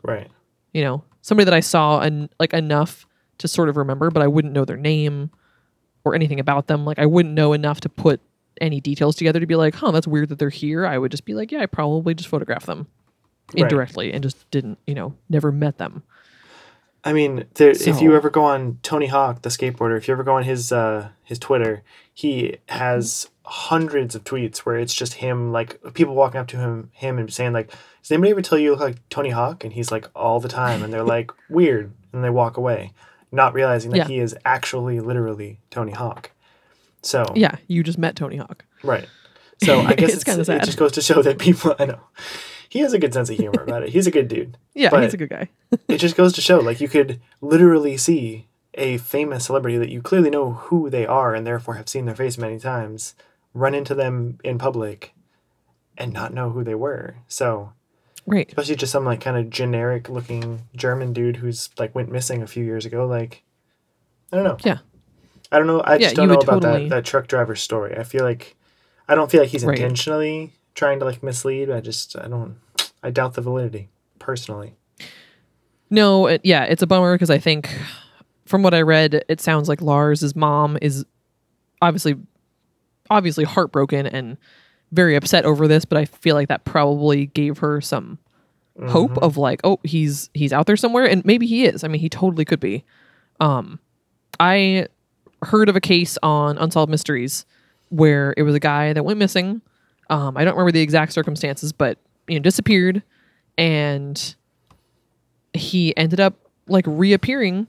Right. 0.03 0.29
you 0.73 0.83
know 0.83 1.03
somebody 1.21 1.45
that 1.45 1.53
i 1.53 1.59
saw 1.59 1.99
and 1.99 2.27
like 2.39 2.53
enough 2.53 3.05
to 3.37 3.47
sort 3.47 3.69
of 3.69 3.77
remember 3.77 4.09
but 4.09 4.23
i 4.23 4.27
wouldn't 4.27 4.53
know 4.55 4.65
their 4.65 4.77
name 4.77 5.29
or 6.03 6.15
anything 6.15 6.39
about 6.39 6.65
them 6.65 6.85
like 6.85 6.97
i 6.97 7.05
wouldn't 7.05 7.35
know 7.35 7.53
enough 7.53 7.81
to 7.81 7.89
put 7.89 8.19
any 8.59 8.79
details 8.81 9.15
together 9.15 9.39
to 9.39 9.45
be 9.45 9.55
like 9.55 9.75
huh 9.75 9.91
that's 9.91 10.07
weird 10.07 10.29
that 10.29 10.39
they're 10.39 10.49
here 10.49 10.87
i 10.87 10.97
would 10.97 11.11
just 11.11 11.23
be 11.25 11.35
like 11.35 11.51
yeah 11.51 11.59
i 11.61 11.67
probably 11.67 12.15
just 12.15 12.29
photographed 12.29 12.65
them 12.65 12.87
Right. 13.53 13.61
indirectly 13.63 14.11
and 14.11 14.23
just 14.23 14.49
didn't 14.49 14.79
you 14.87 14.95
know 14.95 15.13
never 15.29 15.51
met 15.51 15.77
them 15.77 16.01
I 17.03 17.13
mean, 17.13 17.45
there, 17.55 17.71
if 17.71 18.01
you 18.01 18.15
ever 18.15 18.29
go 18.29 18.43
on 18.43 18.77
Tony 18.83 19.07
Hawk, 19.07 19.41
the 19.41 19.49
skateboarder, 19.49 19.97
if 19.97 20.07
you 20.07 20.11
ever 20.13 20.23
go 20.23 20.35
on 20.35 20.43
his 20.43 20.71
uh, 20.71 21.09
his 21.23 21.39
Twitter, 21.39 21.81
he 22.13 22.57
has 22.69 23.27
hundreds 23.43 24.13
of 24.13 24.23
tweets 24.23 24.59
where 24.59 24.75
it's 24.77 24.93
just 24.93 25.15
him, 25.15 25.51
like 25.51 25.79
people 25.95 26.13
walking 26.13 26.39
up 26.39 26.47
to 26.49 26.57
him, 26.57 26.91
him 26.93 27.17
and 27.17 27.33
saying 27.33 27.53
like, 27.53 27.69
"Does 28.03 28.11
anybody 28.11 28.31
ever 28.31 28.41
tell 28.43 28.57
you 28.59 28.65
you 28.65 28.71
look 28.71 28.81
like 28.81 29.09
Tony 29.09 29.31
Hawk?" 29.31 29.63
And 29.63 29.73
he's 29.73 29.91
like, 29.91 30.07
"All 30.15 30.39
the 30.39 30.47
time," 30.47 30.83
and 30.83 30.93
they're 30.93 31.03
like, 31.03 31.31
"Weird," 31.49 31.91
and 32.13 32.23
they 32.23 32.29
walk 32.29 32.57
away, 32.57 32.93
not 33.31 33.55
realizing 33.55 33.89
that 33.91 33.97
Yeah. 33.97 34.07
he 34.07 34.19
is 34.19 34.35
actually 34.45 34.99
literally 34.99 35.59
Tony 35.71 35.93
Hawk. 35.93 36.29
So 37.03 37.25
yeah 37.35 37.55
you 37.67 37.81
just 37.81 37.97
met 37.97 38.15
tony 38.15 38.37
hawk 38.37 38.63
right. 38.83 39.07
So 39.63 39.79
I 39.81 39.93
guess 39.95 40.09
It's 40.09 40.17
it's, 40.17 40.23
kinda 40.23 40.55
it 40.55 40.65
just 40.65 40.77
goes 40.77 40.91
to 40.91 41.01
show 41.01 41.23
that 41.23 41.39
people. 41.39 41.75
I 41.79 41.85
know 41.85 41.99
he 42.71 42.79
has 42.79 42.93
a 42.93 42.99
good 42.99 43.13
sense 43.13 43.29
of 43.29 43.35
humor 43.37 43.61
about 43.67 43.83
it. 43.83 43.89
He's 43.89 44.07
a 44.07 44.11
good 44.11 44.27
dude. 44.29 44.57
Yeah 44.73 44.89
But- 44.89 45.03
he's 45.03 45.13
a 45.13 45.17
good 45.17 45.29
guy. 45.29 45.49
it 45.87 45.97
just 45.97 46.15
goes 46.15 46.31
to 46.33 46.41
show 46.41 46.59
like 46.59 46.79
you 46.81 46.87
could 46.87 47.19
literally 47.41 47.97
see 47.97 48.47
a 48.75 48.97
famous 48.97 49.45
celebrity 49.45 49.77
that 49.77 49.89
you 49.89 50.01
clearly 50.01 50.29
know 50.29 50.51
who 50.53 50.89
they 50.89 51.05
are 51.05 51.35
and 51.35 51.45
therefore 51.45 51.75
have 51.75 51.89
seen 51.89 52.05
their 52.05 52.15
face 52.15 52.37
many 52.37 52.57
times 52.57 53.13
run 53.53 53.75
into 53.75 53.93
them 53.93 54.39
in 54.45 54.57
public 54.57 55.13
and 55.97 56.13
not 56.13 56.33
know 56.33 56.51
who 56.51 56.63
they 56.63 56.73
were. 56.75 57.15
So 57.27 57.73
right. 58.25 58.47
especially 58.47 58.77
just 58.77 58.93
some 58.93 59.03
like 59.03 59.19
kind 59.19 59.35
of 59.35 59.49
generic 59.49 60.07
looking 60.07 60.61
german 60.75 61.11
dude 61.11 61.35
who's 61.37 61.69
like 61.77 61.93
went 61.93 62.09
missing 62.09 62.41
a 62.41 62.47
few 62.47 62.63
years 62.63 62.85
ago 62.85 63.05
like 63.05 63.43
i 64.31 64.37
don't 64.37 64.45
know. 64.45 64.57
Yeah. 64.63 64.77
i 65.51 65.57
don't 65.57 65.67
know. 65.67 65.81
I 65.83 65.97
just 65.97 66.15
don't 66.15 66.29
know 66.29 66.35
about 66.35 66.61
totally- 66.61 66.87
that 66.87 66.95
that 66.95 67.05
truck 67.05 67.27
driver 67.27 67.55
story. 67.57 67.97
I 67.97 68.03
feel 68.03 68.23
like 68.23 68.55
i 69.09 69.15
don't 69.15 69.29
feel 69.29 69.41
like 69.41 69.49
he's 69.49 69.65
Right. 69.65 69.77
intentionally 69.77 70.53
trying 70.75 70.99
to 70.99 71.05
like 71.05 71.21
mislead 71.23 71.69
i 71.69 71.79
just 71.79 72.17
i 72.17 72.27
don't 72.27 72.57
i 73.03 73.09
doubt 73.09 73.33
the 73.33 73.41
validity 73.41 73.89
personally 74.19 74.73
No, 75.89 76.27
it, 76.27 76.41
yeah, 76.45 76.63
it's 76.63 76.81
a 76.81 76.87
bummer 76.87 77.13
because 77.15 77.29
I 77.29 77.37
think 77.37 77.69
from 78.45 78.63
what 78.63 78.73
I 78.73 78.81
read, 78.81 79.25
it 79.27 79.41
sounds 79.41 79.67
like 79.67 79.81
Lars's 79.81 80.35
mom 80.37 80.77
is 80.81 81.03
obviously 81.81 82.15
obviously 83.09 83.43
heartbroken 83.43 84.05
and 84.07 84.37
very 84.93 85.17
upset 85.17 85.43
over 85.43 85.67
this, 85.67 85.83
but 85.83 85.97
I 85.97 86.05
feel 86.05 86.35
like 86.35 86.47
that 86.47 86.63
probably 86.63 87.25
gave 87.25 87.57
her 87.57 87.81
some 87.81 88.19
hope 88.87 89.17
of 89.17 89.35
like, 89.35 89.59
oh, 89.65 89.79
he's 89.83 90.29
he's 90.33 90.53
out 90.53 90.65
there 90.65 90.77
somewhere 90.77 91.05
and 91.05 91.25
maybe 91.25 91.45
he 91.45 91.65
is. 91.65 91.83
I 91.83 91.89
mean, 91.89 91.99
he 91.99 92.07
totally 92.09 92.45
could 92.45 92.61
be. 92.61 92.85
Um 93.41 93.79
I 94.39 94.87
heard 95.43 95.67
of 95.67 95.75
a 95.75 95.81
case 95.81 96.17
on 96.23 96.57
Unsolved 96.57 96.89
Mysteries 96.89 97.45
where 97.89 98.33
it 98.37 98.43
was 98.43 98.55
a 98.55 98.59
guy 98.61 98.93
that 98.93 99.03
went 99.03 99.19
missing. 99.19 99.61
Um 100.11 100.37
I 100.37 100.43
don't 100.45 100.53
remember 100.53 100.71
the 100.71 100.81
exact 100.81 101.13
circumstances, 101.13 101.71
but 101.71 101.97
you 102.27 102.35
know, 102.37 102.43
disappeared 102.43 103.01
and 103.57 104.35
he 105.53 105.95
ended 105.97 106.19
up 106.19 106.35
like 106.67 106.85
reappearing 106.87 107.67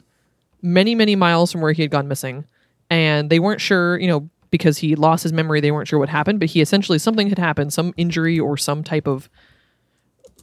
many 0.60 0.94
many 0.94 1.16
miles 1.16 1.50
from 1.50 1.60
where 1.62 1.72
he 1.72 1.80
had 1.82 1.90
gone 1.90 2.06
missing. 2.08 2.44
And 2.90 3.30
they 3.30 3.38
weren't 3.40 3.60
sure 3.62 3.98
you 3.98 4.06
know 4.08 4.28
because 4.50 4.76
he 4.78 4.94
lost 4.94 5.22
his 5.22 5.32
memory 5.32 5.60
they 5.60 5.70
weren't 5.72 5.88
sure 5.88 5.98
what 5.98 6.10
happened 6.10 6.38
but 6.38 6.50
he 6.50 6.60
essentially 6.60 6.98
something 6.98 7.30
had 7.30 7.38
happened 7.38 7.72
some 7.72 7.94
injury 7.96 8.38
or 8.38 8.58
some 8.58 8.84
type 8.84 9.06
of 9.08 9.30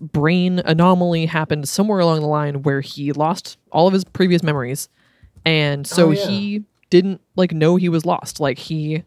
brain 0.01 0.59
anomaly 0.65 1.27
happened 1.27 1.69
somewhere 1.69 1.99
along 1.99 2.21
the 2.21 2.25
line 2.27 2.63
where 2.63 2.81
he 2.81 3.11
lost 3.11 3.57
all 3.71 3.85
of 3.85 3.93
his 3.93 4.03
previous 4.05 4.41
memories. 4.41 4.89
And 5.45 5.85
so 5.85 6.07
Oh, 6.07 6.11
yeah. 6.11 6.25
he 6.27 6.63
didn't 6.89 7.21
like 7.35 7.51
know 7.51 7.75
he 7.75 7.89
was 7.89 8.05
lost. 8.05 8.39
Like 8.39 8.57
he 8.57 9.03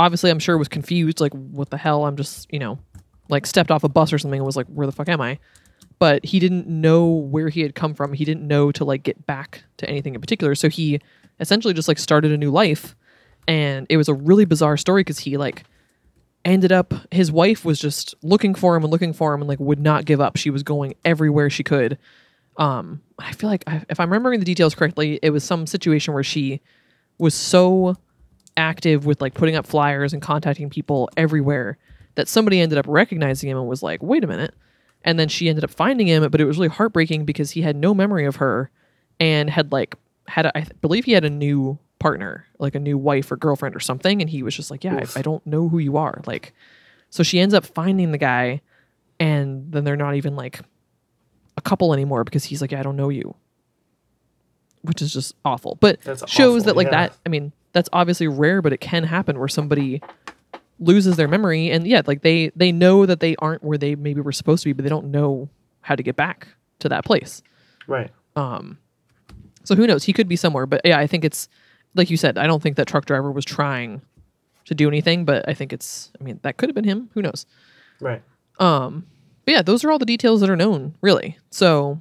obviously 0.00 0.30
i'm 0.30 0.38
sure 0.38 0.58
was 0.58 0.68
confused 0.68 1.20
like 1.20 1.32
what 1.32 1.70
the 1.70 1.76
hell 1.76 2.04
i'm 2.04 2.16
just 2.16 2.52
you 2.52 2.58
know 2.58 2.78
like 3.28 3.46
stepped 3.46 3.70
off 3.70 3.84
a 3.84 3.88
bus 3.88 4.12
or 4.12 4.18
something 4.18 4.38
and 4.38 4.46
was 4.46 4.56
like 4.56 4.66
where 4.66 4.86
the 4.86 4.92
fuck 4.92 5.08
am 5.08 5.20
i 5.20 5.38
but 6.00 6.24
he 6.24 6.40
didn't 6.40 6.66
know 6.66 7.06
where 7.06 7.50
he 7.50 7.60
had 7.60 7.74
come 7.74 7.94
from. 7.94 8.14
He 8.14 8.24
didn't 8.24 8.48
know 8.48 8.72
to 8.72 8.84
like 8.84 9.02
get 9.02 9.26
back 9.26 9.62
to 9.76 9.88
anything 9.88 10.14
in 10.14 10.20
particular. 10.20 10.54
So 10.54 10.68
he 10.68 10.98
essentially 11.38 11.74
just 11.74 11.88
like 11.88 11.98
started 11.98 12.32
a 12.32 12.38
new 12.38 12.50
life. 12.50 12.96
And 13.46 13.86
it 13.90 13.98
was 13.98 14.08
a 14.08 14.14
really 14.14 14.46
bizarre 14.46 14.78
story 14.78 15.02
because 15.02 15.18
he 15.18 15.36
like 15.36 15.64
ended 16.42 16.72
up 16.72 16.94
his 17.10 17.30
wife 17.30 17.66
was 17.66 17.78
just 17.78 18.14
looking 18.22 18.54
for 18.54 18.74
him 18.74 18.82
and 18.82 18.90
looking 18.90 19.12
for 19.12 19.34
him 19.34 19.42
and 19.42 19.48
like 19.48 19.60
would 19.60 19.78
not 19.78 20.06
give 20.06 20.22
up. 20.22 20.38
She 20.38 20.48
was 20.48 20.62
going 20.62 20.94
everywhere 21.04 21.50
she 21.50 21.62
could. 21.62 21.98
Um, 22.56 23.02
I 23.18 23.32
feel 23.32 23.50
like 23.50 23.64
I, 23.66 23.84
if 23.90 24.00
I'm 24.00 24.08
remembering 24.08 24.40
the 24.40 24.46
details 24.46 24.74
correctly, 24.74 25.20
it 25.22 25.30
was 25.30 25.44
some 25.44 25.66
situation 25.66 26.14
where 26.14 26.24
she 26.24 26.62
was 27.18 27.34
so 27.34 27.96
active 28.56 29.06
with 29.06 29.20
like 29.20 29.34
putting 29.34 29.56
up 29.56 29.66
flyers 29.66 30.12
and 30.12 30.22
contacting 30.22 30.70
people 30.70 31.08
everywhere 31.16 31.78
that 32.14 32.28
somebody 32.28 32.60
ended 32.60 32.78
up 32.78 32.86
recognizing 32.88 33.50
him 33.50 33.58
and 33.58 33.68
was 33.68 33.82
like, 33.82 34.02
"Wait 34.02 34.24
a 34.24 34.26
minute." 34.26 34.54
And 35.04 35.18
then 35.18 35.28
she 35.28 35.48
ended 35.48 35.64
up 35.64 35.70
finding 35.70 36.06
him, 36.06 36.28
but 36.30 36.40
it 36.40 36.44
was 36.44 36.58
really 36.58 36.68
heartbreaking 36.68 37.24
because 37.24 37.52
he 37.52 37.62
had 37.62 37.74
no 37.76 37.94
memory 37.94 38.26
of 38.26 38.36
her 38.36 38.70
and 39.18 39.48
had 39.48 39.72
like 39.72 39.96
had 40.26 40.46
a, 40.46 40.56
I 40.56 40.66
believe 40.80 41.04
he 41.04 41.12
had 41.12 41.24
a 41.24 41.30
new 41.30 41.78
partner, 41.98 42.46
like 42.58 42.74
a 42.74 42.78
new 42.80 42.98
wife 42.98 43.30
or 43.30 43.36
girlfriend 43.36 43.76
or 43.76 43.80
something, 43.80 44.20
and 44.20 44.28
he 44.28 44.42
was 44.42 44.54
just 44.54 44.70
like, 44.70 44.84
"Yeah, 44.84 44.96
I, 44.96 45.20
I 45.20 45.22
don't 45.22 45.46
know 45.46 45.68
who 45.68 45.78
you 45.78 45.96
are." 45.96 46.20
Like, 46.26 46.52
so 47.08 47.22
she 47.22 47.40
ends 47.40 47.54
up 47.54 47.64
finding 47.64 48.12
the 48.12 48.18
guy, 48.18 48.60
and 49.18 49.70
then 49.72 49.84
they're 49.84 49.96
not 49.96 50.16
even 50.16 50.36
like 50.36 50.60
a 51.56 51.60
couple 51.60 51.92
anymore 51.92 52.24
because 52.24 52.44
he's 52.44 52.60
like, 52.60 52.72
yeah, 52.72 52.80
"I 52.80 52.82
don't 52.82 52.96
know 52.96 53.08
you," 53.08 53.34
which 54.82 55.00
is 55.02 55.12
just 55.12 55.34
awful. 55.44 55.76
But 55.80 56.00
That's 56.02 56.28
shows 56.28 56.62
awful, 56.62 56.66
that 56.66 56.76
like 56.76 56.86
yeah. 56.86 57.08
that. 57.08 57.16
I 57.24 57.28
mean, 57.28 57.52
that's 57.72 57.88
obviously 57.92 58.28
rare, 58.28 58.62
but 58.62 58.72
it 58.72 58.80
can 58.80 59.04
happen 59.04 59.38
where 59.38 59.48
somebody 59.48 60.02
loses 60.78 61.16
their 61.16 61.28
memory, 61.28 61.70
and 61.70 61.86
yeah, 61.86 62.02
like 62.06 62.22
they 62.22 62.50
they 62.56 62.72
know 62.72 63.06
that 63.06 63.20
they 63.20 63.36
aren't 63.36 63.62
where 63.62 63.78
they 63.78 63.94
maybe 63.94 64.20
were 64.20 64.32
supposed 64.32 64.62
to 64.62 64.68
be, 64.68 64.72
but 64.72 64.82
they 64.82 64.88
don't 64.88 65.10
know 65.10 65.48
how 65.82 65.94
to 65.94 66.02
get 66.02 66.16
back 66.16 66.48
to 66.80 66.88
that 66.88 67.04
place. 67.04 67.42
Right. 67.86 68.10
Um, 68.36 68.78
so 69.64 69.74
who 69.74 69.86
knows? 69.86 70.04
He 70.04 70.12
could 70.12 70.28
be 70.28 70.36
somewhere, 70.36 70.66
but 70.66 70.80
yeah, 70.84 70.98
I 70.98 71.06
think 71.06 71.24
it's 71.24 71.48
like 71.94 72.10
you 72.10 72.16
said. 72.16 72.38
I 72.38 72.46
don't 72.46 72.62
think 72.62 72.76
that 72.76 72.86
truck 72.86 73.04
driver 73.04 73.30
was 73.30 73.44
trying 73.44 74.02
to 74.66 74.74
do 74.74 74.88
anything, 74.88 75.24
but 75.24 75.48
I 75.48 75.54
think 75.54 75.72
it's. 75.72 76.10
I 76.20 76.24
mean, 76.24 76.40
that 76.42 76.56
could 76.56 76.68
have 76.68 76.74
been 76.74 76.84
him. 76.84 77.10
Who 77.14 77.22
knows? 77.22 77.46
Right. 78.00 78.22
Um, 78.58 79.06
but 79.44 79.52
yeah, 79.52 79.62
those 79.62 79.84
are 79.84 79.90
all 79.90 79.98
the 79.98 80.06
details 80.06 80.40
that 80.40 80.50
are 80.50 80.56
known, 80.56 80.94
really. 81.00 81.38
So 81.50 82.00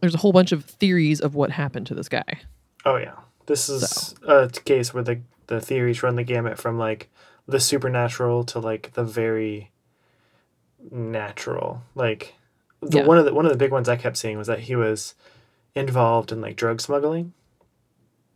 there's 0.00 0.14
a 0.14 0.18
whole 0.18 0.32
bunch 0.32 0.52
of 0.52 0.64
theories 0.64 1.20
of 1.20 1.34
what 1.34 1.50
happened 1.50 1.86
to 1.88 1.94
this 1.94 2.08
guy. 2.08 2.40
Oh 2.84 2.96
yeah. 2.96 3.14
This 3.48 3.68
is 3.68 4.14
a 4.26 4.48
case 4.48 4.94
where 4.94 5.02
the 5.02 5.20
the 5.48 5.60
theories 5.60 6.02
run 6.02 6.16
the 6.16 6.22
gamut 6.22 6.58
from 6.58 6.78
like 6.78 7.08
the 7.46 7.58
supernatural 7.58 8.44
to 8.44 8.58
like 8.58 8.92
the 8.92 9.02
very 9.04 9.70
natural. 10.90 11.82
Like 11.94 12.34
the 12.80 12.98
Yeah. 12.98 13.04
one 13.06 13.18
of 13.18 13.24
the 13.24 13.34
one 13.34 13.46
of 13.46 13.50
the 13.52 13.58
big 13.58 13.72
ones 13.72 13.88
I 13.88 13.96
kept 13.96 14.16
seeing 14.16 14.38
was 14.38 14.46
that 14.46 14.60
he 14.60 14.76
was 14.76 15.14
involved 15.74 16.30
in 16.32 16.40
like 16.40 16.56
drug 16.56 16.80
smuggling, 16.80 17.32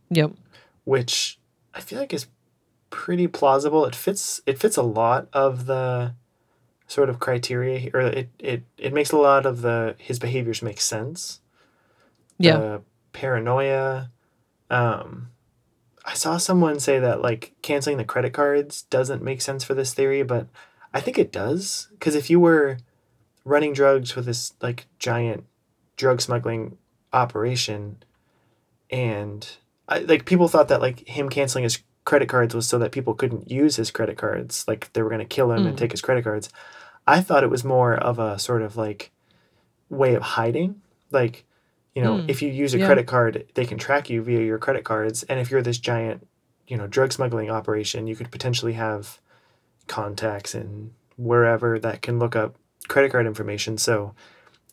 Yep. 0.09 0.31
which 0.83 1.39
I 1.73 1.79
feel 1.81 1.99
like 1.99 2.13
is 2.13 2.27
pretty 2.89 3.27
plausible. 3.27 3.85
It 3.85 3.95
fits 3.95 4.41
it 4.45 4.59
fits 4.59 4.77
a 4.77 4.81
lot 4.83 5.27
of 5.33 5.65
the 5.67 6.13
sort 6.87 7.09
of 7.09 7.19
criteria 7.19 7.89
or 7.93 8.01
it 8.01 8.29
it, 8.39 8.63
it 8.77 8.93
makes 8.93 9.11
a 9.11 9.17
lot 9.17 9.45
of 9.45 9.61
the 9.61 9.95
his 9.99 10.19
behaviors 10.19 10.61
make 10.61 10.81
sense. 10.81 11.39
Yeah. 12.39 12.57
the 12.57 12.81
paranoia. 13.13 14.09
Um, 14.73 15.29
I 16.05 16.15
saw 16.15 16.37
someone 16.37 16.79
say 16.79 16.99
that 16.99 17.21
like 17.21 17.53
canceling 17.61 17.97
the 17.97 18.03
credit 18.03 18.33
cards 18.33 18.83
doesn't 18.83 19.23
make 19.23 19.41
sense 19.41 19.63
for 19.63 19.73
this 19.73 19.93
theory, 19.93 20.23
but 20.23 20.47
I 20.93 20.99
think 20.99 21.17
it 21.17 21.31
does 21.31 21.87
because 21.91 22.15
if 22.15 22.29
you 22.29 22.39
were 22.39 22.77
running 23.45 23.73
drugs 23.73 24.15
with 24.15 24.25
this 24.25 24.53
like 24.61 24.85
giant 24.99 25.45
drug 25.95 26.21
smuggling 26.21 26.77
operation, 27.13 28.03
and 28.89 29.47
I, 29.87 29.99
like 29.99 30.25
people 30.25 30.47
thought 30.47 30.67
that 30.69 30.81
like 30.81 31.07
him 31.07 31.29
canceling 31.29 31.63
his 31.63 31.79
credit 32.05 32.27
cards 32.27 32.53
was 32.53 32.67
so 32.67 32.77
that 32.79 32.91
people 32.91 33.13
couldn't 33.13 33.49
use 33.49 33.75
his 33.77 33.91
credit 33.91 34.17
cards, 34.17 34.65
like 34.67 34.91
they 34.93 35.01
were 35.01 35.09
going 35.09 35.19
to 35.19 35.25
kill 35.25 35.51
him 35.51 35.65
and 35.65 35.75
Mm. 35.75 35.79
take 35.79 35.91
his 35.91 36.01
credit 36.01 36.23
cards. 36.23 36.49
I 37.07 37.21
thought 37.21 37.43
it 37.43 37.49
was 37.49 37.63
more 37.63 37.93
of 37.95 38.19
a 38.19 38.39
sort 38.39 38.61
of 38.61 38.75
like 38.75 39.11
way 39.89 40.15
of 40.15 40.21
hiding, 40.23 40.81
like 41.11 41.45
you 41.95 42.01
know, 42.01 42.17
Mm. 42.17 42.25
if 42.29 42.41
you 42.41 42.49
use 42.49 42.73
a 42.73 42.79
Yeah. 42.79 42.85
credit 42.87 43.05
card, 43.07 43.45
they 43.53 43.65
can 43.65 43.77
track 43.77 44.09
you 44.09 44.21
via 44.21 44.41
your 44.41 44.57
credit 44.57 44.83
cards. 44.83 45.23
And 45.23 45.39
if 45.39 45.51
you're 45.51 45.61
this 45.61 45.77
giant, 45.77 46.27
you 46.67 46.75
know, 46.77 46.87
drug 46.87 47.11
smuggling 47.13 47.49
operation, 47.51 48.07
you 48.07 48.15
could 48.15 48.31
potentially 48.31 48.73
have 48.73 49.19
contacts 49.87 50.55
and 50.55 50.91
wherever 51.17 51.77
that 51.79 52.01
can 52.01 52.17
look 52.19 52.35
up 52.35 52.55
credit 52.87 53.11
card 53.11 53.25
information. 53.27 53.77
So 53.77 54.13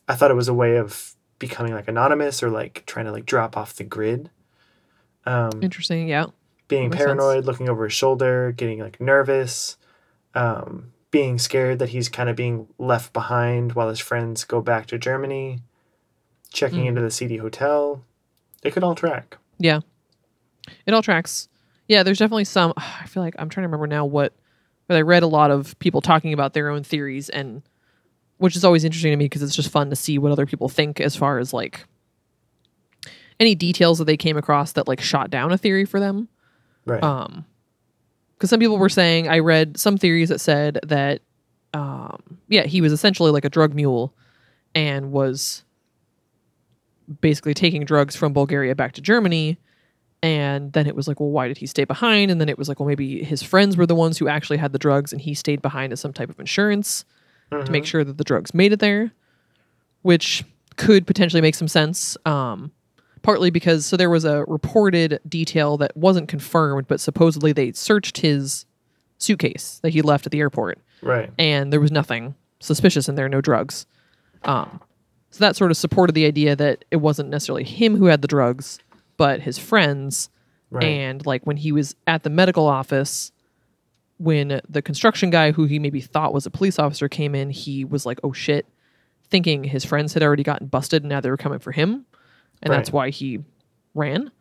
I 0.07 0.15
thought 0.15 0.31
it 0.31 0.35
was 0.35 0.47
a 0.47 0.53
way 0.53 0.77
of 0.77 1.13
becoming 1.39 1.73
like 1.73 1.87
anonymous 1.87 2.41
or 2.41 2.49
like 2.49 2.83
trying 2.85 3.05
to 3.05 3.11
like 3.11 3.25
drop 3.25 3.55
off 3.57 3.75
the 3.75 3.83
grid. 3.83 4.29
Um, 5.25 5.51
Interesting. 5.61 6.07
Yeah. 6.07 6.27
being 6.67 6.89
makes 6.89 6.97
sense. 6.97 7.05
paranoid, 7.05 7.45
looking 7.45 7.69
over 7.69 7.83
his 7.85 7.93
shoulder, 7.93 8.51
getting 8.53 8.79
like 8.79 8.99
nervous, 9.01 9.77
um, 10.33 10.93
being 11.11 11.37
scared 11.37 11.77
that 11.79 11.89
he's 11.89 12.07
kind 12.09 12.29
of 12.29 12.35
being 12.35 12.67
left 12.77 13.11
behind 13.13 13.73
while 13.73 13.89
his 13.89 13.99
friends 13.99 14.45
go 14.45 14.61
back 14.61 14.85
to 14.87 14.97
Germany, 14.97 15.59
checking 16.51 16.83
Mm. 16.83 16.87
into 16.89 17.01
the 17.01 17.11
seedy 17.11 17.37
hotel. 17.37 18.03
It 18.63 18.71
could 18.73 18.83
all 18.83 18.95
track. 18.95 19.37
Yeah. 19.57 19.79
It 20.85 20.93
all 20.93 21.01
tracks. 21.01 21.47
Yeah, 21.87 22.03
there's 22.03 22.19
definitely 22.19 22.45
some 22.45 22.73
I 22.77 23.05
feel 23.07 23.23
like 23.23 23.35
I'm 23.39 23.49
trying 23.49 23.63
to 23.63 23.67
remember 23.67 23.87
now 23.87 24.05
what 24.05 24.33
but 24.87 24.97
I 24.97 25.01
read 25.01 25.23
a 25.23 25.27
lot 25.27 25.51
of 25.51 25.77
people 25.79 26.01
talking 26.01 26.33
about 26.33 26.53
their 26.53 26.69
own 26.69 26.83
theories 26.83 27.29
and 27.29 27.61
which 28.37 28.55
is 28.55 28.65
always 28.65 28.83
interesting 28.83 29.11
to 29.11 29.17
me 29.17 29.25
because 29.25 29.41
it's 29.43 29.55
just 29.55 29.69
fun 29.69 29.89
to 29.89 29.95
see 29.95 30.17
what 30.17 30.31
other 30.31 30.45
people 30.45 30.67
think 30.67 30.99
as 30.99 31.15
far 31.15 31.37
as 31.39 31.53
like 31.53 31.85
any 33.39 33.55
details 33.55 33.97
that 33.99 34.05
they 34.05 34.17
came 34.17 34.37
across 34.37 34.73
that 34.73 34.87
like 34.87 34.99
shot 35.01 35.29
down 35.29 35.51
a 35.51 35.57
theory 35.57 35.85
for 35.85 35.99
them. 35.99 36.27
Right. 36.85 37.01
Um, 37.03 37.45
because 38.35 38.49
some 38.49 38.59
people 38.59 38.77
were 38.79 38.89
saying 38.89 39.27
I 39.29 39.39
read 39.39 39.77
some 39.77 39.97
theories 39.97 40.29
that 40.29 40.39
said 40.41 40.79
that, 40.87 41.21
um, 41.75 42.39
yeah, 42.47 42.63
he 42.65 42.81
was 42.81 42.91
essentially 42.91 43.31
like 43.31 43.45
a 43.45 43.49
drug 43.49 43.73
mule, 43.75 44.13
and 44.73 45.11
was 45.11 45.63
basically 47.19 47.53
taking 47.53 47.83
drugs 47.83 48.15
from 48.15 48.33
Bulgaria 48.33 48.75
back 48.75 48.93
to 48.93 49.01
Germany. 49.01 49.57
And 50.23 50.71
then 50.73 50.85
it 50.85 50.95
was 50.95 51.07
like, 51.07 51.19
well, 51.19 51.29
why 51.29 51.47
did 51.47 51.57
he 51.57 51.65
stay 51.65 51.83
behind? 51.83 52.29
And 52.29 52.39
then 52.39 52.47
it 52.47 52.57
was 52.57 52.69
like, 52.69 52.79
well, 52.79 52.87
maybe 52.87 53.23
his 53.23 53.41
friends 53.41 53.75
were 53.75 53.87
the 53.87 53.95
ones 53.95 54.19
who 54.19 54.27
actually 54.27 54.57
had 54.57 54.71
the 54.71 54.77
drugs, 54.77 55.11
and 55.11 55.19
he 55.19 55.33
stayed 55.33 55.61
behind 55.61 55.91
as 55.91 55.99
some 55.99 56.13
type 56.13 56.29
of 56.29 56.39
insurance 56.39 57.05
to 57.49 57.71
make 57.71 57.85
sure 57.85 58.03
that 58.03 58.17
the 58.17 58.23
drugs 58.23 58.53
made 58.53 58.71
it 58.71 58.79
there, 58.79 59.11
which 60.03 60.43
could 60.77 61.05
potentially 61.05 61.41
make 61.41 61.55
some 61.55 61.67
sense. 61.67 62.15
Um, 62.25 62.71
partly 63.23 63.49
because 63.49 63.85
so 63.85 63.97
there 63.97 64.09
was 64.09 64.25
a 64.25 64.43
reported 64.45 65.19
detail 65.27 65.77
that 65.77 65.95
wasn't 65.95 66.27
confirmed, 66.27 66.87
but 66.87 66.99
supposedly 66.99 67.51
they 67.51 67.71
searched 67.71 68.19
his 68.19 68.65
suitcase 69.17 69.79
that 69.83 69.89
he 69.89 70.01
left 70.01 70.25
at 70.25 70.31
the 70.31 70.39
airport, 70.39 70.79
right. 71.01 71.31
and 71.37 71.71
there 71.71 71.81
was 71.81 71.91
nothing 71.91 72.35
suspicious 72.59 73.07
in 73.07 73.15
there, 73.15 73.29
no 73.29 73.41
drugs. 73.41 73.85
Um, 74.43 74.81
so 75.31 75.43
that 75.43 75.55
sort 75.55 75.71
of 75.71 75.77
supported 75.77 76.13
the 76.13 76.25
idea 76.25 76.55
that 76.55 76.85
it 76.91 76.97
wasn't 76.97 77.29
necessarily 77.29 77.63
him 77.63 77.95
who 77.95 78.05
had 78.05 78.21
the 78.21 78.27
drugs, 78.27 78.79
but 79.17 79.41
his 79.41 79.57
friends. 79.57 80.29
Right. 80.69 80.83
And 80.83 81.25
like 81.25 81.45
when 81.45 81.57
he 81.57 81.71
was 81.71 81.95
at 82.05 82.23
the 82.23 82.29
medical 82.29 82.67
office, 82.67 83.31
when 84.17 84.61
the 84.69 84.81
construction 84.81 85.29
guy 85.29 85.51
who 85.51 85.65
he 85.65 85.79
maybe 85.79 86.01
thought 86.01 86.33
was 86.33 86.45
a 86.45 86.51
police 86.51 86.77
officer 86.77 87.09
came 87.09 87.33
in, 87.33 87.49
he 87.49 87.83
was 87.83 88.05
like, 88.05 88.19
"Oh 88.23 88.33
shit," 88.33 88.67
thinking 89.29 89.63
his 89.63 89.83
friends 89.83 90.13
had 90.13 90.21
already 90.21 90.43
gotten 90.43 90.67
busted 90.67 91.03
and 91.03 91.09
now 91.09 91.21
they 91.21 91.29
were 91.29 91.37
coming 91.37 91.59
for 91.59 91.71
him, 91.71 92.05
and 92.61 92.71
that's 92.71 92.91
why 92.91 93.09
he 93.09 93.39
ran. 93.95 94.31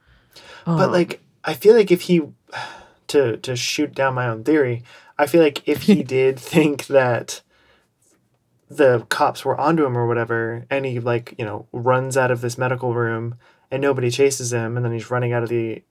but 0.67 0.85
Um, 0.87 0.93
like, 0.93 1.21
I 1.45 1.55
feel 1.55 1.75
like 1.75 1.91
if 1.91 2.03
he, 2.03 2.23
to 3.09 3.37
to 3.39 3.57
shoot 3.57 3.95
down 3.95 4.15
my 4.15 4.29
own 4.29 4.45
theory, 4.45 4.83
I 5.19 5.27
feel 5.27 5.43
like 5.43 5.67
if 5.67 5.83
he 5.83 6.03
did 6.19 6.39
think 6.39 6.87
that 6.89 7.43
the 8.71 9.05
cops 9.09 9.45
were 9.45 9.61
onto 9.61 9.85
him 9.85 9.99
or 9.99 10.07
whatever, 10.07 10.65
and 10.71 10.87
he 10.87 11.01
like 11.01 11.35
you 11.37 11.45
know 11.45 11.67
runs 11.73 12.17
out 12.17 12.31
of 12.31 12.41
this 12.41 12.57
medical 12.57 12.95
room 12.95 13.35
and 13.71 13.83
nobody 13.83 14.11
chases 14.11 14.53
him, 14.53 14.77
and 14.77 14.85
then 14.85 14.93
he's 14.93 15.11
running 15.11 15.33
out 15.33 15.43
of 15.43 15.49
the 15.49 15.83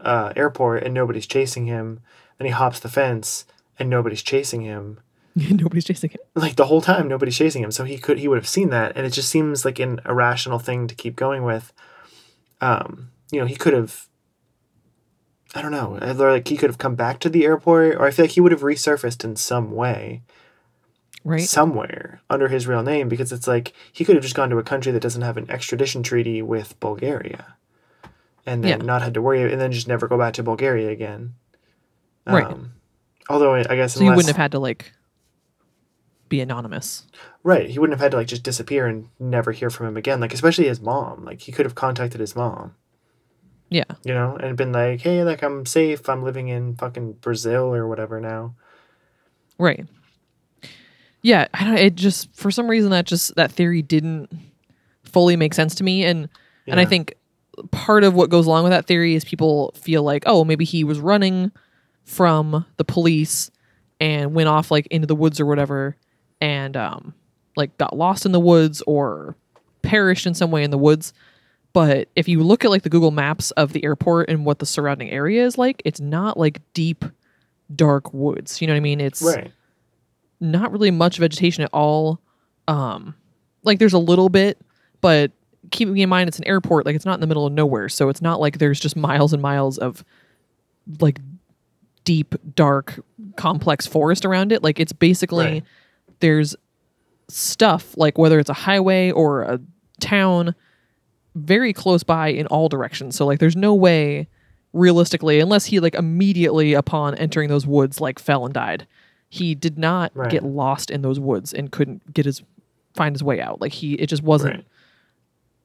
uh, 0.00 0.32
airport 0.36 0.82
and 0.82 0.92
nobody's 0.92 1.26
chasing 1.26 1.66
him, 1.66 2.00
and 2.38 2.46
he 2.46 2.52
hops 2.52 2.80
the 2.80 2.88
fence 2.88 3.46
and 3.78 3.88
nobody's 3.88 4.22
chasing 4.22 4.62
him. 4.62 4.98
nobody's 5.36 5.84
chasing 5.84 6.10
him. 6.10 6.20
like 6.34 6.56
the 6.56 6.66
whole 6.66 6.80
time 6.80 7.08
nobody's 7.08 7.36
chasing 7.36 7.60
him 7.60 7.72
so 7.72 7.82
he 7.82 7.98
could 7.98 8.18
he 8.18 8.28
would 8.28 8.38
have 8.38 8.46
seen 8.46 8.70
that 8.70 8.96
and 8.96 9.04
it 9.04 9.10
just 9.10 9.28
seems 9.28 9.64
like 9.64 9.80
an 9.80 10.00
irrational 10.06 10.60
thing 10.60 10.86
to 10.86 10.94
keep 10.94 11.16
going 11.16 11.42
with 11.42 11.72
um 12.60 13.10
you 13.32 13.40
know 13.40 13.46
he 13.46 13.56
could 13.56 13.72
have 13.72 14.06
i 15.52 15.60
don't 15.60 15.72
know 15.72 15.98
either 16.00 16.30
like 16.30 16.46
he 16.46 16.56
could 16.56 16.70
have 16.70 16.78
come 16.78 16.94
back 16.94 17.18
to 17.18 17.28
the 17.28 17.44
airport 17.44 17.96
or 17.96 18.06
i 18.06 18.12
feel 18.12 18.26
like 18.26 18.30
he 18.30 18.40
would 18.40 18.52
have 18.52 18.60
resurfaced 18.60 19.24
in 19.24 19.34
some 19.34 19.72
way 19.72 20.22
Right? 21.26 21.40
somewhere 21.40 22.20
under 22.28 22.48
his 22.48 22.66
real 22.66 22.82
name 22.82 23.08
because 23.08 23.32
it's 23.32 23.46
like 23.48 23.72
he 23.92 24.04
could 24.04 24.14
have 24.14 24.22
just 24.22 24.34
gone 24.34 24.50
to 24.50 24.58
a 24.58 24.62
country 24.62 24.92
that 24.92 25.00
doesn't 25.00 25.22
have 25.22 25.38
an 25.38 25.50
extradition 25.50 26.02
treaty 26.02 26.42
with 26.42 26.78
bulgaria 26.80 27.56
and 28.44 28.62
then 28.62 28.80
Yeah. 28.80 28.84
not 28.84 29.00
had 29.00 29.14
to 29.14 29.22
worry 29.22 29.50
and 29.50 29.58
then 29.58 29.72
just 29.72 29.88
never 29.88 30.06
go 30.06 30.18
back 30.18 30.34
to 30.34 30.42
bulgaria 30.42 30.90
again 30.90 31.34
Right. 32.26 32.44
um, 32.44 32.72
although 33.30 33.54
i 33.54 33.62
guess 33.74 33.94
so 33.94 34.00
you 34.00 34.06
unless- 34.06 34.16
wouldn't 34.16 34.36
have 34.36 34.42
had 34.42 34.52
to 34.52 34.58
like 34.58 34.92
be 36.28 36.40
anonymous. 36.40 37.06
Right. 37.42 37.68
He 37.68 37.78
wouldn't 37.78 37.98
have 37.98 38.02
had 38.02 38.12
to 38.12 38.16
like 38.16 38.26
just 38.26 38.42
disappear 38.42 38.86
and 38.86 39.08
never 39.20 39.52
hear 39.52 39.68
from 39.68 39.86
him 39.86 39.96
again. 39.98 40.20
Like 40.20 40.32
especially 40.32 40.66
his 40.66 40.80
mom. 40.80 41.22
Like 41.24 41.42
he 41.42 41.52
could 41.52 41.66
have 41.66 41.74
contacted 41.74 42.18
his 42.18 42.34
mom. 42.34 42.74
Yeah. 43.68 43.84
You 44.04 44.14
know, 44.14 44.34
and 44.36 44.56
been 44.56 44.72
like, 44.72 45.02
hey, 45.02 45.22
like 45.22 45.42
I'm 45.42 45.66
safe. 45.66 46.08
I'm 46.08 46.22
living 46.24 46.48
in 46.48 46.76
fucking 46.76 47.12
Brazil 47.20 47.74
or 47.74 47.86
whatever 47.86 48.20
now. 48.22 48.54
Right. 49.58 49.86
Yeah, 51.24 51.48
I 51.54 51.64
don't 51.64 51.78
it 51.78 51.94
just 51.94 52.32
for 52.36 52.50
some 52.50 52.68
reason 52.68 52.90
that 52.90 53.06
just 53.06 53.34
that 53.36 53.50
theory 53.50 53.80
didn't 53.80 54.30
fully 55.04 55.36
make 55.36 55.54
sense 55.54 55.74
to 55.76 55.84
me 55.84 56.04
and 56.04 56.28
and 56.66 56.78
I 56.78 56.84
think 56.84 57.14
part 57.70 58.04
of 58.04 58.14
what 58.14 58.28
goes 58.28 58.46
along 58.46 58.64
with 58.64 58.72
that 58.72 58.86
theory 58.86 59.14
is 59.14 59.24
people 59.24 59.72
feel 59.74 60.02
like, 60.02 60.24
oh, 60.26 60.44
maybe 60.44 60.66
he 60.66 60.84
was 60.84 61.00
running 61.00 61.50
from 62.04 62.66
the 62.76 62.84
police 62.84 63.50
and 64.00 64.34
went 64.34 64.50
off 64.50 64.70
like 64.70 64.86
into 64.88 65.06
the 65.06 65.14
woods 65.14 65.40
or 65.40 65.46
whatever 65.46 65.96
and 66.42 66.76
um 66.76 67.14
like 67.56 67.74
got 67.78 67.96
lost 67.96 68.26
in 68.26 68.32
the 68.32 68.40
woods 68.40 68.82
or 68.86 69.34
perished 69.80 70.26
in 70.26 70.34
some 70.34 70.50
way 70.50 70.62
in 70.62 70.70
the 70.70 70.78
woods. 70.78 71.14
But 71.72 72.08
if 72.16 72.28
you 72.28 72.42
look 72.42 72.66
at 72.66 72.70
like 72.70 72.82
the 72.82 72.90
Google 72.90 73.12
Maps 73.12 73.50
of 73.52 73.72
the 73.72 73.82
airport 73.82 74.28
and 74.28 74.44
what 74.44 74.58
the 74.58 74.66
surrounding 74.66 75.10
area 75.10 75.46
is 75.46 75.56
like, 75.56 75.80
it's 75.86 76.00
not 76.00 76.36
like 76.36 76.60
deep 76.74 77.02
dark 77.74 78.12
woods. 78.12 78.60
You 78.60 78.66
know 78.66 78.74
what 78.74 78.78
I 78.78 78.80
mean? 78.80 79.00
It's 79.00 79.22
Right. 79.22 79.50
Not 80.44 80.70
really 80.72 80.90
much 80.90 81.18
vegetation 81.18 81.64
at 81.64 81.70
all. 81.72 82.20
Um, 82.68 83.14
like 83.62 83.78
there's 83.78 83.92
a 83.92 83.98
little 83.98 84.28
bit, 84.28 84.60
but 85.00 85.32
keeping 85.70 85.96
in 85.98 86.08
mind 86.08 86.28
it's 86.28 86.38
an 86.38 86.46
airport, 86.46 86.86
like 86.86 86.94
it's 86.94 87.06
not 87.06 87.14
in 87.14 87.20
the 87.20 87.26
middle 87.26 87.46
of 87.46 87.52
nowhere, 87.52 87.88
so 87.88 88.08
it's 88.08 88.22
not 88.22 88.40
like 88.40 88.58
there's 88.58 88.78
just 88.78 88.96
miles 88.96 89.32
and 89.32 89.42
miles 89.42 89.78
of 89.78 90.04
like 91.00 91.18
deep, 92.04 92.34
dark, 92.54 93.00
complex 93.36 93.86
forest 93.86 94.24
around 94.24 94.52
it. 94.52 94.62
Like 94.62 94.78
it's 94.78 94.92
basically 94.92 95.44
Right. 95.46 95.64
there's 96.20 96.54
stuff 97.28 97.96
like 97.96 98.18
whether 98.18 98.38
it's 98.38 98.50
a 98.50 98.54
highway 98.54 99.10
or 99.10 99.42
a 99.42 99.60
town 100.00 100.54
very 101.34 101.72
close 101.72 102.02
by 102.04 102.28
in 102.28 102.46
all 102.48 102.68
directions. 102.68 103.16
So 103.16 103.24
like 103.26 103.38
there's 103.38 103.56
no 103.56 103.74
way 103.74 104.28
realistically 104.74 105.40
unless 105.40 105.66
he 105.66 105.80
like 105.80 105.94
immediately 105.94 106.74
upon 106.74 107.14
entering 107.14 107.48
those 107.48 107.66
woods 107.66 108.00
like 108.00 108.18
fell 108.18 108.44
and 108.44 108.52
died. 108.52 108.86
He 109.34 109.54
did 109.56 109.76
not 109.78 110.12
Right. 110.14 110.30
get 110.30 110.44
lost 110.44 110.90
in 110.90 111.02
those 111.02 111.18
woods 111.18 111.52
and 111.52 111.72
couldn't 111.72 112.14
get 112.14 112.24
his 112.24 112.42
find 112.94 113.14
his 113.14 113.22
way 113.24 113.40
out. 113.40 113.60
Like 113.60 113.72
he 113.72 113.94
it 113.94 114.06
just 114.06 114.22
wasn't 114.22 114.54
Right. 114.54 114.64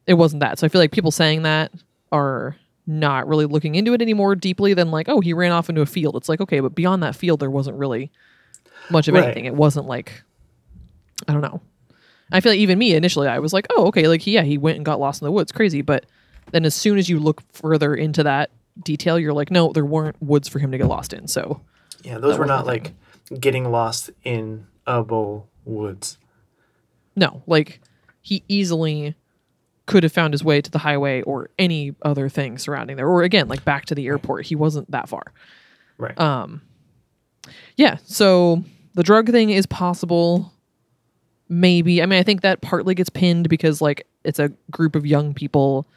it 0.07 0.13
wasn't 0.15 0.39
that. 0.39 0.57
So 0.57 0.65
I 0.65 0.69
feel 0.69 0.81
like 0.81 0.91
people 0.91 1.11
saying 1.11 1.43
that 1.43 1.71
are 2.11 2.55
not 2.87 3.27
really 3.27 3.45
looking 3.45 3.75
into 3.75 3.93
it 3.93 4.01
any 4.01 4.15
more 4.15 4.33
deeply 4.35 4.73
than 4.73 4.89
like, 4.89 5.07
oh, 5.07 5.19
he 5.19 5.31
ran 5.33 5.51
off 5.51 5.69
into 5.69 5.81
a 5.81 5.85
field. 5.85 6.15
It's 6.15 6.27
like, 6.27 6.41
okay, 6.41 6.59
but 6.61 6.73
beyond 6.73 7.03
that 7.03 7.15
field 7.15 7.39
there 7.39 7.51
wasn't 7.51 7.77
really 7.77 8.09
much 8.89 9.07
of 9.07 9.13
Right. 9.13 9.25
anything. 9.25 9.45
It 9.45 9.53
wasn't 9.55 9.85
like 9.85 10.23
I 11.27 11.33
don't 11.33 11.41
know. 11.41 11.61
I 12.31 12.39
feel 12.41 12.51
like 12.51 12.59
even 12.59 12.79
me 12.79 12.93
initially 12.95 13.27
I 13.27 13.37
was 13.39 13.53
like, 13.53 13.67
oh, 13.71 13.85
okay, 13.87 14.07
like 14.07 14.21
he, 14.21 14.31
yeah, 14.31 14.43
he 14.43 14.57
went 14.57 14.77
and 14.77 14.85
got 14.85 14.99
lost 14.99 15.21
in 15.21 15.25
the 15.25 15.31
woods. 15.31 15.51
Crazy. 15.51 15.81
But 15.83 16.05
then 16.51 16.65
as 16.65 16.73
soon 16.73 16.97
as 16.97 17.07
you 17.09 17.19
look 17.19 17.41
further 17.53 17.93
into 17.93 18.23
that 18.23 18.49
detail, 18.83 19.19
you're 19.19 19.33
like, 19.33 19.51
no, 19.51 19.71
there 19.73 19.85
weren't 19.85 20.15
woods 20.21 20.47
for 20.47 20.57
him 20.57 20.71
to 20.71 20.77
get 20.79 20.87
lost 20.87 21.13
in. 21.13 21.27
So 21.27 21.61
Yeah, 22.03 22.17
those 22.17 22.39
were 22.39 22.45
not 22.47 22.65
like 22.65 22.93
getting 23.39 23.69
lost 23.71 24.09
in 24.23 24.67
a 24.87 25.03
bowl 25.03 25.47
woods. 25.65 26.17
no, 27.15 27.43
like 27.47 27.81
he 28.21 28.43
easily 28.47 29.15
could 29.85 30.03
have 30.03 30.11
found 30.13 30.33
his 30.33 30.43
way 30.43 30.61
to 30.61 30.69
the 30.69 30.77
highway 30.77 31.21
or 31.23 31.49
any 31.57 31.95
other 32.03 32.29
thing 32.29 32.57
surrounding 32.57 32.95
there. 32.95 33.07
Or 33.07 33.23
again, 33.23 33.47
like 33.47 33.65
back 33.65 33.85
to 33.87 33.95
the 33.95 34.05
airport. 34.07 34.45
He 34.45 34.55
wasn't 34.55 34.89
that 34.91 35.09
far. 35.09 35.33
Right. 35.97 36.17
Um 36.19 36.61
yeah, 37.75 37.97
so 38.05 38.63
the 38.93 39.03
drug 39.03 39.29
thing 39.31 39.49
is 39.49 39.65
possible. 39.65 40.53
Maybe. 41.47 42.01
I 42.03 42.05
mean, 42.05 42.19
I 42.19 42.23
think 42.23 42.41
that 42.41 42.61
partly 42.61 42.93
gets 42.93 43.09
pinned 43.09 43.49
because 43.49 43.81
like 43.81 44.05
it's 44.23 44.37
a 44.39 44.49
group 44.69 44.95
of 44.95 45.05
young 45.07 45.33
people 45.33 45.87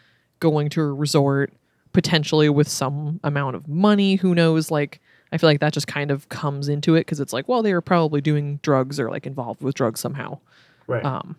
going 0.40 0.70
to 0.70 0.80
a 0.80 0.92
resort 0.92 1.52
potentially 1.92 2.48
with 2.48 2.68
some 2.68 3.20
amount 3.22 3.56
of 3.56 3.68
money, 3.68 4.14
who 4.16 4.34
knows 4.34 4.70
like 4.70 5.00
I 5.32 5.38
feel 5.38 5.48
like 5.48 5.60
that 5.60 5.72
just 5.72 5.86
kind 5.86 6.10
of 6.10 6.28
comes 6.28 6.68
into 6.68 6.94
it 6.94 7.00
because 7.00 7.18
it's 7.18 7.32
like, 7.32 7.48
well, 7.48 7.62
they 7.62 7.72
were 7.72 7.80
probably 7.80 8.20
doing 8.20 8.60
drugs 8.62 9.00
or 9.00 9.10
like 9.10 9.26
involved 9.26 9.62
with 9.62 9.74
drugs 9.74 9.98
somehow. 9.98 10.38
right. 10.86 11.04
Um, 11.04 11.36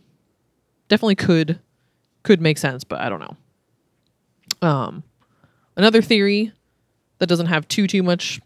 definitely 0.89 1.15
could 1.15 1.60
could 2.23 2.41
make 2.41 2.58
sense, 2.58 2.84
but 2.84 2.99
I 3.01 3.10
don't 3.10 3.19
know. 3.19 4.67
Um, 4.67 5.03
another 5.75 6.01
theory 6.01 6.51
that 7.19 7.27
doesn't 7.27 7.47
have 7.47 7.67
too 7.67 7.86
too 7.88 8.01
much 8.03 8.41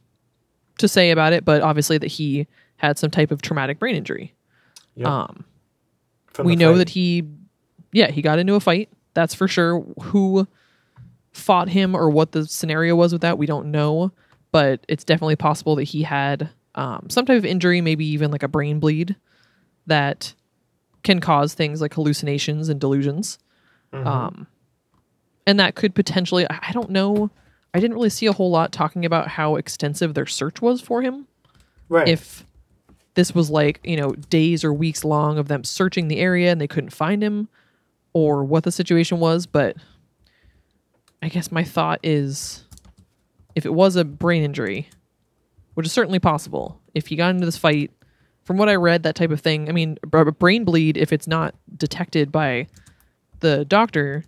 to 0.80 0.88
say 0.88 1.12
about 1.12 1.34
it, 1.34 1.46
but 1.46 1.62
obviously 1.62 1.98
that 1.98 2.08
he 2.08 2.48
had 2.78 2.98
some 3.00 3.10
type 3.10 3.32
of 3.32 3.42
traumatic 3.42 3.80
brain 3.80 3.96
injury. 3.96 4.34
Yep. 4.96 5.08
Um, 5.08 5.46
From 6.28 6.46
we 6.46 6.56
know 6.56 6.74
fight. 6.74 6.78
that 6.80 6.90
he, 6.90 7.24
yeah, 7.92 8.12
he 8.12 8.22
got 8.22 8.38
into 8.40 8.56
a 8.56 8.60
fight. 8.60 8.90
That's 9.14 9.34
for 9.34 9.48
sure. 9.48 9.82
Who 10.04 10.48
fought 11.32 11.70
him 11.70 11.96
or 11.96 12.10
what 12.10 12.32
the 12.32 12.46
scenario 12.46 12.96
was 12.96 13.14
with 13.14 13.22
that, 13.22 13.38
we 13.38 13.46
don't 13.46 13.72
know. 13.72 14.12
But 14.52 14.86
it's 14.88 15.04
definitely 15.04 15.36
possible 15.36 15.76
that 15.76 15.84
he 15.84 16.04
had 16.04 16.50
um, 16.76 17.08
some 17.10 17.26
type 17.26 17.38
of 17.38 17.46
injury, 17.46 17.82
maybe 17.82 18.06
even 18.06 18.32
like 18.32 18.44
a 18.44 18.48
brain 18.48 18.80
bleed, 18.80 19.16
that 19.88 20.34
can 21.04 21.20
cause 21.20 21.54
things 21.54 21.82
like 21.82 21.94
hallucinations 21.94 22.70
and 22.70 22.80
delusions. 22.80 23.40
Mhm. 23.94 24.06
Um, 24.06 24.48
and 25.46 25.60
that 25.60 25.76
could 25.76 25.96
potentially, 25.96 26.46
I 26.50 26.72
don't 26.72 26.90
know. 26.90 27.30
I 27.74 27.80
didn't 27.80 27.96
really 27.96 28.10
see 28.10 28.26
a 28.26 28.34
whole 28.34 28.50
lot 28.50 28.72
talking 28.72 29.06
about 29.06 29.28
how 29.28 29.56
extensive 29.56 30.14
their 30.14 30.26
search 30.26 30.62
was 30.62 30.82
for 30.82 31.02
him 31.02 31.28
right. 31.90 32.08
if 32.08 32.46
this 33.16 33.34
was 33.34 33.50
like 33.50 33.80
you 33.84 33.98
know 33.98 34.12
days 34.30 34.64
or 34.64 34.74
weeks 34.74 35.04
long 35.04 35.38
of 35.38 35.48
them 35.48 35.64
searching 35.64 36.08
the 36.08 36.20
area 36.20 36.52
and 36.52 36.62
they 36.62 36.68
couldn't 36.68 36.92
find 36.92 37.24
him 37.24 37.50
or 38.14 38.44
what 38.44 38.64
the 38.64 38.72
situation 38.72 39.20
was 39.20 39.46
but 39.46 39.76
i 41.22 41.30
guess 41.30 41.52
my 41.52 41.64
thought 41.64 42.00
is 42.04 42.64
if 43.58 43.66
it 43.66 43.74
was 43.74 43.96
a 43.96 44.06
brain 44.06 44.44
injury 44.44 44.88
which 45.74 45.86
is 45.86 45.92
certainly 45.92 46.20
possible 46.20 46.80
if 46.94 47.08
he 47.08 47.16
got 47.16 47.30
into 47.30 47.46
this 47.46 47.58
fight 47.58 47.92
from 48.44 48.58
what 48.58 48.70
i 48.70 48.76
read 48.76 49.04
that 49.04 49.16
type 49.16 49.32
of 49.32 49.42
thing 49.42 49.68
i 49.68 49.72
mean 49.72 49.98
a 50.04 50.32
brain 50.32 50.64
bleed 50.64 50.98
if 50.98 51.12
it's 51.12 51.28
not 51.28 51.56
detected 51.76 52.32
by 52.32 52.68
the 53.40 53.66
doctor 53.66 54.24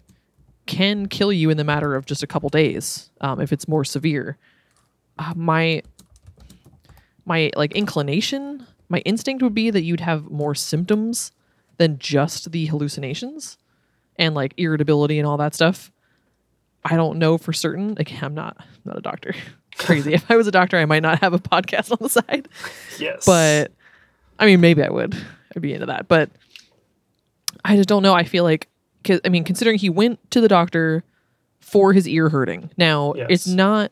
can 0.66 1.08
kill 1.08 1.34
you 1.34 1.50
in 1.50 1.58
the 1.58 1.64
matter 1.64 1.96
of 1.96 2.06
just 2.06 2.22
a 2.22 2.28
couple 2.28 2.50
days 2.50 3.10
um, 3.22 3.40
if 3.40 3.52
it's 3.54 3.68
more 3.68 3.84
severe 3.84 4.38
uh, 5.20 5.34
my 5.36 5.82
my 7.30 7.52
like 7.56 7.74
inclination, 7.74 8.66
my 8.90 9.00
instinct 9.00 9.44
would 9.44 9.54
be 9.54 9.70
that 9.70 9.84
you'd 9.84 10.00
have 10.00 10.30
more 10.32 10.56
symptoms 10.56 11.32
than 11.78 12.00
just 12.00 12.52
the 12.52 12.66
hallucinations 12.66 13.58
and 14.18 14.36
like 14.36 14.54
irritability 14.58 15.20
and 15.20 15.28
all 15.28 15.38
that 15.38 15.54
stuff. 15.54 15.92
I 16.84 16.96
don't 16.96 17.20
know 17.20 17.38
for 17.38 17.54
certain. 17.54 17.94
Again, 17.98 18.24
I'm 18.24 18.34
not 18.34 18.58
not 18.90 18.98
a 18.98 19.02
doctor. 19.02 19.34
Crazy. 19.78 20.14
if 20.14 20.30
I 20.30 20.36
was 20.36 20.46
a 20.48 20.52
doctor, 20.52 20.76
I 20.78 20.84
might 20.86 21.02
not 21.04 21.20
have 21.20 21.34
a 21.34 21.40
podcast 21.40 21.92
on 21.92 21.98
the 22.02 22.10
side. 22.10 22.50
yes. 23.00 23.26
But 23.26 23.72
I 24.38 24.46
mean, 24.46 24.60
maybe 24.60 24.84
I 24.84 24.90
would. 24.90 25.16
I'd 25.56 25.62
be 25.62 25.74
into 25.74 25.86
that. 25.86 26.08
But 26.08 26.30
I 27.66 27.76
just 27.76 27.90
don't 27.90 28.04
know. 28.04 28.14
I 28.14 28.24
feel 28.24 28.44
like, 28.44 28.68
cause, 29.04 29.20
I 29.26 29.30
mean, 29.30 29.44
considering 29.44 29.78
he 29.78 29.90
went 29.90 30.20
to 30.32 30.42
the 30.42 30.48
doctor 30.48 31.04
for 31.60 31.94
his 31.94 32.08
ear 32.08 32.30
hurting. 32.30 32.70
Now, 32.78 33.14
it's 33.14 33.48
not 33.48 33.92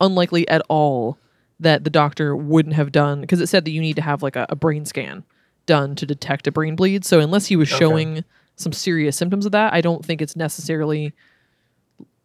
unlikely 0.00 0.46
at 0.48 0.62
all 0.68 1.18
that 1.60 1.84
the 1.84 1.90
doctor 1.90 2.36
wouldn't 2.36 2.74
have 2.74 2.92
done, 2.92 3.22
because 3.22 3.40
it 3.40 3.46
said 3.46 3.64
that 3.64 3.70
you 3.70 3.80
need 3.80 3.96
to 3.96 4.02
have 4.02 4.22
like 4.22 4.36
a, 4.36 4.46
a 4.50 4.56
brain 4.56 4.84
scan 4.84 5.24
done 5.64 5.94
to 5.96 6.04
detect 6.06 6.46
a 6.46 6.52
brain 6.52 6.76
bleed. 6.76 7.04
So 7.04 7.18
unless 7.20 7.46
he 7.46 7.56
was 7.56 7.68
Okay. 7.72 7.78
showing 7.78 8.24
some 8.56 8.72
serious 8.72 9.16
symptoms 9.16 9.46
of 9.46 9.52
that, 9.52 9.72
I 9.72 9.80
don't 9.80 10.04
think 10.04 10.20
it's 10.22 10.36
necessarily. 10.36 11.12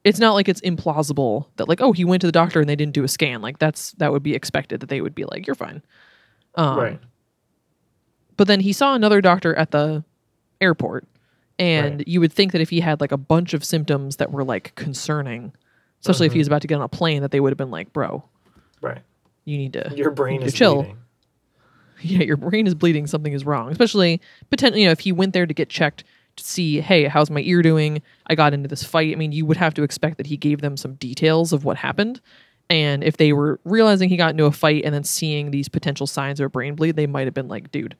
It's 0.03 0.19
not 0.19 0.33
like 0.33 0.49
it's 0.49 0.61
implausible 0.61 1.45
that 1.57 1.67
like 1.69 1.79
oh 1.81 1.91
he 1.91 2.03
went 2.05 2.21
to 2.21 2.27
the 2.27 2.31
doctor 2.31 2.59
and 2.59 2.67
they 2.67 2.75
didn't 2.75 2.93
do 2.93 3.03
a 3.03 3.07
scan 3.07 3.41
like 3.41 3.59
that's 3.59 3.91
that 3.93 4.11
would 4.11 4.23
be 4.23 4.33
expected 4.33 4.79
that 4.79 4.89
they 4.89 4.99
would 5.01 5.13
be 5.13 5.25
like 5.25 5.45
you're 5.45 5.55
fine. 5.55 5.81
Um, 6.55 6.77
right. 6.77 6.99
but 8.37 8.47
then 8.47 8.59
he 8.59 8.73
saw 8.73 8.93
another 8.95 9.21
doctor 9.21 9.53
at 9.55 9.71
the 9.71 10.03
airport, 10.59 11.07
and 11.59 11.99
Right. 11.99 12.07
you 12.07 12.19
would 12.19 12.33
think 12.33 12.51
that 12.51 12.61
if 12.61 12.69
he 12.69 12.79
had 12.79 12.99
like 13.01 13.11
a 13.11 13.17
bunch 13.17 13.53
of 13.53 13.63
symptoms 13.63 14.17
that 14.17 14.31
were 14.31 14.43
like 14.43 14.73
concerning, 14.75 15.53
especially 16.01 16.27
if 16.27 16.33
he 16.33 16.37
Mhm. 16.37 16.41
was 16.41 16.47
about 16.47 16.61
to 16.63 16.67
get 16.67 16.75
on 16.75 16.81
a 16.81 16.87
plane, 16.89 17.21
that 17.21 17.31
they 17.31 17.39
would 17.39 17.51
have 17.51 17.57
been 17.57 17.71
like, 17.71 17.93
"Bro, 17.93 18.23
Right. 18.81 19.01
you 19.45 19.57
need 19.57 19.73
to, 19.73 19.91
Your 19.95 20.11
brain 20.11 20.41
to 20.41 20.47
is 20.47 20.53
chill." 20.53 20.77
bleeding. 20.83 20.97
yeah, 22.01 22.23
your 22.23 22.37
brain 22.37 22.65
is 22.67 22.73
bleeding, 22.75 23.05
something 23.07 23.33
is 23.33 23.45
wrong." 23.45 23.69
Especially 23.71 24.19
potentially, 24.49 24.81
you 24.81 24.87
know, 24.87 24.91
if 24.91 25.01
he 25.01 25.11
went 25.11 25.33
there 25.33 25.45
to 25.45 25.53
get 25.53 25.69
checked 25.69 26.03
to 26.35 26.43
see, 26.43 26.81
"Hey, 26.81 27.05
how's 27.05 27.29
my 27.29 27.41
ear 27.41 27.61
doing? 27.61 28.01
I 28.27 28.35
got 28.35 28.53
into 28.53 28.67
this 28.67 28.83
fight." 28.83 29.13
I 29.13 29.15
mean, 29.15 29.31
you 29.31 29.45
would 29.45 29.57
have 29.57 29.73
to 29.75 29.83
expect 29.83 30.17
that 30.17 30.27
he 30.27 30.37
gave 30.37 30.61
them 30.61 30.77
some 30.77 30.95
details 30.95 31.53
of 31.53 31.65
what 31.65 31.77
happened. 31.77 32.21
And 32.69 33.03
if 33.03 33.17
they 33.17 33.33
were 33.33 33.59
realizing 33.65 34.09
he 34.09 34.17
got 34.17 34.31
into 34.31 34.45
a 34.45 34.51
fight 34.51 34.83
and 34.85 34.93
then 34.95 35.03
seeing 35.03 35.51
these 35.51 35.67
potential 35.67 36.07
signs 36.07 36.39
of 36.39 36.45
a 36.45 36.49
brain 36.49 36.75
bleed, 36.75 36.95
they 36.95 37.07
might 37.07 37.27
have 37.27 37.33
been 37.33 37.47
like, 37.49 37.71
"Dude." 37.71 37.95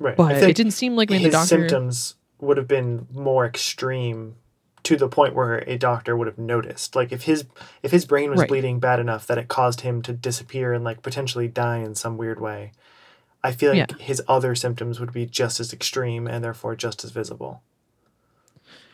Right. 0.00 0.16
But 0.16 0.42
it 0.42 0.56
didn't 0.56 0.72
seem 0.72 0.96
like 0.96 1.10
I 1.10 1.14
mean, 1.14 1.22
the 1.22 1.30
doctor. 1.30 1.46
symptoms 1.46 2.16
would 2.40 2.56
have 2.56 2.66
been 2.66 3.06
more 3.12 3.46
extreme 3.46 4.36
to 4.84 4.96
the 4.96 5.08
point 5.08 5.34
where 5.34 5.58
a 5.66 5.78
doctor 5.78 6.16
would 6.16 6.26
have 6.26 6.36
noticed. 6.38 6.94
Like 6.96 7.12
if 7.12 7.22
his 7.22 7.44
if 7.82 7.90
his 7.90 8.04
brain 8.04 8.30
was 8.30 8.40
Right. 8.40 8.48
bleeding 8.48 8.80
bad 8.80 9.00
enough 9.00 9.26
that 9.26 9.38
it 9.38 9.48
caused 9.48 9.80
him 9.82 10.02
to 10.02 10.12
disappear 10.12 10.72
and 10.72 10.84
like 10.84 11.02
potentially 11.02 11.48
die 11.48 11.78
in 11.78 11.94
some 11.94 12.16
weird 12.18 12.40
way, 12.40 12.72
I 13.44 13.52
feel 13.52 13.72
like 13.72 13.90
Yeah. 13.90 13.96
his 14.04 14.20
other 14.26 14.54
symptoms 14.56 14.98
would 14.98 15.12
be 15.12 15.26
just 15.26 15.60
as 15.60 15.72
extreme 15.72 16.26
and 16.26 16.42
therefore 16.42 16.74
just 16.74 17.04
as 17.04 17.10
visible. 17.12 17.62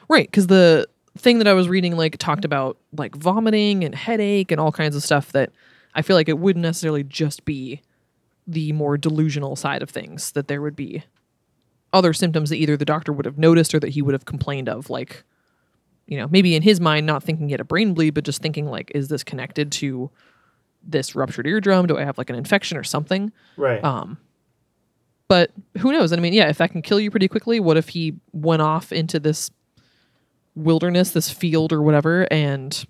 Right, 0.08 0.26
because 0.26 0.48
the 0.48 0.88
thing 1.16 1.38
that 1.38 1.46
I 1.48 1.52
was 1.54 1.68
reading 1.68 1.96
like 1.96 2.16
talked 2.18 2.44
about 2.44 2.76
like 2.96 3.14
vomiting 3.16 3.84
and 3.84 3.94
headache 3.94 4.50
and 4.50 4.60
all 4.60 4.72
kinds 4.72 4.96
of 4.96 5.02
stuff 5.02 5.32
that 5.32 5.50
I 5.94 6.02
feel 6.02 6.16
like 6.16 6.28
it 6.28 6.38
wouldn't 6.38 6.62
necessarily 6.62 7.02
just 7.04 7.44
be 7.44 7.80
the 8.46 8.72
more 8.72 8.96
delusional 8.98 9.54
side 9.56 9.82
of 9.82 9.90
things 9.90 10.32
that 10.32 10.48
there 10.48 10.60
would 10.62 10.76
be 10.76 11.04
other 11.92 12.12
symptoms 12.12 12.50
that 12.50 12.56
either 12.56 12.76
the 12.76 12.84
doctor 12.84 13.12
would 13.12 13.24
have 13.26 13.38
noticed 13.38 13.74
or 13.74 13.80
that 13.80 13.90
he 13.90 14.02
would 14.02 14.14
have 14.14 14.24
complained 14.24 14.68
of 14.68 14.90
like 14.90 15.24
you 16.06 16.16
know 16.16 16.26
maybe 16.28 16.54
in 16.54 16.62
his 16.62 16.80
mind 16.80 17.06
not 17.06 17.22
thinking 17.22 17.48
he 17.48 17.52
had 17.52 17.60
a 17.60 17.64
brain 17.64 17.94
bleed 17.94 18.10
but 18.14 18.24
just 18.24 18.40
thinking 18.40 18.66
like 18.66 18.90
is 18.94 19.08
this 19.08 19.22
connected 19.24 19.70
to 19.72 20.10
this 20.82 21.14
ruptured 21.14 21.46
eardrum 21.46 21.86
do 21.86 21.98
i 21.98 22.04
have 22.04 22.16
like 22.18 22.30
an 22.30 22.36
infection 22.36 22.76
or 22.78 22.84
something 22.84 23.32
Right. 23.56 23.82
um, 23.84 24.18
but 25.30 25.52
who 25.78 25.92
knows? 25.92 26.12
I 26.12 26.16
mean, 26.16 26.32
yeah, 26.32 26.48
if 26.48 26.58
that 26.58 26.72
can 26.72 26.82
kill 26.82 26.98
you 26.98 27.08
pretty 27.08 27.28
quickly, 27.28 27.60
what 27.60 27.76
if 27.76 27.90
he 27.90 28.14
went 28.32 28.62
off 28.62 28.90
into 28.90 29.20
this 29.20 29.48
wilderness, 30.56 31.12
this 31.12 31.30
field 31.30 31.72
or 31.72 31.80
whatever, 31.82 32.26
and 32.32 32.84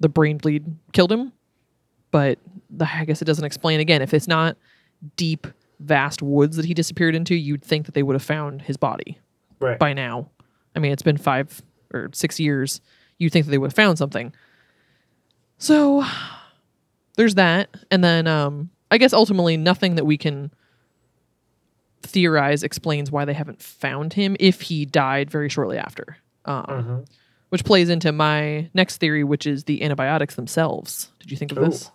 the 0.00 0.08
brain 0.08 0.38
bleed 0.38 0.64
killed 0.92 1.12
him? 1.12 1.32
But 2.10 2.40
the, 2.68 2.84
I 2.92 3.04
guess 3.04 3.22
it 3.22 3.26
doesn't 3.26 3.44
explain 3.44 3.78
again. 3.78 4.02
If 4.02 4.12
it's 4.12 4.26
not 4.26 4.56
deep, 5.14 5.46
vast 5.78 6.20
woods 6.20 6.56
that 6.56 6.64
he 6.64 6.74
disappeared 6.74 7.14
into, 7.14 7.36
you'd 7.36 7.62
think 7.62 7.86
that 7.86 7.94
they 7.94 8.02
would 8.02 8.14
have 8.14 8.24
found 8.24 8.62
his 8.62 8.76
body 8.76 9.20
right. 9.60 9.78
by 9.78 9.92
now. 9.92 10.30
I 10.74 10.80
mean, 10.80 10.90
it's 10.90 11.04
been 11.04 11.16
five 11.16 11.62
or 11.94 12.10
six 12.12 12.40
years. 12.40 12.80
You'd 13.18 13.32
think 13.32 13.46
that 13.46 13.52
they 13.52 13.58
would 13.58 13.70
have 13.70 13.76
found 13.76 13.98
something. 13.98 14.34
So 15.58 16.04
there's 17.14 17.36
that. 17.36 17.72
And 17.88 18.02
then 18.02 18.26
um, 18.26 18.70
I 18.90 18.98
guess 18.98 19.12
ultimately 19.12 19.56
nothing 19.56 19.94
that 19.94 20.06
we 20.06 20.18
can 20.18 20.50
theorize 22.02 22.62
explains 22.62 23.10
why 23.10 23.24
they 23.24 23.32
haven't 23.34 23.60
found 23.62 24.12
him 24.14 24.36
if 24.40 24.62
he 24.62 24.84
died 24.84 25.30
very 25.30 25.48
shortly 25.48 25.78
after. 25.78 26.16
Um, 26.44 26.64
Mhm. 26.66 27.06
Which 27.50 27.64
plays 27.64 27.88
into 27.88 28.12
my 28.12 28.68
next 28.74 28.98
theory, 28.98 29.24
which 29.24 29.46
is 29.46 29.64
the 29.64 29.82
antibiotics 29.82 30.34
themselves. 30.34 31.10
Did 31.18 31.30
you 31.30 31.36
think 31.36 31.52
of 31.52 31.58
this? 31.58 31.90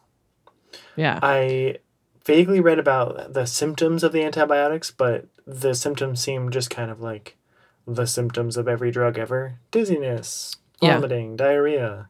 Yeah. 0.95 1.19
I 1.21 1.77
vaguely 2.25 2.59
read 2.59 2.79
about 2.79 3.33
the 3.33 3.45
symptoms 3.45 4.03
of 4.03 4.13
the 4.13 4.23
antibiotics, 4.23 4.89
but 4.91 5.25
the 5.45 5.73
symptoms 5.75 6.21
seem 6.21 6.49
just 6.49 6.69
kind 6.69 6.89
of 6.89 7.01
like 7.01 7.37
the 7.85 8.05
symptoms 8.07 8.57
of 8.57 8.67
every 8.67 8.89
drug 8.91 9.17
ever 9.19 9.59
dizziness, 9.71 10.55
Yeah. 10.81 10.95
vomiting, 10.95 11.35
diarrhea. 11.35 12.09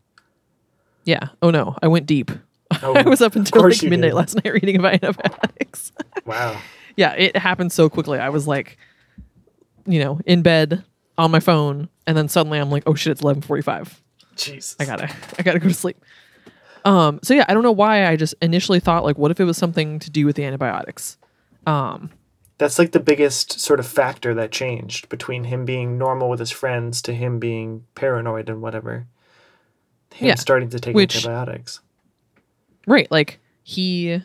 yeah. 1.04 1.30
Oh 1.42 1.50
no, 1.50 1.76
I 1.82 1.88
went 1.88 2.06
deep. 2.06 2.32
Oh, 2.82 2.94
I 2.96 3.02
was 3.04 3.22
up 3.22 3.36
until 3.36 3.64
like 3.64 3.82
midnight 3.84 4.10
did. 4.10 4.14
last 4.14 4.36
night 4.36 4.54
reading 4.54 4.78
about 4.78 4.94
antibiotics. 5.04 5.92
wow. 6.26 6.62
Yeah, 6.96 7.14
it 7.14 7.36
happened 7.38 7.72
so 7.72 7.90
quickly. 7.90 8.20
I 8.20 8.30
was 8.30 8.48
like, 8.48 8.78
you 9.86 10.00
know, 10.00 10.20
in 10.26 10.42
bed 10.42 10.84
on 11.18 11.32
my 11.32 11.40
phone, 11.40 11.90
and 12.08 12.18
then 12.18 12.28
suddenly 12.30 12.60
I'm 12.60 12.70
like, 12.72 12.84
oh 12.86 12.96
shit, 12.96 13.12
it's 13.12 13.22
eleven 13.22 13.42
forty 13.42 13.62
five. 13.64 14.02
Jesus. 14.36 14.76
I 14.80 14.86
gotta, 14.86 15.10
I 15.40 15.44
gotta 15.44 15.60
go 15.60 15.68
to 15.68 15.74
sleep. 15.74 15.98
Um, 16.86 17.20
so 17.24 17.34
yeah, 17.34 17.46
I 17.48 17.54
don't 17.54 17.64
know 17.64 17.72
why 17.72 18.08
I 18.08 18.16
just 18.16 18.36
initially 18.42 18.80
thought 18.80 19.04
like, 19.04 19.18
what 19.18 19.32
if 19.32 19.40
it 19.40 19.46
was 19.46 19.58
something 19.58 20.00
to 20.00 20.10
do 20.10 20.26
with 20.26 20.36
the 20.36 20.44
antibiotics? 20.44 21.18
Um, 21.66 22.10
That's 22.58 22.78
like 22.78 22.92
the 22.92 23.00
biggest 23.00 23.60
sort 23.60 23.80
of 23.80 23.88
factor 23.88 24.34
that 24.34 24.52
changed 24.52 25.08
between 25.08 25.46
him 25.46 25.64
being 25.66 25.98
normal 25.98 26.30
with 26.30 26.40
his 26.40 26.52
friends 26.52 27.02
to 27.04 27.14
him 27.14 27.40
being 27.40 27.86
paranoid 27.96 28.50
and 28.50 28.62
whatever. 28.62 29.06
Him 30.14 30.28
Yeah, 30.28 30.36
starting 30.36 30.70
to 30.72 30.80
take 30.80 30.94
which- 30.96 31.16
antibiotics. 31.16 31.80
right, 32.86 33.10
like 33.10 33.40
he 33.64 34.22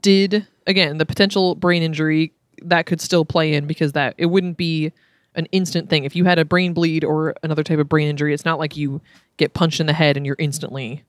did 0.00 0.46
again 0.66 0.98
the 0.98 1.06
potential 1.06 1.54
brain 1.54 1.82
injury 1.82 2.32
that 2.62 2.86
could 2.86 3.00
still 3.00 3.24
play 3.24 3.54
in 3.54 3.66
because 3.66 3.92
that 3.92 4.14
it 4.18 4.26
wouldn't 4.26 4.56
be 4.56 4.92
an 5.34 5.46
instant 5.52 5.90
thing. 5.90 6.04
If 6.04 6.16
you 6.16 6.24
had 6.24 6.38
a 6.38 6.44
brain 6.44 6.72
bleed 6.72 7.04
or 7.04 7.34
another 7.42 7.62
type 7.62 7.78
of 7.78 7.88
brain 7.88 8.08
injury, 8.08 8.32
it's 8.32 8.44
not 8.44 8.58
like 8.58 8.76
you 8.76 9.00
get 9.36 9.52
punched 9.52 9.80
in 9.80 9.86
the 9.86 9.92
head 9.92 10.16
and 10.16 10.24
you're 10.24 10.36
instantly 10.38 11.04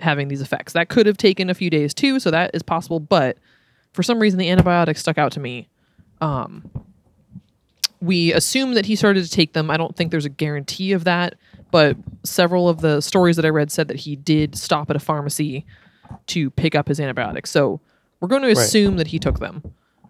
having 0.00 0.28
these 0.28 0.42
effects. 0.42 0.74
That 0.74 0.88
could 0.88 1.06
have 1.06 1.16
taken 1.16 1.48
a 1.48 1.54
few 1.54 1.70
days 1.70 1.94
too, 1.94 2.20
so 2.20 2.30
that 2.30 2.50
is 2.52 2.62
possible. 2.62 3.00
But 3.00 3.38
for 3.92 4.02
some 4.02 4.18
reason, 4.18 4.38
the 4.38 4.50
antibiotics 4.50 5.00
stuck 5.00 5.16
out 5.16 5.32
to 5.32 5.40
me. 5.40 5.68
Um, 6.20 6.70
we 8.00 8.32
assume 8.34 8.74
that 8.74 8.86
he 8.86 8.96
started 8.96 9.24
to 9.24 9.30
take 9.30 9.54
them. 9.54 9.70
I 9.70 9.78
don't 9.78 9.96
think 9.96 10.10
there's 10.10 10.26
a 10.26 10.30
guarantee 10.30 10.92
of 10.92 11.04
that, 11.04 11.36
but 11.70 11.96
several 12.22 12.68
of 12.68 12.82
the 12.82 13.00
stories 13.00 13.36
that 13.36 13.46
I 13.46 13.50
read 13.50 13.72
said 13.72 13.88
that 13.88 13.96
he 13.96 14.14
did 14.14 14.56
stop 14.56 14.90
at 14.90 14.96
a 14.96 15.00
pharmacy 15.00 15.64
to 16.26 16.50
pick 16.50 16.74
up 16.74 16.88
his 16.88 17.00
antibiotics. 17.00 17.50
So 17.50 17.80
we're 18.24 18.28
going 18.40 18.42
to 18.42 18.50
assume 18.50 18.96
that 18.96 19.08
he 19.08 19.18
took 19.18 19.38
them. 19.38 19.62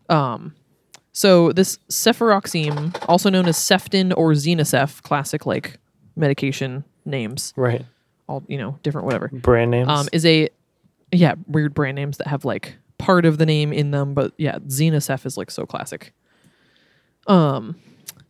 Um, 0.08 0.54
so 1.12 1.50
this 1.52 1.78
cefuroxime, 1.90 2.94
also 3.08 3.28
known 3.30 3.46
as 3.46 3.56
Ceftin 3.56 4.12
or 4.16 4.32
Zinacef, 4.32 5.02
classic 5.02 5.46
like 5.46 5.78
medication 6.16 6.84
names, 7.04 7.52
Right. 7.56 7.84
all 8.28 8.44
you 8.46 8.56
know, 8.58 8.78
different 8.84 9.06
whatever, 9.06 9.28
Brand 9.32 9.70
names. 9.72 9.88
um, 9.88 10.08
is 10.12 10.24
a 10.24 10.48
yeah 11.12 11.34
weird 11.48 11.74
brand 11.74 11.96
names 11.96 12.18
that 12.18 12.26
have 12.28 12.44
like 12.44 12.76
part 12.98 13.24
of 13.26 13.38
the 13.38 13.46
name 13.46 13.72
in 13.72 13.90
them, 13.90 14.14
but 14.14 14.32
yeah, 14.38 14.58
Zinacef 14.68 15.26
is 15.26 15.36
like 15.36 15.50
so 15.50 15.66
classic. 15.66 16.12
Um, 17.26 17.76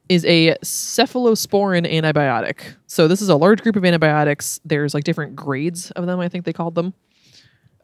is 0.08 0.24
a 0.26 0.54
cephalosporin 0.62 1.90
antibiotic. 1.90 2.74
So 2.86 3.08
this 3.08 3.22
is 3.22 3.28
a 3.28 3.36
large 3.36 3.62
group 3.62 3.76
of 3.76 3.84
antibiotics. 3.84 4.60
There's 4.64 4.92
like 4.94 5.04
different 5.04 5.34
grades 5.36 5.90
of 5.92 6.06
them. 6.06 6.20
I 6.20 6.28
think 6.28 6.44
they 6.44 6.52
called 6.52 6.74
them. 6.74 6.92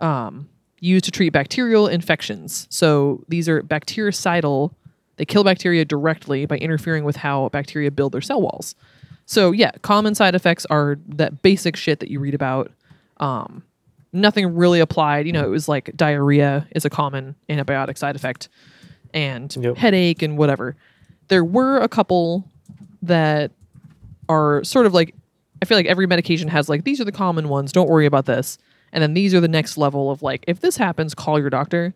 Um, 0.01 0.49
used 0.81 1.05
to 1.05 1.11
treat 1.11 1.31
bacterial 1.31 1.87
infections. 1.87 2.67
So 2.71 3.23
these 3.29 3.49
are 3.49 3.63
bactericidal. 3.63 4.73
They 5.17 5.25
kill 5.25 5.45
bacteria 5.45 5.85
directly 5.85 6.47
by 6.47 6.57
interfering 6.57 7.05
with 7.05 7.17
how 7.17 7.49
bacteria 7.51 7.91
build 7.91 8.13
their 8.13 8.21
cell 8.23 8.41
walls. 8.41 8.75
So 9.27 9.53
yeah, 9.53 9.71
common 9.83 10.15
side 10.15 10.35
effects 10.35 10.67
are 10.71 10.99
that 11.09 11.43
basic 11.43 11.77
shit 11.77 12.01
that 12.01 12.11
you 12.11 12.19
read 12.19 12.35
about. 12.35 12.73
Um, 13.19 13.63
nothing 14.13 14.55
really 14.57 14.81
applied. 14.81 15.27
You 15.27 15.33
know, 15.33 15.45
it 15.45 15.51
was 15.51 15.69
like 15.69 15.95
diarrhea 15.97 16.67
is 16.75 16.85
a 16.85 16.91
common 16.91 17.35
antibiotic 17.49 17.97
side 17.99 18.17
effect, 18.17 18.49
and 19.13 19.55
Yep. 19.61 19.77
headache 19.77 20.23
and 20.23 20.37
whatever. 20.39 20.75
There 21.29 21.45
were 21.45 21.79
a 21.79 21.89
couple 21.89 22.49
that 23.03 23.53
are 24.29 24.65
sort 24.65 24.87
of 24.87 24.95
like 24.95 25.15
I 25.63 25.67
feel 25.67 25.77
like 25.77 25.87
every 25.87 26.07
medication 26.07 26.49
has 26.49 26.69
like 26.69 26.85
these 26.85 27.01
are 27.01 27.05
the 27.05 27.13
common 27.13 27.49
ones. 27.49 27.71
Don't 27.73 27.89
worry 27.89 28.07
about 28.07 28.25
this. 28.27 28.57
And 28.93 29.03
then 29.03 29.15
these 29.15 29.35
are 29.35 29.41
the 29.41 29.49
next 29.49 29.77
level 29.77 30.11
of 30.11 30.23
like 30.23 30.45
if 30.47 30.61
this 30.61 30.77
happens, 30.77 31.15
call 31.15 31.39
your 31.39 31.51
doctor. 31.51 31.95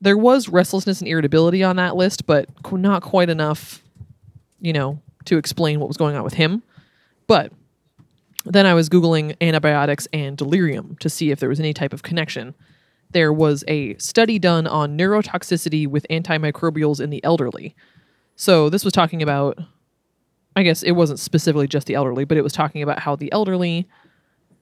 There 0.00 0.16
was 0.16 0.48
restlessness 0.48 1.00
and 1.00 1.08
irritability 1.08 1.62
on 1.62 1.76
that 1.76 1.96
list, 1.96 2.26
but 2.26 2.48
not 2.70 3.02
quite 3.02 3.30
enough, 3.30 3.82
you 4.60 4.72
know, 4.72 5.00
to 5.24 5.38
explain 5.38 5.80
what 5.80 5.88
was 5.88 5.96
going 5.96 6.16
on 6.16 6.22
with 6.22 6.34
him. 6.34 6.62
But 7.26 7.52
then 8.44 8.66
I 8.66 8.74
was 8.74 8.88
googling 8.88 9.36
antibiotics 9.40 10.06
and 10.12 10.36
delirium 10.36 10.96
to 11.00 11.08
see 11.08 11.30
if 11.30 11.40
there 11.40 11.48
was 11.48 11.58
any 11.58 11.72
type 11.72 11.92
of 11.92 12.02
connection. 12.02 12.54
There 13.10 13.32
was 13.32 13.64
a 13.66 13.96
study 13.96 14.38
done 14.38 14.66
on 14.66 14.98
neurotoxicity 14.98 15.88
with 15.88 16.06
antimicrobials 16.10 17.00
in 17.00 17.10
the 17.10 17.24
elderly. 17.24 17.74
So 18.36 18.68
this 18.68 18.84
was 18.84 18.92
talking 18.92 19.22
about 19.22 19.58
I 20.56 20.62
guess 20.62 20.82
it 20.82 20.92
wasn't 20.92 21.18
specifically 21.18 21.68
just 21.68 21.86
the 21.86 21.94
elderly, 21.94 22.24
but 22.24 22.38
it 22.38 22.42
was 22.42 22.54
talking 22.54 22.82
about 22.82 23.00
how 23.00 23.14
the 23.14 23.30
elderly 23.30 23.86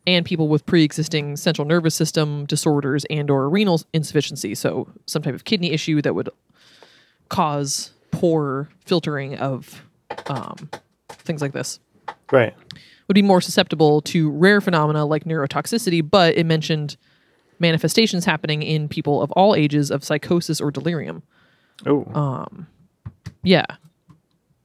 and 0.07 0.27
people 0.27 0.49
with 0.49 0.67
pre-existing 0.67 1.37
central 1.37 1.67
nervous 1.67 1.95
system 1.95 2.45
disorders 2.47 3.05
and 3.11 3.31
or 3.31 3.49
renal 3.49 3.81
insufficiency, 3.93 4.55
so 4.55 4.89
some 5.07 5.23
type 5.23 5.35
of 5.35 5.45
kidney 5.45 5.73
issue 5.73 6.03
that 6.03 6.15
would 6.15 6.29
cause 7.29 7.93
poor 8.11 8.69
filtering 8.85 9.37
of 9.39 9.83
um, 10.27 10.71
things 11.09 11.41
like 11.41 11.53
this 11.53 11.81
right. 12.31 12.55
would 13.09 13.15
be 13.15 13.23
more 13.23 13.41
susceptible 13.41 14.03
to 14.03 14.31
rare 14.31 14.61
phenomena 14.61 15.05
like 15.05 15.25
neurotoxicity, 15.25 16.09
but 16.09 16.37
it 16.37 16.45
mentioned 16.45 16.97
manifestations 17.59 18.25
happening 18.25 18.63
in 18.63 18.89
people 18.89 19.23
of 19.23 19.31
all 19.33 19.55
ages 19.55 19.91
of 19.91 20.05
psychosis 20.05 20.61
or 20.61 20.71
delirium. 20.71 21.23
Oh. 21.87 22.05
Yeah. 23.43 23.65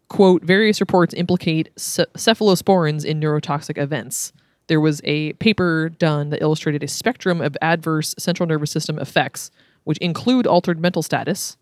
Quote, 0.10 0.44
various 0.44 0.82
reports 0.82 1.14
implicate 1.14 1.70
ce- 1.78 2.00
cephalosporins 2.18 3.06
in 3.06 3.20
neurotoxic 3.20 3.78
events. 3.78 4.34
There 4.70 4.80
was 4.80 5.02
a 5.04 5.34
paper 5.34 5.90
done 5.90 6.30
that 6.30 6.44
illustrated 6.44 6.84
a 6.84 6.88
spectrum 6.88 7.42
of 7.42 7.58
adverse 7.60 8.14
central 8.20 8.48
nervous 8.48 8.70
system 8.70 9.00
effects, 9.00 9.50
which 9.84 9.98
include 9.98 10.46
altered 10.46 10.80
mental 10.80 11.02
status, 11.02 11.58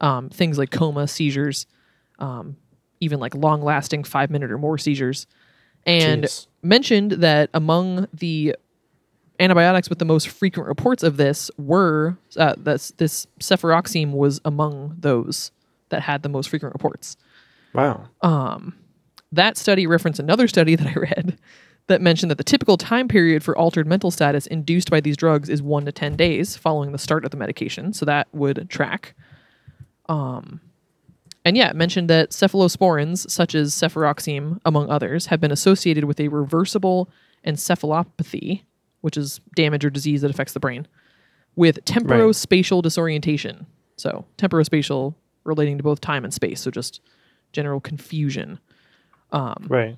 um, 0.00 0.28
things 0.28 0.58
like 0.58 0.72
coma, 0.72 1.06
seizures, 1.06 1.66
um, 2.18 2.56
even 2.98 3.20
like 3.20 3.32
long 3.36 3.62
lasting 3.62 4.02
five 4.02 4.28
minute 4.28 4.50
or 4.50 4.58
more 4.58 4.76
seizures, 4.76 5.28
and 5.86 6.24
Jeez. 6.24 6.48
mentioned 6.60 7.12
that 7.12 7.48
among 7.54 8.08
the 8.12 8.56
antibiotics 9.38 9.88
with 9.88 10.00
the 10.00 10.04
most 10.04 10.26
frequent 10.26 10.66
reports 10.66 11.04
of 11.04 11.16
this 11.16 11.52
were 11.58 12.18
uh, 12.36 12.54
this, 12.58 12.90
this 12.96 13.28
cefuroxime 13.38 14.10
was 14.10 14.40
among 14.44 14.96
those 14.98 15.52
that 15.90 16.02
had 16.02 16.24
the 16.24 16.28
most 16.28 16.48
frequent 16.48 16.74
reports. 16.74 17.16
wow. 17.72 18.08
that 19.30 19.56
study 19.56 19.86
referenced 19.86 20.18
another 20.18 20.48
study 20.48 20.74
that 20.74 20.88
I 20.88 20.94
read 20.94 21.38
that 21.88 22.00
mentioned 22.00 22.30
that 22.30 22.38
the 22.38 22.44
typical 22.44 22.76
time 22.76 23.08
period 23.08 23.42
for 23.42 23.56
altered 23.56 23.86
mental 23.86 24.10
status 24.10 24.46
induced 24.46 24.90
by 24.90 25.00
these 25.00 25.16
drugs 25.16 25.48
is 25.48 25.62
one 25.62 25.84
to 25.86 25.92
10 25.92 26.16
days 26.16 26.56
following 26.56 26.92
the 26.92 26.98
start 26.98 27.24
of 27.24 27.30
the 27.30 27.36
medication. 27.36 27.92
So 27.92 28.04
that 28.06 28.28
would 28.32 28.68
track. 28.70 29.14
Um, 30.08 30.60
and 31.44 31.56
yeah, 31.56 31.70
it 31.70 31.76
mentioned 31.76 32.10
that 32.10 32.30
cephalosporins, 32.30 33.30
such 33.30 33.54
as 33.54 33.74
cefuroxime, 33.74 34.60
among 34.64 34.90
others, 34.90 35.26
have 35.26 35.40
been 35.40 35.50
associated 35.50 36.04
with 36.04 36.20
a 36.20 36.28
reversible 36.28 37.08
encephalopathy, 37.46 38.62
which 39.00 39.16
is 39.16 39.40
damage 39.56 39.84
or 39.84 39.90
disease 39.90 40.20
that 40.20 40.30
affects 40.30 40.52
the 40.52 40.60
brain, 40.60 40.86
with 41.56 41.84
temporospatial 41.84 42.82
disorientation. 42.82 43.66
So 43.96 44.26
temporospatial 44.36 45.14
relating 45.44 45.78
to 45.78 45.84
both 45.84 46.00
time 46.00 46.24
and 46.24 46.34
space. 46.34 46.60
So 46.60 46.70
just 46.70 47.00
general 47.52 47.80
confusion. 47.80 48.58
Right. 49.68 49.96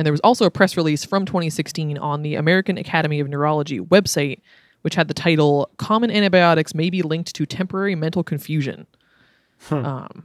And 0.00 0.06
there 0.06 0.14
was 0.14 0.20
also 0.20 0.46
a 0.46 0.50
press 0.50 0.78
release 0.78 1.04
from 1.04 1.26
2016 1.26 1.98
on 1.98 2.22
the 2.22 2.34
American 2.34 2.78
Academy 2.78 3.20
of 3.20 3.28
Neurology 3.28 3.80
website, 3.80 4.40
which 4.80 4.94
had 4.94 5.08
the 5.08 5.12
title 5.12 5.68
Common 5.76 6.10
Antibiotics 6.10 6.74
May 6.74 6.88
Be 6.88 7.02
Linked 7.02 7.34
to 7.34 7.44
Temporary 7.44 7.94
Mental 7.94 8.24
Confusion. 8.24 8.86
Um, 9.70 10.24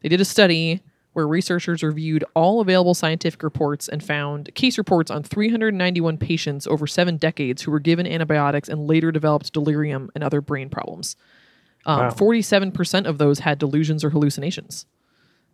they 0.00 0.08
did 0.08 0.20
a 0.20 0.24
study 0.24 0.80
where 1.12 1.26
researchers 1.26 1.82
reviewed 1.82 2.24
all 2.36 2.60
available 2.60 2.94
scientific 2.94 3.42
reports 3.42 3.88
and 3.88 4.00
found 4.00 4.54
case 4.54 4.78
reports 4.78 5.10
on 5.10 5.24
391 5.24 6.16
patients 6.16 6.68
over 6.68 6.86
seven 6.86 7.16
decades 7.16 7.62
who 7.62 7.72
were 7.72 7.80
given 7.80 8.06
antibiotics 8.06 8.68
and 8.68 8.86
later 8.86 9.10
developed 9.10 9.52
delirium 9.52 10.08
and 10.14 10.22
other 10.22 10.40
brain 10.40 10.68
problems. 10.70 11.16
Um, 11.84 11.98
Wow. 11.98 12.10
47% 12.10 13.06
of 13.06 13.18
those 13.18 13.40
had 13.40 13.58
delusions 13.58 14.04
or 14.04 14.10
hallucinations 14.10 14.86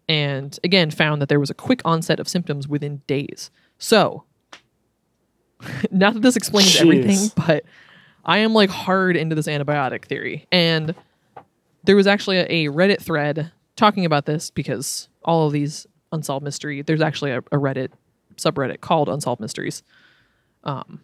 and 0.08 0.58
again 0.62 0.90
found 0.90 1.20
that 1.20 1.28
there 1.28 1.40
was 1.40 1.50
a 1.50 1.54
quick 1.54 1.80
onset 1.84 2.20
of 2.20 2.28
symptoms 2.28 2.68
within 2.68 3.02
days. 3.06 3.50
So, 3.78 4.24
not 5.90 6.14
that 6.14 6.22
this 6.22 6.36
explains 6.36 6.74
Jeez. 6.74 6.80
everything, 6.80 7.30
but 7.46 7.64
I 8.24 8.38
am 8.38 8.52
like 8.52 8.70
hard 8.70 9.16
into 9.16 9.34
this 9.34 9.46
antibiotic 9.46 10.04
theory. 10.04 10.46
And 10.50 10.94
there 11.84 11.96
was 11.96 12.06
actually 12.06 12.38
a, 12.38 12.46
a 12.46 12.72
Reddit 12.72 13.00
thread 13.00 13.52
talking 13.76 14.04
about 14.04 14.26
this 14.26 14.50
because 14.50 15.08
all 15.24 15.46
of 15.46 15.52
these 15.52 15.86
unsolved 16.12 16.44
mystery, 16.44 16.82
there's 16.82 17.00
actually 17.00 17.30
a, 17.30 17.38
a 17.38 17.56
Reddit 17.56 17.90
subreddit 18.36 18.80
called 18.80 19.08
Unsolved 19.08 19.40
Mysteries. 19.40 19.82
Um, 20.64 21.00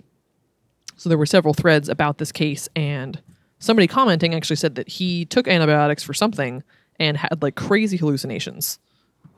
so 0.97 1.09
there 1.09 1.19
were 1.19 1.27
several 1.27 1.55
threads 1.55 1.89
about 1.89 2.19
this 2.19 2.33
case, 2.33 2.69
and 2.77 3.21
somebody 3.59 3.87
commenting 3.87 4.35
actually 4.35 4.57
said 4.57 4.75
that 4.75 4.89
he 4.89 5.25
took 5.25 5.49
antibiotics 5.49 6.03
for 6.03 6.15
something 6.15 6.63
and 6.99 7.17
had 7.17 7.43
like 7.43 7.55
crazy 7.55 7.97
hallucinations, 7.97 8.79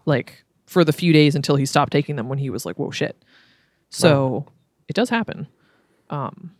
like 0.06 0.44
for 0.66 0.84
the 0.84 0.92
few 0.92 1.12
days 1.12 1.34
until 1.34 1.56
he 1.56 1.66
stopped 1.66 1.92
taking 1.92 2.16
them 2.16 2.28
when 2.28 2.38
he 2.38 2.50
was 2.50 2.64
like, 2.64 2.76
whoa, 2.76 2.90
shit. 2.90 3.16
So 3.90 4.46
it 4.88 4.94
does 4.94 5.08
happen. 5.08 5.46
Um, 6.10 6.52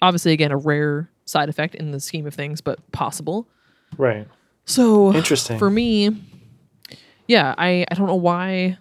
obviously, 0.00 0.32
again, 0.32 0.52
a 0.52 0.56
rare 0.56 1.10
side 1.24 1.48
effect 1.48 1.74
in 1.74 1.90
the 1.90 2.00
scheme 2.00 2.26
of 2.26 2.34
things, 2.34 2.60
but 2.60 2.92
possible. 2.92 3.46
Right. 3.98 4.26
So 4.64 5.14
Interesting. 5.14 5.58
for 5.58 5.70
me. 5.70 6.10
Yeah, 7.28 7.54
I 7.58 7.84
I 7.90 7.94
don't 7.94 8.06
know 8.06 8.14
why 8.14 8.78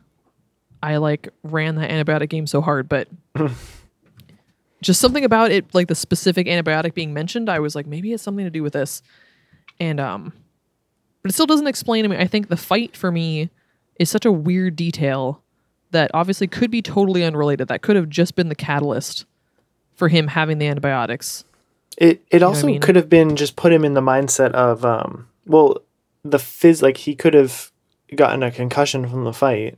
I 0.81 0.97
like 0.97 1.29
ran 1.43 1.75
that 1.75 1.89
antibiotic 1.89 2.29
game 2.29 2.45
so 2.45 2.61
hard, 2.61 2.87
but 2.87 3.07
just 4.81 5.01
something 5.01 5.25
about 5.25 5.51
it, 5.51 5.73
like 5.73 5.87
the 5.87 5.95
specific 5.95 6.45
antibiotic 6.45 6.93
being 6.93 7.13
mentioned, 7.13 7.49
I 7.49 7.59
was 7.59 7.75
like, 7.75 7.87
maybe 7.87 8.13
it's 8.13 8.21
something 8.21 8.45
to 8.45 8.51
do 8.51 8.61
with 8.61 8.73
this, 8.73 9.01
and 9.79 9.99
um, 9.99 10.31
but 11.23 11.31
it 11.31 11.33
still 11.33 11.47
doesn't 11.47 11.67
explain 11.67 12.03
to 12.03 12.09
me. 12.09 12.17
I 12.17 12.27
think 12.27 12.49
the 12.49 12.57
fight 12.57 12.95
for 12.95 13.11
me 13.11 13.49
is 13.99 14.09
such 14.09 14.25
a 14.25 14.31
weird 14.31 14.75
detail 14.75 15.41
that 15.91 16.11
obviously 16.13 16.47
could 16.47 16.71
be 16.71 16.81
totally 16.81 17.23
unrelated. 17.23 17.67
That 17.67 17.81
could 17.81 17.95
have 17.95 18.09
just 18.09 18.35
been 18.35 18.49
the 18.49 18.55
catalyst 18.55 19.25
for 19.93 20.07
him 20.09 20.27
having 20.27 20.57
the 20.57 20.67
antibiotics. 20.67 21.43
It 21.97 22.21
it 22.29 22.43
I 22.43 22.45
also 22.45 22.67
mean? 22.67 22.81
could 22.81 22.95
have 22.97 23.07
been 23.09 23.35
just 23.37 23.55
put 23.55 23.71
him 23.71 23.85
in 23.85 23.93
the 23.93 24.01
mindset 24.01 24.51
of 24.51 24.83
um 24.83 25.27
well 25.45 25.77
the 26.23 26.37
phys 26.37 26.81
like 26.81 26.97
he 26.97 27.15
could 27.15 27.33
have 27.33 27.71
gotten 28.15 28.43
a 28.43 28.51
concussion 28.51 29.07
from 29.07 29.23
the 29.23 29.31
fight 29.33 29.77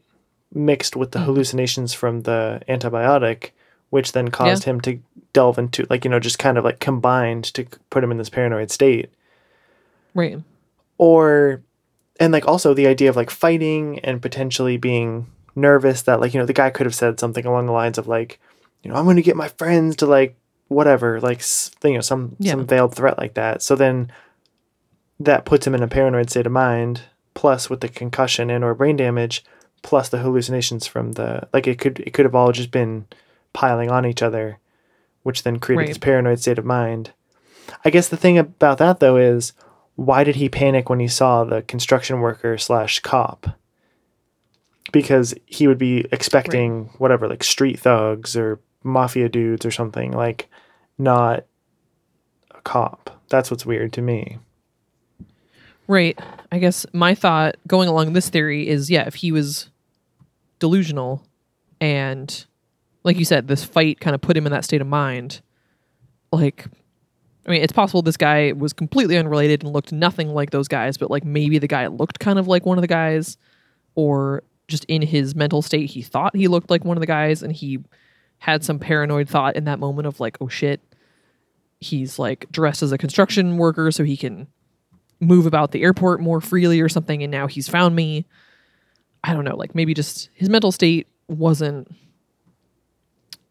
mixed 0.54 0.96
with 0.96 1.12
Mm-hmm. 1.12 1.20
the 1.20 1.26
hallucinations 1.26 1.94
from 1.94 2.22
the 2.22 2.62
antibiotic 2.68 3.52
which 3.92 4.14
then 4.14 4.30
caused 4.30 4.64
him 4.64 4.82
to 4.82 5.00
delve 5.34 5.60
into 5.60 5.86
like 5.90 6.04
you 6.06 6.10
know 6.10 6.20
just 6.20 6.40
kind 6.40 6.58
of 6.58 6.64
like 6.64 6.80
combined 6.80 7.44
to 7.44 7.66
put 7.92 8.04
him 8.04 8.12
in 8.12 8.18
this 8.18 8.30
paranoid 8.30 8.72
state 8.72 9.12
Right. 10.16 10.40
or 10.98 11.62
and 12.20 12.34
like 12.34 12.48
also 12.48 12.74
the 12.74 12.88
idea 12.88 13.10
of 13.10 13.16
like 13.16 13.30
fighting 13.30 14.00
and 14.00 14.22
potentially 14.22 14.78
being 14.78 15.28
nervous 15.56 16.02
that 16.04 16.20
like 16.20 16.34
you 16.34 16.40
know 16.40 16.46
the 16.46 16.54
guy 16.54 16.70
could 16.70 16.86
have 16.86 16.96
said 16.96 17.20
something 17.20 17.46
along 17.46 17.66
the 17.66 17.72
lines 17.72 17.98
of 17.98 18.08
like 18.08 18.40
you 18.84 18.92
know 18.92 18.98
i'm 18.98 19.06
going 19.06 19.16
to 19.16 19.22
get 19.24 19.36
my 19.36 19.48
friends 19.48 19.96
to 19.96 20.06
like 20.06 20.36
whatever 20.68 21.20
like 21.22 21.42
you 21.84 21.94
know 21.94 22.02
some 22.02 22.36
Yeah. 22.40 22.52
some 22.52 22.68
veiled 22.68 22.94
threat 22.96 23.18
like 23.18 23.34
that 23.36 23.62
so 23.62 23.76
then 23.76 24.12
that 25.20 25.46
puts 25.46 25.66
him 25.66 25.74
in 25.74 25.82
a 25.84 25.88
paranoid 25.88 26.30
state 26.30 26.46
of 26.46 26.52
mind 26.52 27.02
plus 27.34 27.70
with 27.70 27.82
the 27.82 27.90
concussion 27.90 28.50
and 28.50 28.64
or 28.64 28.76
brain 28.76 28.98
damage 28.98 29.44
plus 29.84 30.10
the 30.10 30.20
hallucinations 30.20 30.86
from 30.86 31.14
the 31.14 31.48
like 31.54 31.66
it 31.68 31.80
could 31.80 32.00
it 32.02 32.12
could 32.14 32.26
have 32.26 32.36
all 32.36 32.52
just 32.52 32.72
been 32.72 33.06
piling 33.54 33.90
on 33.90 34.06
each 34.06 34.22
other 34.22 34.60
which 35.24 35.44
then 35.44 35.58
created 35.60 35.80
Right. 35.82 35.88
this 35.90 35.98
paranoid 35.98 36.40
state 36.40 36.60
of 36.60 36.66
mind 36.66 37.12
i 37.84 37.90
guess 37.90 38.10
the 38.10 38.18
thing 38.18 38.38
about 38.38 38.78
that 38.78 39.00
though 39.00 39.18
is 39.18 39.54
why 39.98 40.24
did 40.24 40.36
he 40.36 40.48
panic 40.48 40.90
when 40.90 41.00
he 41.00 41.08
saw 41.08 41.44
the 41.44 41.64
construction 41.64 42.22
worker 42.22 42.58
slash 42.58 43.00
cop? 43.00 43.48
Because 44.92 45.34
he 45.48 45.68
would 45.68 45.80
be 45.80 46.06
expecting 46.12 46.92
whatever 47.00 47.28
like 47.28 47.44
street 47.44 47.80
thugs 47.80 48.38
or 48.38 48.60
mafia 48.84 49.28
dudes 49.28 49.66
or 49.66 49.72
something 49.72 50.12
like 50.12 50.48
not 51.00 51.46
a 52.52 52.62
cop. 52.62 53.20
That's 53.30 53.50
what's 53.50 53.66
weird 53.66 53.92
to 53.94 54.02
me. 54.02 54.38
Right. 55.88 56.18
I 56.52 56.60
guess 56.60 56.86
my 56.94 57.16
thought 57.16 57.56
going 57.66 57.90
along 57.90 58.14
this 58.14 58.30
theory 58.30 58.68
is 58.68 58.92
yeah, 58.92 59.08
if 59.08 59.16
he 59.16 59.32
was 59.32 59.70
delusional 60.60 61.24
and 61.82 62.46
like 63.04 63.18
you 63.18 63.26
said, 63.26 63.48
this 63.48 63.64
fight 63.64 64.00
kind 64.00 64.14
of 64.14 64.22
put 64.22 64.38
him 64.38 64.46
in 64.46 64.52
that 64.52 64.64
state 64.64 64.82
of 64.82 64.88
mind, 64.88 65.42
like 66.32 66.68
I 67.48 67.52
mean, 67.52 67.62
it's 67.62 67.72
possible 67.72 68.02
this 68.02 68.18
guy 68.18 68.52
was 68.52 68.74
completely 68.74 69.18
unrelated 69.18 69.64
and 69.64 69.72
looked 69.72 69.94
nothing 69.94 70.30
like 70.30 70.52
those 70.52 70.68
guys, 70.68 70.98
but 70.98 71.10
like 71.10 71.24
maybe 71.24 71.60
the 71.60 71.68
guy 71.68 71.88
looked 71.88 72.20
kind 72.20 72.38
of 72.38 72.48
like 72.48 72.66
one 72.66 72.78
of 72.78 72.82
the 72.82 72.88
guys, 72.88 73.38
or 73.96 74.44
just 74.68 74.84
in 74.86 75.02
his 75.02 75.34
mental 75.34 75.62
state, 75.62 75.90
he 75.90 76.02
thought 76.02 76.36
he 76.36 76.50
looked 76.50 76.70
like 76.70 76.84
one 76.84 76.98
of 76.98 77.02
the 77.02 77.08
guys 77.08 77.42
and 77.42 77.54
he 77.54 77.80
had 78.40 78.64
some 78.64 78.80
paranoid 78.80 79.30
thought 79.30 79.56
in 79.56 79.64
that 79.64 79.80
moment 79.80 80.08
of 80.08 80.20
like, 80.20 80.38
oh 80.42 80.50
shit, 80.50 80.82
he's 81.80 82.20
like 82.20 82.46
dressed 82.52 82.84
as 82.84 82.92
a 82.92 82.98
construction 82.98 83.58
worker 83.58 83.92
so 83.92 84.04
he 84.04 84.18
can 84.18 84.48
move 85.20 85.46
about 85.46 85.72
the 85.72 85.84
airport 85.84 86.20
more 86.20 86.42
freely 86.42 86.82
or 86.82 86.90
something 86.90 87.24
and 87.24 87.32
now 87.32 87.48
he's 87.48 87.68
found 87.68 87.96
me. 87.96 88.26
I 89.24 89.34
don't 89.34 89.46
know 89.46 89.56
like 89.56 89.74
maybe 89.74 89.94
just 89.94 90.30
his 90.34 90.50
mental 90.50 90.72
state 90.72 91.08
wasn't 91.28 91.88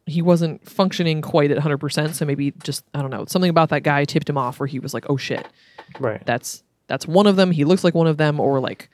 he 0.07 0.23
wasn't 0.23 0.67
functioning 0.69 1.21
quite 1.21 1.51
at 1.51 1.59
100% 1.59 2.15
so 2.15 2.25
maybe 2.25 2.53
just 2.63 2.85
i 2.95 3.03
don't 3.03 3.11
know 3.11 3.25
something 3.27 3.51
about 3.51 3.71
that 3.71 3.83
guy 3.83 4.05
tipped 4.05 4.29
him 4.31 4.39
off 4.39 4.61
where 4.61 4.67
he 4.67 4.79
was 4.79 4.95
like 4.95 5.05
oh 5.11 5.17
shit. 5.17 5.47
Right. 6.01 6.25
That's 6.25 6.63
that's 6.89 7.07
one 7.07 7.27
of 7.27 7.37
them. 7.37 7.51
He 7.51 7.65
looks 7.65 7.83
like 7.83 7.95
one 7.95 8.07
of 8.07 8.17
them 8.17 8.39
or 8.39 8.61
like 8.61 8.89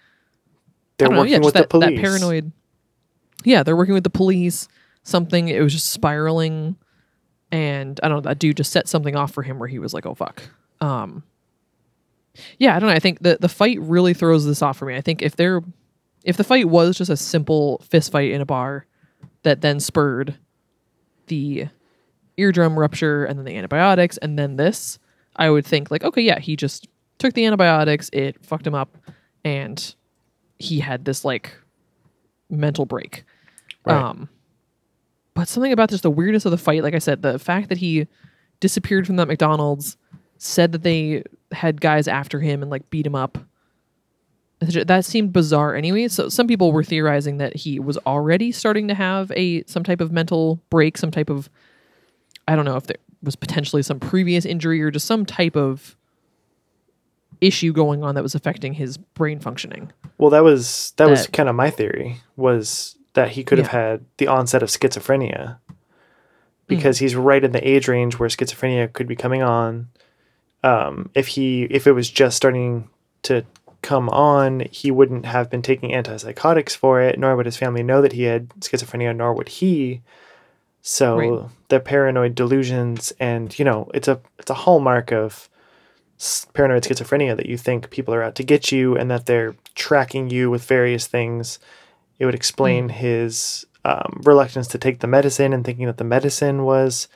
they're 0.98 1.08
know, 1.08 1.18
working 1.18 1.32
yeah, 1.34 1.38
with 1.38 1.54
that, 1.54 1.64
the 1.64 1.68
police. 1.68 1.90
that 1.90 2.00
paranoid 2.00 2.52
yeah 3.44 3.62
they're 3.62 3.76
working 3.76 3.94
with 3.94 4.04
the 4.04 4.10
police 4.10 4.68
something 5.02 5.48
it 5.48 5.60
was 5.60 5.72
just 5.72 5.90
spiraling 5.90 6.76
and 7.50 7.98
i 8.02 8.08
don't 8.08 8.18
know 8.18 8.28
that 8.28 8.38
dude 8.38 8.56
just 8.56 8.70
set 8.70 8.88
something 8.88 9.16
off 9.16 9.32
for 9.32 9.42
him 9.42 9.58
where 9.58 9.68
he 9.68 9.78
was 9.78 9.92
like 9.92 10.06
oh 10.06 10.14
fuck. 10.14 10.42
Um 10.80 11.24
yeah 12.58 12.76
i 12.76 12.78
don't 12.78 12.88
know 12.88 12.94
i 12.94 13.00
think 13.00 13.20
the 13.20 13.36
the 13.40 13.48
fight 13.48 13.80
really 13.80 14.14
throws 14.14 14.46
this 14.46 14.62
off 14.62 14.78
for 14.78 14.86
me. 14.86 14.96
I 14.96 15.00
think 15.00 15.22
if 15.22 15.36
there 15.36 15.62
if 16.24 16.36
the 16.36 16.44
fight 16.44 16.68
was 16.68 16.96
just 16.96 17.10
a 17.10 17.16
simple 17.16 17.78
fist 17.78 18.12
fight 18.12 18.30
in 18.30 18.40
a 18.40 18.46
bar 18.46 18.86
that 19.42 19.60
then 19.60 19.80
spurred 19.80 20.36
the 21.26 21.68
eardrum 22.36 22.78
rupture 22.78 23.24
and 23.24 23.38
then 23.38 23.44
the 23.44 23.56
antibiotics 23.56 24.16
and 24.18 24.38
then 24.38 24.56
this 24.56 24.98
i 25.36 25.48
would 25.50 25.66
think 25.66 25.90
like 25.90 26.02
okay 26.04 26.22
yeah 26.22 26.38
he 26.38 26.56
just 26.56 26.88
took 27.18 27.34
the 27.34 27.44
antibiotics 27.44 28.08
it 28.12 28.36
fucked 28.44 28.66
him 28.66 28.74
up 28.74 28.96
and 29.44 29.94
he 30.58 30.80
had 30.80 31.04
this 31.04 31.24
like 31.24 31.54
mental 32.50 32.86
break 32.86 33.24
Right. 33.84 33.96
um 33.96 34.28
but 35.34 35.48
something 35.48 35.72
about 35.72 35.90
just 35.90 36.02
the 36.04 36.10
weirdness 36.10 36.44
of 36.44 36.50
the 36.52 36.58
fight 36.58 36.82
like 36.82 36.94
i 36.94 36.98
said 36.98 37.22
the 37.22 37.38
fact 37.38 37.68
that 37.68 37.78
he 37.78 38.06
disappeared 38.60 39.06
from 39.06 39.16
that 39.16 39.28
mcdonald's 39.28 39.96
said 40.38 40.72
that 40.72 40.82
they 40.82 41.22
had 41.52 41.80
guys 41.80 42.08
after 42.08 42.40
him 42.40 42.62
and 42.62 42.70
like 42.70 42.88
beat 42.90 43.06
him 43.06 43.14
up 43.14 43.38
that 44.86 45.04
seemed 45.04 45.32
bizarre 45.32 45.74
anyway 45.74 46.08
so 46.08 46.28
some 46.28 46.46
people 46.46 46.72
were 46.72 46.84
theorizing 46.84 47.38
that 47.38 47.56
he 47.56 47.78
was 47.80 47.96
already 48.06 48.52
starting 48.52 48.88
to 48.88 48.94
have 48.94 49.30
a 49.36 49.62
some 49.64 49.82
type 49.82 50.00
of 50.00 50.12
mental 50.12 50.60
break 50.70 50.96
some 50.96 51.10
type 51.10 51.30
of 51.30 51.48
i 52.48 52.54
don't 52.56 52.64
know 52.64 52.76
if 52.76 52.86
there 52.86 52.96
was 53.22 53.36
potentially 53.36 53.82
some 53.82 54.00
previous 54.00 54.44
injury 54.44 54.82
or 54.82 54.90
just 54.90 55.06
some 55.06 55.24
type 55.24 55.56
of 55.56 55.96
issue 57.40 57.72
going 57.72 58.04
on 58.04 58.14
that 58.14 58.22
was 58.22 58.34
affecting 58.34 58.74
his 58.74 58.96
brain 58.96 59.40
functioning. 59.40 59.92
Well, 60.16 60.30
that 60.30 60.44
was 60.44 60.92
that, 60.96 61.08
was 61.08 61.26
kind 61.26 61.48
of 61.48 61.56
my 61.56 61.70
theory 61.70 62.20
was 62.36 62.96
that 63.14 63.30
he 63.30 63.42
could 63.44 63.58
have 63.58 63.68
had 63.68 64.04
the 64.18 64.28
onset 64.28 64.62
of 64.62 64.68
schizophrenia 64.68 65.58
because 66.68 66.98
Hmm. 66.98 67.04
he's 67.04 67.16
right 67.16 67.42
in 67.42 67.52
the 67.52 67.68
age 67.68 67.88
range 67.88 68.18
where 68.18 68.28
schizophrenia 68.28 68.92
could 68.92 69.08
be 69.08 69.16
coming 69.16 69.42
on. 69.42 69.88
Um, 70.62 71.10
if 71.14 71.28
he 71.28 71.64
if 71.64 71.86
it 71.86 71.92
was 71.92 72.08
just 72.08 72.36
starting 72.36 72.88
to 73.24 73.44
come 73.82 74.08
on, 74.10 74.60
he 74.70 74.90
wouldn't 74.90 75.26
have 75.26 75.50
been 75.50 75.60
taking 75.62 75.90
antipsychotics 75.90 76.74
for 76.74 77.00
it, 77.02 77.18
nor 77.18 77.36
would 77.36 77.46
his 77.46 77.56
family 77.56 77.82
know 77.82 78.00
that 78.00 78.12
he 78.12 78.22
had 78.22 78.48
schizophrenia, 78.60 79.14
nor 79.14 79.34
would 79.34 79.48
he. 79.48 80.00
So 80.80 81.16
Right. 81.16 81.50
the 81.68 81.80
paranoid 81.80 82.34
delusions, 82.34 83.12
and 83.20 83.56
you 83.58 83.64
know, 83.64 83.90
it's 83.92 84.08
a 84.08 84.20
it's 84.38 84.50
a 84.50 84.54
hallmark 84.54 85.12
of 85.12 85.48
paranoid 86.52 86.84
schizophrenia 86.84 87.36
that 87.36 87.46
you 87.46 87.56
think 87.56 87.90
people 87.90 88.14
are 88.14 88.22
out 88.22 88.36
to 88.36 88.44
get 88.44 88.70
you 88.70 88.96
and 88.96 89.10
that 89.10 89.26
they're 89.26 89.56
tracking 89.74 90.30
you 90.30 90.50
with 90.50 90.64
various 90.64 91.06
things. 91.08 91.58
It 92.18 92.26
would 92.26 92.34
explain 92.34 92.88
his 92.88 93.66
um, 93.84 94.20
reluctance 94.22 94.68
to 94.68 94.78
take 94.78 95.00
the 95.00 95.08
medicine 95.08 95.52
and 95.52 95.64
thinking 95.64 95.86
that 95.86 95.96
the 95.98 96.04
medicine 96.04 96.62
was 96.62 97.08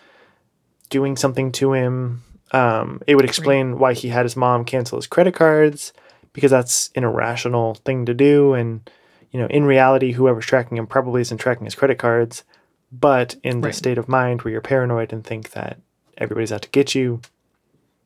doing 0.91 1.17
something 1.17 1.53
to 1.53 1.73
him. 1.73 2.25
Um, 2.51 3.01
it 3.07 3.15
would 3.15 3.25
explain 3.25 3.79
why 3.79 3.93
he 3.93 4.09
had 4.09 4.25
his 4.25 4.35
mom 4.37 4.65
cancel 4.65 4.99
his 4.99 5.07
credit 5.07 5.35
cards 5.35 5.93
because 6.37 6.51
that's 6.51 6.91
an 6.95 7.03
irrational 7.03 7.75
thing 7.77 8.05
to 8.07 8.15
do. 8.15 8.53
And, 8.53 8.89
you 9.33 9.41
know, 9.41 9.47
in 9.47 9.65
reality, 9.65 10.13
whoever's 10.13 10.45
tracking 10.47 10.77
him 10.77 10.87
probably 10.87 11.23
isn't 11.23 11.39
tracking 11.39 11.65
his 11.65 11.75
credit 11.75 11.99
cards. 11.99 12.45
But 12.93 13.35
in 13.43 13.63
the 13.63 13.69
Right. 13.69 13.75
state 13.75 13.97
of 13.99 14.07
mind 14.09 14.43
where 14.43 14.53
you're 14.53 14.61
paranoid 14.61 15.13
and 15.13 15.25
think 15.25 15.51
that 15.51 15.79
everybody's 16.19 16.53
out 16.53 16.63
to 16.63 16.69
get 16.69 16.95
you, 16.95 17.21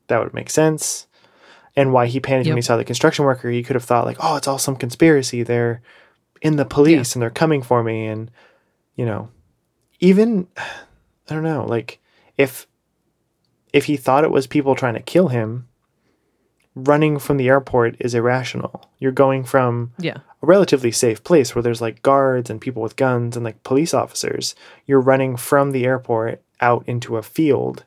that 0.07 0.22
would 0.22 0.33
make 0.33 0.49
sense. 0.49 1.07
And 1.76 1.93
why 1.93 2.07
he 2.07 2.20
panicked 2.20 2.47
when 2.49 2.57
he 2.59 2.62
saw 2.62 2.76
the 2.76 2.85
construction 2.85 3.24
worker, 3.24 3.51
he 3.51 3.62
could 3.64 3.74
have 3.76 3.85
thought 3.85 4.07
like, 4.07 4.16
"Oh, 4.20 4.37
it's 4.37 4.49
all 4.49 4.59
some 4.59 4.76
conspiracy. 4.76 5.43
They're 5.43 5.83
in 6.41 6.57
the 6.57 6.64
police 6.64 7.14
and 7.14 7.22
they're 7.22 7.31
coming 7.31 7.62
for 7.62 7.83
me." 7.83 8.07
And 8.07 8.31
you 8.95 9.05
know, 9.05 9.28
even 9.99 10.47
I 10.57 11.35
don't 11.35 11.43
know, 11.43 11.64
like 11.66 11.99
if 12.39 12.66
if 13.72 13.85
he 13.85 13.97
thought 13.97 14.24
it 14.24 14.31
was 14.33 14.47
people 14.47 14.74
trying 14.74 14.95
to 14.95 15.01
kill 15.03 15.28
him, 15.28 15.68
running 16.75 17.18
from 17.18 17.37
the 17.37 17.49
airport 17.49 17.97
is 17.99 18.14
irrational. 18.14 18.89
You're 18.99 19.12
going 19.12 19.45
from 19.45 19.93
Yeah. 19.99 20.18
a 20.43 20.47
relatively 20.47 20.93
safe 20.93 21.23
place 21.25 21.55
where 21.55 21.62
there's 21.62 21.81
like 21.81 22.03
guards 22.03 22.49
and 22.49 22.61
people 22.61 22.81
with 22.83 22.97
guns 22.97 23.37
and 23.37 23.45
like 23.45 23.62
police 23.64 23.93
officers. 23.93 24.55
You're 24.87 25.01
running 25.01 25.37
from 25.37 25.73
the 25.73 25.85
airport 25.85 26.41
out 26.61 26.85
into 26.87 27.16
a 27.16 27.23
field 27.23 27.85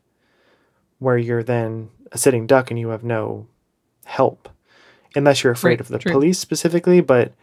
where 0.99 1.17
you're 1.17 1.43
then 1.43 1.89
a 2.11 2.17
sitting 2.17 2.45
duck 2.45 2.69
and 2.71 2.79
you 2.79 2.89
have 2.89 3.03
no 3.03 3.47
help. 4.05 4.49
Unless 5.15 5.43
you're 5.43 5.53
afraid 5.53 5.71
Right, 5.73 5.81
of 5.81 5.87
the 5.89 5.99
true. 5.99 6.11
police 6.11 6.39
specifically, 6.39 6.99
but 6.99 7.33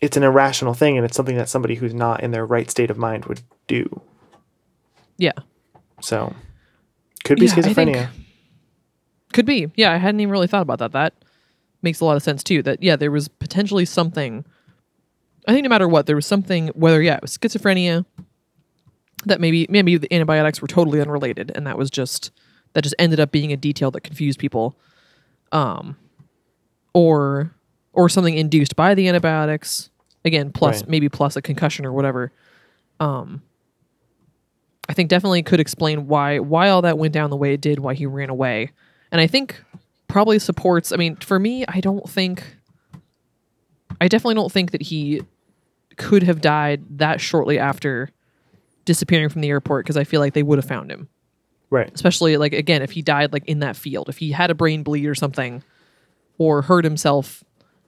it's 0.00 0.16
an 0.16 0.22
irrational 0.22 0.74
thing 0.74 0.96
and 0.96 1.04
it's 1.04 1.16
something 1.16 1.36
that 1.36 1.48
somebody 1.48 1.74
who's 1.76 1.94
not 1.94 2.22
in 2.22 2.30
their 2.30 2.46
right 2.46 2.70
state 2.70 2.90
of 2.90 2.98
mind 2.98 3.24
would 3.26 3.40
do. 3.66 4.00
Yeah. 5.18 5.32
So 6.00 6.34
could 7.24 7.38
be 7.38 7.46
Yeah, 7.46 7.54
schizophrenia. 7.54 8.08
Could 9.36 9.44
be. 9.44 9.70
Yeah, 9.74 9.92
I 9.92 9.98
hadn't 9.98 10.18
even 10.20 10.32
really 10.32 10.46
thought 10.46 10.62
about 10.62 10.78
that. 10.78 10.92
That 10.92 11.12
makes 11.82 12.00
a 12.00 12.06
lot 12.06 12.16
of 12.16 12.22
sense 12.22 12.42
too. 12.42 12.62
That 12.62 12.82
yeah, 12.82 12.96
there 12.96 13.10
was 13.10 13.28
potentially 13.28 13.84
something. 13.84 14.46
I 15.46 15.52
think 15.52 15.62
no 15.62 15.68
matter 15.68 15.86
what, 15.86 16.06
there 16.06 16.16
was 16.16 16.24
something. 16.24 16.68
Whether 16.68 17.02
yeah, 17.02 17.16
it 17.16 17.20
was 17.20 17.36
schizophrenia. 17.36 18.06
That 19.26 19.38
maybe 19.38 19.66
maybe 19.68 19.98
the 19.98 20.10
antibiotics 20.10 20.62
were 20.62 20.68
totally 20.68 21.02
unrelated, 21.02 21.52
and 21.54 21.66
that 21.66 21.76
was 21.76 21.90
just 21.90 22.30
that 22.72 22.80
just 22.80 22.94
ended 22.98 23.20
up 23.20 23.30
being 23.30 23.52
a 23.52 23.58
detail 23.58 23.90
that 23.90 24.00
confused 24.00 24.38
people. 24.38 24.74
Um, 25.52 25.98
or 26.94 27.52
or 27.92 28.08
something 28.08 28.38
induced 28.38 28.74
by 28.74 28.94
the 28.94 29.06
antibiotics. 29.06 29.90
Again, 30.24 30.50
plus 30.50 30.80
Right. 30.80 30.88
maybe 30.88 31.10
plus 31.10 31.36
a 31.36 31.42
concussion 31.42 31.84
or 31.84 31.92
whatever. 31.92 32.32
Um, 33.00 33.42
I 34.88 34.94
think 34.94 35.10
definitely 35.10 35.42
could 35.42 35.60
explain 35.60 36.06
why 36.06 36.38
why 36.38 36.70
all 36.70 36.80
that 36.80 36.96
went 36.96 37.12
down 37.12 37.28
the 37.28 37.36
way 37.36 37.52
it 37.52 37.60
did, 37.60 37.80
why 37.80 37.92
he 37.92 38.06
ran 38.06 38.30
away. 38.30 38.70
And 39.12 39.20
I 39.20 39.26
think 39.26 39.62
probably 40.08 40.38
supports 40.38 40.92
I 40.92 40.96
mean, 40.96 41.16
for 41.16 41.38
me, 41.38 41.64
I 41.68 41.80
don't 41.80 42.08
think 42.08 42.56
I 44.00 44.08
definitely 44.08 44.34
don't 44.34 44.52
think 44.52 44.72
that 44.72 44.82
he 44.82 45.22
could 45.96 46.22
have 46.22 46.40
died 46.40 46.98
that 46.98 47.20
shortly 47.20 47.58
after 47.58 48.10
disappearing 48.84 49.28
from 49.28 49.40
the 49.40 49.48
airport 49.48 49.84
because 49.84 49.96
I 49.96 50.04
feel 50.04 50.20
like 50.20 50.34
they 50.34 50.42
would 50.42 50.58
have 50.58 50.68
found 50.68 50.90
him. 50.90 51.08
Right. 51.70 51.92
Especially 51.92 52.36
like 52.36 52.52
again, 52.52 52.82
if 52.82 52.92
he 52.92 53.02
died 53.02 53.32
like 53.32 53.44
in 53.46 53.60
that 53.60 53.76
field, 53.76 54.08
if 54.08 54.18
he 54.18 54.32
had 54.32 54.50
a 54.50 54.54
brain 54.54 54.82
bleed 54.82 55.06
or 55.06 55.14
something 55.14 55.62
or 56.38 56.62
hurt 56.62 56.84
himself 56.84 57.42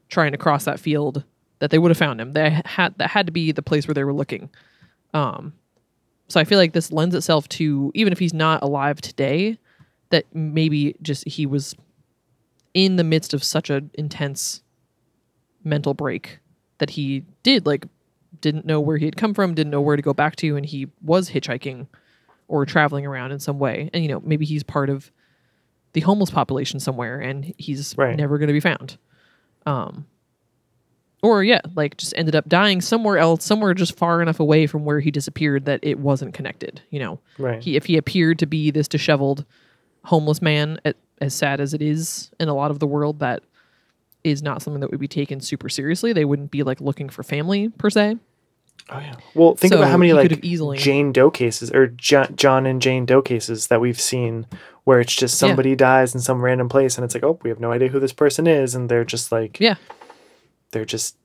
trying 0.08 0.32
to 0.32 0.38
cross 0.38 0.64
that 0.64 0.80
field, 0.80 1.24
that 1.60 1.70
they 1.70 1.78
would 1.78 1.90
have 1.90 1.98
found 1.98 2.20
him. 2.20 2.32
They 2.32 2.60
had 2.64 2.94
that 2.98 3.10
had 3.10 3.26
to 3.26 3.32
be 3.32 3.52
the 3.52 3.62
place 3.62 3.86
where 3.86 3.94
they 3.94 4.04
were 4.04 4.12
looking. 4.12 4.50
Um 5.14 5.52
so 6.28 6.38
I 6.40 6.44
feel 6.44 6.58
like 6.58 6.72
this 6.72 6.92
lends 6.92 7.14
itself 7.14 7.48
to 7.50 7.90
even 7.94 8.12
if 8.12 8.18
he's 8.18 8.34
not 8.34 8.62
alive 8.62 9.00
today, 9.00 9.58
that 10.11 10.24
maybe 10.34 10.94
just 11.02 11.26
he 11.28 11.46
was 11.46 11.74
in 12.74 12.96
the 12.96 13.04
midst 13.04 13.34
of 13.34 13.42
such 13.44 13.70
an 13.70 13.90
intense 13.94 14.62
mental 15.64 15.94
break 15.94 16.38
that 16.78 16.90
he 16.90 17.24
did 17.42 17.66
like 17.66 17.86
didn't 18.40 18.64
know 18.64 18.80
where 18.80 18.96
he 18.98 19.04
had 19.04 19.16
come 19.16 19.34
from, 19.34 19.54
didn't 19.54 19.70
know 19.70 19.80
where 19.80 19.96
to 19.96 20.02
go 20.02 20.12
back 20.14 20.36
to, 20.36 20.56
and 20.56 20.64
he 20.66 20.86
was 21.02 21.30
hitchhiking 21.30 21.86
or 22.46 22.64
traveling 22.64 23.04
around 23.04 23.32
in 23.32 23.38
some 23.40 23.59
way. 23.59 23.90
And 23.92 24.02
you 24.02 24.09
know, 24.09 24.20
maybe 24.24 24.46
he's 24.46 24.62
part 24.62 24.88
of 24.90 25.11
the 25.94 26.00
homeless 26.00 26.30
population 26.30 26.78
somewhere 26.80 27.18
and 27.20 27.52
he's 27.59 27.94
Right. 27.98 28.16
never 28.16 28.38
going 28.38 28.48
to 28.48 28.52
be 28.52 28.61
found. 28.61 28.96
Um 29.66 30.06
or 31.20 31.42
yeah, 31.42 31.61
like 31.74 31.96
just 31.96 32.14
ended 32.16 32.36
up 32.36 32.48
dying 32.48 32.80
somewhere 32.80 33.18
else, 33.18 33.44
somewhere 33.44 33.74
just 33.74 33.96
far 33.96 34.22
enough 34.22 34.38
away 34.38 34.68
from 34.68 34.84
where 34.84 35.00
he 35.00 35.11
disappeared 35.11 35.64
that 35.64 35.80
it 35.82 35.98
wasn't 35.98 36.32
connected, 36.32 36.80
you 36.90 37.00
know. 37.00 37.18
Right. 37.38 37.61
He 37.62 37.74
if 37.74 37.86
he 37.86 37.96
appeared 37.96 38.38
to 38.38 38.46
be 38.46 38.70
this 38.70 38.86
disheveled 38.86 39.44
homeless 40.09 40.40
man 40.42 40.78
as 41.20 41.34
sad 41.34 41.61
as 41.61 41.74
it 41.74 41.82
is 41.82 42.30
in 42.40 42.48
a 42.48 42.54
lot 42.54 42.70
of 42.70 42.78
the 42.78 42.86
world 42.86 43.18
that 43.20 43.42
is 44.24 44.42
not 44.42 44.62
something 44.62 44.80
that 44.80 44.90
would 44.90 45.00
be 45.00 45.09
taken 45.09 45.40
super 45.40 45.68
seriously. 45.68 46.12
They 46.12 46.24
wouldn't 46.24 46.50
be 46.50 46.62
like 46.62 46.80
looking 46.80 47.09
for 47.09 47.22
family 47.22 47.68
per 47.68 47.90
se. 47.90 48.16
Oh 48.90 48.98
yeah. 49.00 49.14
Well, 49.34 49.54
think 49.54 49.72
So 49.72 49.78
about 49.78 49.90
how 49.90 49.96
many 49.98 50.12
like 50.14 50.42
easily- 50.44 50.78
Jane 50.78 51.12
Doe 51.12 51.30
cases 51.30 51.70
or 51.70 51.88
jo- 51.88 52.26
John 52.34 52.64
and 52.66 52.80
Jane 52.80 53.04
Doe 53.04 53.20
cases 53.22 53.66
that 53.66 53.80
we've 53.80 54.00
seen 54.00 54.46
where 54.84 55.00
it's 55.00 55.14
just 55.14 55.34
Yeah. 55.40 55.48
somebody 55.48 55.76
dies 55.76 56.14
in 56.14 56.20
some 56.22 56.40
random 56.42 56.68
place 56.70 56.96
and 56.96 57.04
it's 57.04 57.14
like, 57.14 57.22
oh, 57.24 57.38
we 57.42 57.50
have 57.50 57.61
no 57.61 57.70
idea 57.72 57.88
who 57.88 58.00
this 58.00 58.14
person 58.14 58.46
is, 58.46 58.74
and 58.74 58.88
they're 58.88 59.04
just 59.04 59.30
like, 59.30 59.61
Yeah. 59.61 59.74
they're 60.70 60.86
just, 60.86 61.16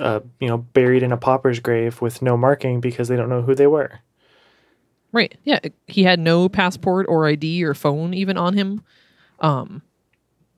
uh, 0.00 0.20
you 0.40 0.48
know, 0.48 0.58
buried 0.58 1.04
in 1.04 1.12
a 1.12 1.16
pauper's 1.16 1.60
grave 1.60 2.00
with 2.02 2.22
no 2.22 2.36
marking 2.36 2.80
because 2.80 3.06
they 3.06 3.14
don't 3.16 3.28
know 3.28 3.42
who 3.42 3.54
they 3.54 3.68
were. 3.68 4.00
Right. 5.12 5.36
Yeah. 5.44 5.60
He 5.86 6.02
had 6.04 6.18
no 6.18 6.48
passport 6.48 7.06
or 7.08 7.26
ID 7.26 7.62
or 7.64 7.74
phone 7.74 8.14
even 8.14 8.36
on 8.38 8.54
him. 8.54 8.82
Um, 9.40 9.82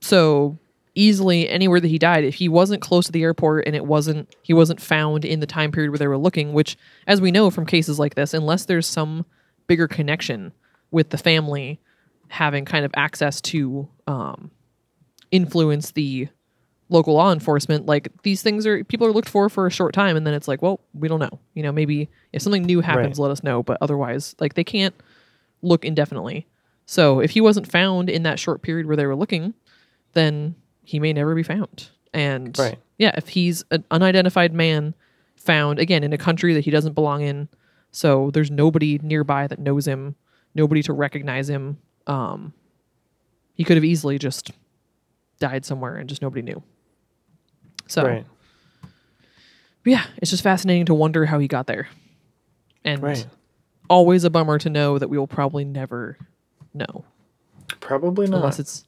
so 0.01 0.59
easily 0.95 1.49
anywhere 1.49 1.81
that 1.81 1.89
he 1.89 1.99
died, 1.99 2.25
if 2.25 2.37
he 2.37 2.49
wasn't 2.49 2.81
close 2.81 3.07
to 3.07 3.13
the 3.13 3.23
airport 3.23 3.67
and 3.67 3.75
it 3.75 3.85
wasn't, 3.85 4.35
he 4.43 4.53
wasn't 4.53 4.81
found 4.81 5.25
in 5.25 5.41
the 5.41 5.47
time 5.47 5.73
period 5.73 5.91
where 5.91 5.99
they 5.99 6.07
were 6.07 6.19
looking, 6.19 6.53
which, 6.53 6.77
as 7.07 7.21
we 7.21 7.33
know 7.33 7.51
from 7.51 7.67
cases 7.67 7.99
like 7.99 8.15
this, 8.15 8.33
unless 8.33 8.65
there's 8.67 8.87
some 8.87 9.27
bigger 9.67 9.89
connection 9.89 10.53
with 10.91 11.11
the 11.11 11.19
family 11.19 11.81
having 12.29 12.65
kind 12.65 12.85
of 12.85 12.93
access 12.97 13.41
to 13.41 13.89
um, 14.07 14.51
influence 15.31 15.91
the 15.93 16.29
local 16.95 17.15
law 17.15 17.33
enforcement 17.33 17.85
like 17.87 18.09
these 18.23 18.41
things 18.43 18.67
are 18.67 18.83
people 18.85 19.07
are 19.07 19.13
looked 19.13 19.29
for 19.29 19.49
for 19.49 19.67
a 19.67 19.71
short 19.71 19.93
time 19.93 20.17
and 20.17 20.27
then 20.27 20.33
it's 20.33 20.49
like 20.49 20.63
well 20.63 20.81
we 20.95 21.09
don't 21.09 21.19
know 21.21 21.39
you 21.55 21.63
know 21.63 21.73
maybe 21.73 22.09
if 22.33 22.41
something 22.41 22.63
new 22.63 22.81
happens 22.81 23.19
Right. 23.19 23.25
let 23.25 23.31
us 23.33 23.43
know 23.43 23.63
but 23.63 23.77
otherwise 23.81 24.35
like 24.41 24.55
they 24.55 24.65
can't 24.65 24.95
look 25.61 25.85
indefinitely 25.85 26.47
so 26.87 27.21
if 27.21 27.31
he 27.33 27.41
wasn't 27.41 27.71
found 27.71 28.09
in 28.09 28.23
that 28.23 28.39
short 28.39 28.63
period 28.63 28.87
where 28.87 28.97
they 28.97 29.07
were 29.07 29.17
looking 29.17 29.55
then 30.13 30.55
he 30.85 31.01
may 31.01 31.13
never 31.13 31.35
be 31.35 31.43
found 31.43 31.91
and 32.13 32.57
Right. 32.59 32.79
yeah 32.99 33.13
if 33.17 33.29
he's 33.29 33.65
an 33.71 33.85
unidentified 33.91 34.53
man 34.55 34.95
found 35.37 35.79
again 35.79 36.05
in 36.05 36.13
a 36.13 36.19
country 36.19 36.55
that 36.55 36.65
he 36.65 36.71
doesn't 36.71 36.95
belong 36.95 37.23
in 37.23 37.49
so 37.91 38.31
there's 38.31 38.51
nobody 38.51 38.99
nearby 39.03 39.47
that 39.47 39.59
knows 39.59 39.87
him 39.87 40.15
nobody 40.55 40.83
to 40.83 40.93
recognize 40.93 41.49
him 41.51 41.79
um 42.07 42.53
he 43.55 43.65
could 43.65 43.77
have 43.77 43.85
easily 43.85 44.19
just 44.19 44.53
died 45.41 45.65
somewhere 45.65 45.97
and 45.97 46.09
just 46.09 46.23
nobody 46.23 46.43
knew 46.43 46.63
so 47.87 48.05
Right. 48.05 48.27
yeah, 49.85 50.05
it's 50.19 50.31
just 50.31 50.43
fascinating 50.43 50.87
to 50.87 50.95
wonder 50.95 51.27
how 51.27 51.39
he 51.39 51.49
got 51.49 51.67
there. 51.67 51.89
And 52.85 53.03
Right. 53.03 53.27
always 53.91 54.25
a 54.25 54.31
bummer 54.31 54.59
to 54.59 54.71
know 54.71 54.99
that 54.99 55.09
we 55.09 55.19
will 55.19 55.27
probably 55.27 55.65
never 55.65 56.17
know. 56.73 57.05
Probably 57.81 58.27
not. 58.27 58.39
Unless 58.39 58.59
it's 58.59 58.85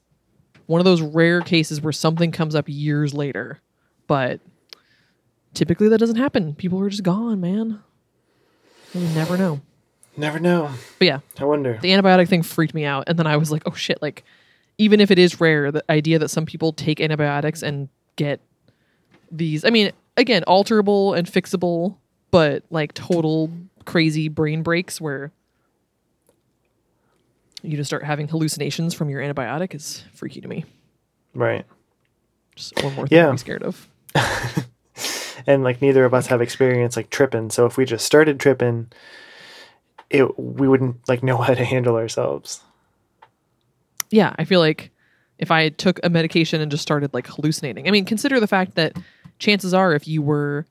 one 0.65 0.79
of 0.81 0.85
those 0.85 1.01
rare 1.01 1.41
cases 1.41 1.81
where 1.81 1.93
something 1.93 2.31
comes 2.31 2.55
up 2.55 2.65
years 2.67 3.13
later. 3.13 3.59
But 4.07 4.39
typically 5.53 5.89
that 5.89 5.99
doesn't 5.99 6.15
happen. 6.17 6.55
People 6.55 6.79
are 6.79 6.89
just 6.89 7.03
gone, 7.03 7.39
man. 7.41 7.81
You 8.93 9.01
never 9.09 9.37
know. 9.37 9.61
Never 10.15 10.39
know. 10.39 10.71
But 10.97 11.05
yeah, 11.05 11.19
I 11.39 11.45
wonder. 11.45 11.77
the 11.81 11.89
antibiotic 11.91 12.27
thing 12.27 12.41
freaked 12.41 12.73
me 12.73 12.85
out. 12.85 13.03
And 13.07 13.19
then 13.19 13.27
I 13.27 13.37
was 13.37 13.51
like, 13.51 13.63
oh 13.65 13.73
shit, 13.73 14.01
like 14.01 14.23
even 14.79 14.99
if 14.99 15.11
it 15.11 15.19
is 15.19 15.39
rare, 15.39 15.71
the 15.71 15.83
idea 15.91 16.17
that 16.19 16.29
some 16.29 16.45
people 16.45 16.73
take 16.73 16.99
antibiotics 17.01 17.61
and 17.63 17.89
get 18.15 18.39
these, 19.31 19.65
I 19.65 19.69
mean, 19.69 19.91
again, 20.15 20.43
alterable 20.47 21.17
and 21.17 21.27
fixable, 21.27 21.97
but 22.31 22.63
like 22.69 22.93
total 22.93 23.51
crazy 23.85 24.27
brain 24.29 24.63
breaks 24.63 24.99
where 24.99 25.31
you 27.63 27.77
just 27.77 27.87
start 27.89 28.03
having 28.03 28.27
hallucinations 28.27 28.93
from 28.93 29.09
your 29.09 29.21
antibiotic 29.21 29.73
is 29.73 30.03
freaky 30.13 30.41
to 30.41 30.47
me. 30.47 30.65
Right. 31.33 31.65
Just 32.55 32.81
one 32.83 32.93
more 32.95 33.07
thing 33.07 33.17
Yeah. 33.17 33.25
to 33.27 33.31
be 33.33 33.37
scared 33.37 33.63
of. 33.63 33.87
and 35.47 35.63
like 35.63 35.81
neither 35.81 36.05
of 36.05 36.13
us 36.13 36.27
have 36.27 36.41
experience 36.41 36.95
like 36.97 37.09
tripping 37.11 37.51
so 37.51 37.67
if 37.67 37.77
we 37.77 37.85
just 37.85 38.03
started 38.05 38.39
tripping 38.39 38.87
it 40.09 40.39
we 40.39 40.67
wouldn't 40.67 41.07
like 41.07 41.21
know 41.21 41.37
how 41.41 41.53
to 41.53 41.63
handle 41.63 41.95
ourselves 41.95 42.61
yeah, 44.09 44.33
I 44.39 44.45
feel 44.45 44.59
like 44.61 44.91
if 45.37 45.51
I 45.51 45.67
took 45.69 45.99
a 46.03 46.09
medication 46.09 46.61
and 46.61 46.71
just 46.71 46.81
started 46.81 47.13
like 47.13 47.27
hallucinating, 47.27 47.87
I 47.89 47.91
mean, 47.91 48.05
consider 48.05 48.39
the 48.39 48.47
fact 48.47 48.75
that 48.75 48.95
chances 49.39 49.73
are 49.73 49.93
if 49.93 50.07
you 50.07 50.21
were 50.21 50.65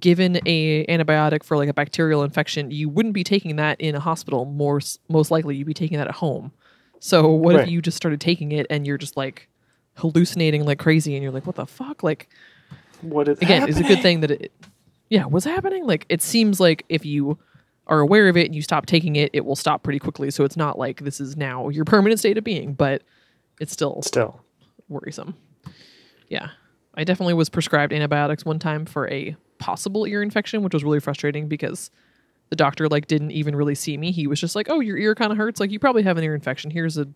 given 0.00 0.40
a 0.46 0.84
antibiotic 0.86 1.44
for 1.44 1.56
like 1.56 1.68
a 1.68 1.74
bacterial 1.74 2.22
infection, 2.24 2.70
you 2.70 2.88
wouldn't 2.88 3.14
be 3.14 3.22
taking 3.24 3.56
that 3.56 3.80
in 3.80 3.94
a 3.94 4.00
hospital. 4.00 4.44
More 4.44 4.80
most 5.08 5.30
likely, 5.30 5.56
you'd 5.56 5.66
be 5.66 5.74
taking 5.74 5.98
that 5.98 6.08
at 6.08 6.14
home. 6.14 6.52
So 6.98 7.28
what 7.30 7.54
Right. 7.54 7.64
if 7.64 7.70
you 7.70 7.80
just 7.82 7.96
started 7.96 8.20
taking 8.20 8.52
it 8.52 8.66
and 8.70 8.86
you're 8.86 8.98
just 8.98 9.16
like 9.16 9.48
hallucinating 9.96 10.64
like 10.64 10.78
crazy, 10.78 11.14
and 11.14 11.22
you're 11.22 11.32
like, 11.32 11.46
what 11.46 11.56
the 11.56 11.66
fuck? 11.66 12.02
Like 12.02 12.28
what 13.02 13.28
is 13.28 13.38
again, 13.38 13.68
it's 13.68 13.78
a 13.78 13.82
good 13.84 14.00
thing 14.02 14.20
that 14.20 14.30
it. 14.30 14.52
Yeah, 15.10 15.24
what's 15.26 15.44
happening? 15.44 15.86
Like 15.86 16.06
it 16.08 16.22
seems 16.22 16.58
like 16.58 16.84
if 16.88 17.04
you 17.06 17.38
are 17.86 18.00
aware 18.00 18.28
of 18.28 18.36
it 18.36 18.46
and 18.46 18.54
you 18.54 18.62
stop 18.62 18.86
taking 18.86 19.14
it, 19.16 19.30
it 19.34 19.44
will 19.44 19.54
stop 19.56 19.82
pretty 19.82 19.98
quickly. 19.98 20.30
So 20.30 20.42
it's 20.44 20.56
not 20.56 20.78
like 20.78 21.00
this 21.00 21.20
is 21.20 21.36
now 21.36 21.68
your 21.68 21.84
permanent 21.84 22.18
state 22.18 22.38
of 22.38 22.42
being, 22.42 22.72
but 22.72 23.02
it's 23.60 23.72
still 23.72 24.00
still 24.02 24.40
worrisome. 24.88 25.34
Yeah. 26.28 26.48
I 26.96 27.04
definitely 27.04 27.34
was 27.34 27.48
prescribed 27.48 27.92
antibiotics 27.92 28.44
one 28.44 28.58
time 28.58 28.86
for 28.86 29.08
a 29.10 29.36
possible 29.58 30.06
ear 30.06 30.22
infection, 30.22 30.62
which 30.62 30.74
was 30.74 30.84
really 30.84 31.00
frustrating 31.00 31.48
because 31.48 31.90
the 32.50 32.56
doctor 32.56 32.88
like 32.88 33.06
didn't 33.06 33.32
even 33.32 33.56
really 33.56 33.74
see 33.74 33.96
me. 33.96 34.12
He 34.12 34.26
was 34.26 34.40
just 34.40 34.54
like, 34.54 34.68
"Oh, 34.70 34.80
your 34.80 34.96
ear 34.96 35.14
kind 35.14 35.32
of 35.32 35.38
hurts. 35.38 35.60
Like 35.60 35.70
you 35.70 35.78
probably 35.78 36.02
have 36.02 36.18
an 36.18 36.24
ear 36.24 36.34
infection. 36.34 36.70
Here's 36.70 36.96
a 36.98 37.08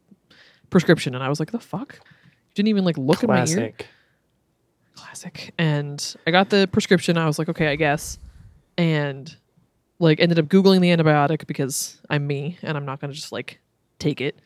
prescription." 0.70 1.14
And 1.14 1.22
I 1.22 1.28
was 1.28 1.38
like, 1.38 1.52
"The 1.52 1.60
fuck?" 1.60 2.00
You 2.00 2.54
didn't 2.54 2.68
even 2.68 2.84
like 2.84 2.98
look 2.98 3.22
at 3.22 3.28
my 3.28 3.40
ear. 3.40 3.44
classic 3.44 3.86
Classic. 4.94 5.54
And 5.58 6.16
I 6.26 6.32
got 6.32 6.50
the 6.50 6.68
prescription. 6.70 7.16
I 7.16 7.26
was 7.26 7.38
like, 7.38 7.48
"Okay, 7.48 7.68
I 7.68 7.76
guess." 7.76 8.18
And 8.76 9.34
like 9.98 10.20
ended 10.20 10.38
up 10.38 10.46
googling 10.46 10.80
the 10.80 10.90
antibiotic 10.90 11.46
because 11.46 12.00
I'm 12.08 12.26
me 12.26 12.58
and 12.62 12.76
I'm 12.76 12.84
not 12.84 13.00
going 13.00 13.10
to 13.10 13.16
just 13.16 13.32
like 13.32 13.60
take 13.98 14.20
it. 14.20 14.38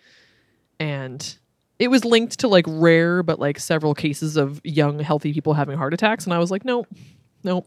And 0.79 1.39
it 1.83 1.89
was 1.91 2.05
linked 2.05 2.39
to 2.39 2.47
like 2.47 2.65
rare 2.69 3.25
but 3.25 3.41
like 3.41 3.59
several 3.59 3.93
cases 3.93 4.37
of 4.37 4.61
young 4.63 5.01
healthy 5.01 5.33
people 5.33 5.53
having 5.55 5.77
heart 5.77 5.93
attacks 5.93 6.25
and 6.25 6.33
I 6.33 6.39
was 6.39 6.51
like, 6.53 6.65
"Nope. 6.65 6.87
Nope. 7.43 7.67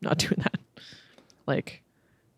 Not 0.00 0.18
doing 0.18 0.36
that." 0.38 0.56
Like 1.46 1.82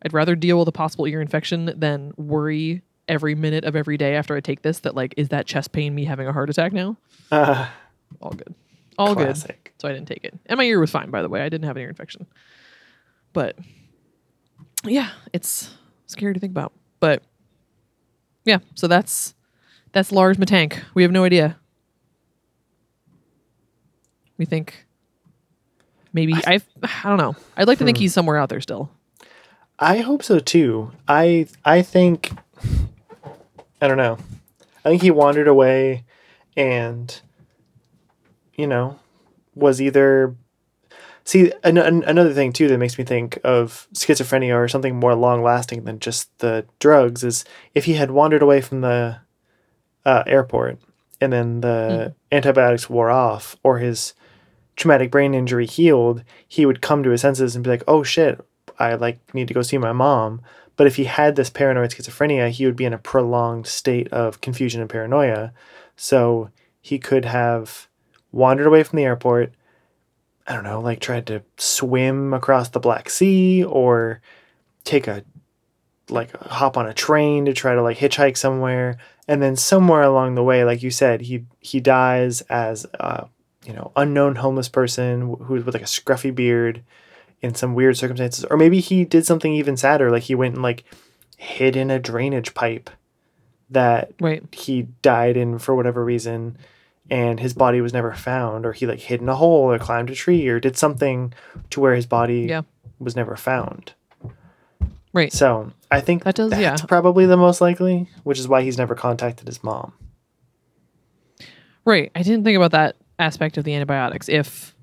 I'd 0.02 0.14
rather 0.14 0.34
deal 0.34 0.58
with 0.58 0.68
a 0.68 0.72
possible 0.72 1.06
ear 1.06 1.20
infection 1.20 1.78
than 1.78 2.12
worry 2.16 2.80
every 3.06 3.34
minute 3.34 3.64
of 3.64 3.76
every 3.76 3.98
day 3.98 4.16
after 4.16 4.34
I 4.34 4.40
take 4.40 4.62
this 4.62 4.78
that 4.80 4.94
like 4.94 5.12
is 5.18 5.28
that 5.28 5.46
chest 5.46 5.72
pain 5.72 5.94
me 5.94 6.06
having 6.06 6.26
a 6.26 6.32
heart 6.32 6.48
attack 6.48 6.72
now? 6.72 6.96
uh, 7.30 7.68
All 8.22 8.30
good. 8.30 8.54
All 8.96 9.14
good. 9.14 9.36
So 9.78 9.88
I 9.88 9.92
didn't 9.92 10.08
take 10.08 10.24
it. 10.24 10.38
And 10.46 10.56
my 10.56 10.64
ear 10.64 10.80
was 10.80 10.90
fine, 10.90 11.10
by 11.10 11.20
the 11.22 11.28
way. 11.28 11.42
I 11.42 11.48
didn't 11.50 11.64
have 11.66 11.76
an 11.76 11.82
ear 11.82 11.88
infection. 11.90 12.26
But 13.34 13.58
yeah, 14.84 15.10
it's 15.34 15.70
scary 16.06 16.32
to 16.34 16.40
think 16.40 16.52
about. 16.52 16.72
But 17.00 17.22
yeah, 18.44 18.58
so 18.74 18.86
that's 18.88 19.34
that's 19.92 20.12
Lars 20.12 20.38
Mittank. 20.38 20.80
We 20.94 21.02
have 21.02 21.12
no 21.12 21.24
idea. 21.24 21.56
We 24.38 24.44
think 24.44 24.86
maybe 26.12 26.34
I 26.34 26.60
I 26.82 27.08
don't 27.08 27.18
know. 27.18 27.36
I'd 27.56 27.68
like 27.68 27.78
to 27.78 27.84
think 27.84 27.98
hmm. 27.98 28.02
he's 28.02 28.14
somewhere 28.14 28.36
out 28.36 28.48
there 28.48 28.60
still. 28.60 28.90
i 29.78 29.98
hope 29.98 30.22
so 30.22 30.38
too 30.38 30.92
i 31.08 31.46
i 31.64 31.80
think 31.82 32.30
i 33.80 33.88
don't 33.88 33.96
know 33.96 34.18
i 34.84 34.90
think 34.90 35.02
he 35.02 35.10
wandered 35.10 35.48
away 35.48 36.04
and 36.56 37.20
you 38.54 38.66
know 38.66 38.98
was 39.54 39.80
either 39.80 40.36
see 41.24 41.52
an, 41.64 41.78
an, 41.78 42.04
another 42.04 42.32
thing 42.34 42.52
too 42.52 42.68
that 42.68 42.78
makes 42.78 42.98
me 42.98 43.04
think 43.04 43.38
of 43.44 43.88
schizophrenia 43.94 44.54
or 44.54 44.68
something 44.68 44.94
more 44.94 45.14
long 45.14 45.42
lasting 45.42 45.84
than 45.84 45.98
just 45.98 46.36
the 46.38 46.64
drugs 46.78 47.24
is 47.24 47.44
if 47.74 47.86
he 47.86 47.94
had 47.94 48.10
wandered 48.10 48.42
away 48.42 48.60
from 48.60 48.82
the 48.82 49.18
uh, 50.04 50.22
airport. 50.26 50.78
And 51.20 51.32
then 51.32 51.60
the 51.60 52.14
antibiotics 52.32 52.90
wore 52.90 53.10
off 53.10 53.56
or 53.62 53.78
his 53.78 54.14
traumatic 54.74 55.10
brain 55.10 55.34
injury 55.34 55.66
healed 55.66 56.24
he 56.48 56.66
would 56.66 56.80
come 56.80 57.02
to 57.02 57.10
his 57.10 57.20
senses 57.20 57.54
and 57.54 57.62
be 57.62 57.68
like 57.68 57.84
oh 57.86 58.02
shit 58.02 58.40
i 58.78 58.94
like 58.94 59.20
need 59.34 59.46
to 59.46 59.54
go 59.54 59.62
see 59.62 59.78
my 59.78 59.92
mom. 59.92 60.40
But 60.76 60.86
if 60.86 60.96
he 60.96 61.04
had 61.04 61.36
this 61.36 61.50
paranoid 61.50 61.90
schizophrenia 61.90 62.48
he 62.50 62.66
would 62.66 62.76
be 62.76 62.86
in 62.86 62.94
a 62.94 62.98
prolonged 62.98 63.66
state 63.66 64.08
of 64.12 64.40
confusion 64.40 64.80
and 64.80 64.90
paranoia. 64.90 65.52
So 65.94 66.50
he 66.80 66.98
could 66.98 67.26
have 67.26 67.88
wandered 68.32 68.66
away 68.66 68.82
from 68.82 68.96
the 68.96 69.04
airport 69.04 69.52
I 70.46 70.54
don't 70.54 70.64
know, 70.64 70.80
like 70.80 70.98
tried 70.98 71.26
to 71.28 71.42
swim 71.56 72.34
across 72.34 72.70
the 72.70 72.80
Black 72.80 73.08
Sea 73.08 73.62
or 73.62 74.20
take 74.82 75.06
a 75.06 75.24
like 76.08 76.36
hop 76.36 76.76
on 76.76 76.86
a 76.86 76.94
train 76.94 77.44
to 77.44 77.52
try 77.52 77.74
to 77.74 77.82
like 77.82 77.98
hitchhike 77.98 78.36
somewhere 78.36 78.98
and 79.28 79.40
then 79.42 79.56
somewhere 79.56 80.02
along 80.02 80.34
the 80.34 80.42
way 80.42 80.64
like 80.64 80.82
you 80.82 80.90
said 80.90 81.20
he 81.22 81.44
he 81.60 81.80
dies 81.80 82.40
as 82.42 82.84
a 82.94 83.26
you 83.64 83.72
know 83.72 83.92
unknown 83.96 84.36
homeless 84.36 84.68
person 84.68 85.36
who's 85.42 85.64
with 85.64 85.74
like 85.74 85.82
a 85.82 85.86
scruffy 85.86 86.34
beard 86.34 86.82
in 87.40 87.54
some 87.54 87.74
weird 87.74 87.96
circumstances 87.96 88.44
or 88.46 88.56
maybe 88.56 88.80
he 88.80 89.04
did 89.04 89.24
something 89.26 89.52
even 89.52 89.76
sadder 89.76 90.10
like 90.10 90.24
he 90.24 90.34
went 90.34 90.54
and 90.54 90.62
like 90.62 90.84
hid 91.36 91.76
in 91.76 91.90
a 91.90 91.98
drainage 91.98 92.54
pipe 92.54 92.90
that 93.70 94.12
Right. 94.20 94.42
he 94.52 94.82
died 95.02 95.36
in 95.36 95.58
for 95.58 95.74
whatever 95.74 96.04
reason 96.04 96.56
and 97.10 97.40
his 97.40 97.52
body 97.54 97.80
was 97.80 97.92
never 97.92 98.12
found 98.14 98.64
or 98.66 98.72
he 98.72 98.86
like 98.86 99.00
hid 99.00 99.20
in 99.20 99.28
a 99.28 99.34
hole 99.36 99.70
or 99.72 99.78
climbed 99.78 100.10
a 100.10 100.14
tree 100.14 100.46
or 100.48 100.60
did 100.60 100.76
something 100.76 101.32
to 101.70 101.80
where 101.80 101.94
his 101.94 102.06
body 102.06 102.42
Yeah. 102.48 102.62
was 102.98 103.16
never 103.16 103.34
found 103.36 103.92
Right. 105.12 105.32
so 105.32 105.70
i 105.90 106.00
think 106.00 106.24
That 106.24 106.34
does- 106.34 106.50
that's 106.50 106.82
yeah. 106.82 106.86
probably 106.86 107.26
the 107.26 107.36
most 107.36 107.60
likely 107.60 108.08
which 108.24 108.38
is 108.38 108.48
why 108.48 108.62
he's 108.62 108.78
never 108.78 108.94
contacted 108.94 109.46
his 109.46 109.62
mom 109.64 109.92
Right. 111.84 112.12
I 112.14 112.22
didn't 112.22 112.44
think 112.44 112.56
about 112.56 112.70
that 112.72 112.96
aspect 113.18 113.56
of 113.58 113.64
the 113.64 113.74
antibiotics. 113.74 114.28
If, 114.28 114.74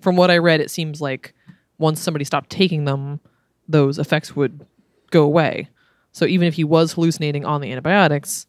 from 0.00 0.16
what 0.16 0.28
I 0.30 0.38
read, 0.38 0.60
it 0.60 0.72
seems 0.72 1.00
like 1.00 1.34
once 1.78 2.00
somebody 2.00 2.24
stopped 2.24 2.50
taking 2.50 2.84
them, 2.84 3.20
those 3.68 3.96
effects 3.98 4.34
would 4.34 4.66
go 5.12 5.22
away. 5.22 5.68
So 6.10 6.24
even 6.26 6.48
if 6.48 6.54
he 6.54 6.64
was 6.64 6.92
hallucinating 6.94 7.44
on 7.44 7.60
the 7.60 7.70
antibiotics, 7.70 8.48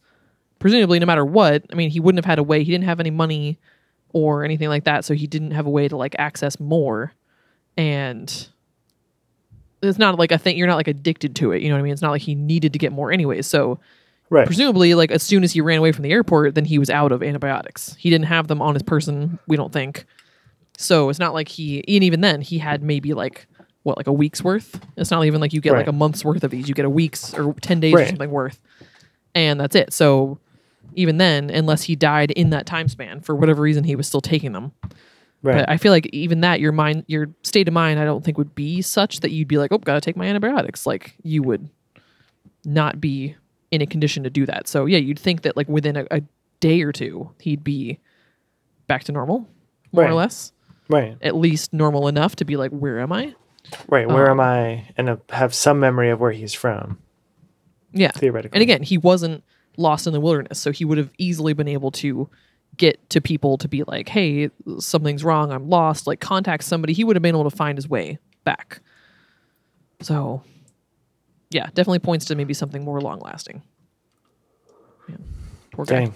presumably 0.58 0.98
no 1.00 1.06
matter 1.06 1.24
what, 1.24 1.66
I 1.72 1.76
mean, 1.76 1.92
he 1.92 2.00
wouldn't 2.00 2.18
have 2.24 2.30
had 2.30 2.40
a 2.40 2.44
way. 2.44 2.64
He 2.64 2.72
didn't 2.72 2.86
have 2.86 3.00
any 3.00 3.12
money 3.12 3.60
or 4.10 4.44
anything 4.44 4.70
like 4.70 4.86
that, 4.86 5.06
so 5.06 5.14
he 5.14 5.28
didn't 5.28 5.52
have 5.52 5.68
a 5.68 5.70
way 5.70 5.88
to 5.88 5.96
like 5.96 6.16
access 6.18 6.60
more. 6.60 7.14
And 7.78 8.48
it's 9.84 10.00
not 10.00 10.18
like 10.18 10.32
a 10.32 10.38
thing. 10.38 10.58
You're 10.58 10.68
not 10.68 10.78
like 10.78 10.88
addicted 10.88 11.36
to 11.38 11.52
it. 11.52 11.62
You 11.62 11.70
know 11.70 11.76
what 11.76 11.80
I 11.80 11.84
mean? 11.84 11.94
It's 11.94 12.02
not 12.02 12.12
like 12.12 12.22
he 12.22 12.36
needed 12.36 12.74
to 12.74 12.80
get 12.80 12.92
more 12.92 13.12
anyways. 13.12 13.48
So 13.48 13.80
right 14.34 14.46
presumably 14.46 14.96
like 14.96 15.12
as 15.12 15.22
soon 15.22 15.44
as 15.44 15.54
he 15.54 15.62
ran 15.62 15.78
away 15.78 15.92
from 15.92 16.04
the 16.04 16.12
airport 16.12 16.56
then 16.56 16.66
he 16.66 16.80
was 16.80 16.90
out 16.90 17.12
of 17.12 17.22
antibiotics 17.22 17.96
he 18.00 18.10
didn't 18.10 18.26
have 18.26 18.48
them 18.48 18.62
on 18.62 18.74
his 18.74 18.84
person 18.84 19.38
we 19.48 19.56
don't 19.56 19.72
think 19.72 20.06
so 20.78 21.10
it's 21.10 21.20
not 21.20 21.34
like 21.34 21.48
he 21.48 21.78
and 21.88 22.04
even 22.04 22.22
then 22.22 22.42
he 22.42 22.58
had 22.58 22.82
maybe 22.82 23.14
like 23.14 23.48
what 23.84 23.98
like 23.98 24.08
a 24.08 24.14
week's 24.14 24.44
worth 24.44 24.80
it's 24.98 25.12
not 25.12 25.24
even 25.26 25.40
like 25.40 25.54
you 25.54 25.62
get 25.62 25.74
like 25.74 25.88
a 25.88 25.92
month's 25.94 26.26
worth 26.26 26.44
of 26.44 26.52
these 26.52 26.68
you 26.68 26.74
get 26.74 26.86
a 26.86 26.90
week's 26.90 27.34
or 27.34 27.54
10 27.62 27.80
days 27.80 27.94
or 27.94 28.06
something 28.08 28.32
worth 28.32 28.62
and 29.36 29.60
that's 29.60 29.76
it 29.76 29.94
so 29.94 30.40
even 30.96 31.18
then 31.18 31.50
unless 31.50 31.84
he 31.84 31.96
died 31.96 32.32
in 32.32 32.50
that 32.50 32.66
time 32.66 32.88
span 32.88 33.20
for 33.20 33.36
whatever 33.36 33.62
reason 33.62 33.84
he 33.84 33.96
was 33.96 34.08
still 34.08 34.22
taking 34.22 34.54
them 34.54 34.72
right. 35.44 35.58
But 35.58 35.70
i 35.70 35.78
feel 35.78 35.92
like 35.92 36.08
even 36.08 36.42
that 36.42 36.60
your 36.60 36.72
mind 36.72 37.04
your 37.08 37.30
state 37.44 37.68
of 37.68 37.74
mind 37.74 38.00
i 38.00 38.06
don't 38.06 38.24
think 38.24 38.38
would 38.40 38.56
be 38.56 38.82
such 38.82 39.20
that 39.20 39.30
you'd 39.32 39.48
be 39.48 39.58
like 39.60 39.72
oh 39.72 39.78
gotta 39.78 40.02
take 40.02 40.18
my 40.18 40.26
antibiotics. 40.26 40.86
Like 40.88 41.16
you 41.24 41.44
would 41.44 41.70
not 42.66 43.00
be 43.02 43.36
in 43.72 43.82
a 43.82 43.86
condition 43.86 44.24
to 44.24 44.30
do 44.30 44.46
that. 44.46 44.68
So 44.68 44.86
yeah 44.86 44.98
you'd 45.00 45.20
think 45.20 45.42
that 45.44 45.56
like 45.58 45.68
within 45.68 45.96
a, 45.98 46.06
a 46.12 46.22
day 46.60 46.82
or 46.82 46.92
two 46.92 47.30
he'd 47.42 47.64
be 47.64 48.00
back 48.88 49.04
to 49.06 49.12
normal 49.12 49.48
more 49.92 50.06
or 50.06 50.14
less. 50.14 50.52
Right. 50.90 51.18
At 51.22 51.36
least 51.36 51.74
normal 51.74 52.08
enough 52.08 52.36
to 52.38 52.46
be 52.46 52.56
like 52.58 52.72
where 52.72 53.00
am 53.00 53.12
i? 53.12 53.34
Right. 53.88 54.08
Where 54.08 54.30
Um, 54.30 54.40
am 54.40 54.46
i? 54.46 54.86
And 54.98 55.10
uh, 55.10 55.18
have 55.30 55.54
some 55.54 55.80
memory 55.80 56.10
of 56.10 56.20
where 56.20 56.32
he's 56.32 56.54
from. 56.54 57.00
Yeah. 57.92 58.12
Theoretically. 58.12 58.56
and 58.56 58.62
again 58.62 58.82
he 58.84 58.98
wasn't 58.98 59.44
lost 59.78 60.06
in 60.08 60.14
the 60.14 60.20
wilderness 60.20 60.60
so 60.60 60.72
he 60.72 60.86
would 60.86 60.98
have 61.00 61.10
easily 61.18 61.54
been 61.54 61.68
able 61.68 61.90
to 61.92 62.30
get 62.78 63.10
to 63.10 63.22
people 63.22 63.58
to 63.58 63.68
be 63.68 63.84
like 63.84 64.10
hey 64.10 64.50
something's 64.80 65.24
wrong 65.24 65.52
i'm 65.52 65.70
lost 65.70 66.08
like 66.08 66.20
contact 66.20 66.64
somebody 66.64 66.94
he 66.94 67.04
would 67.04 67.16
have 67.16 67.22
been 67.22 67.36
able 67.36 67.50
to 67.50 67.56
find 67.56 67.78
his 67.78 67.88
way 67.88 68.18
back 68.44 68.82
so 70.02 70.42
yeah 71.52 71.68
definitely 71.68 72.00
points 72.00 72.26
to 72.26 72.36
maybe 72.36 72.54
something 72.54 72.84
more 72.84 73.00
long 73.00 73.20
lasting 73.20 73.62
yeah. 75.08 75.18
poor 75.72 75.86
guy 75.86 76.00
dang 76.00 76.14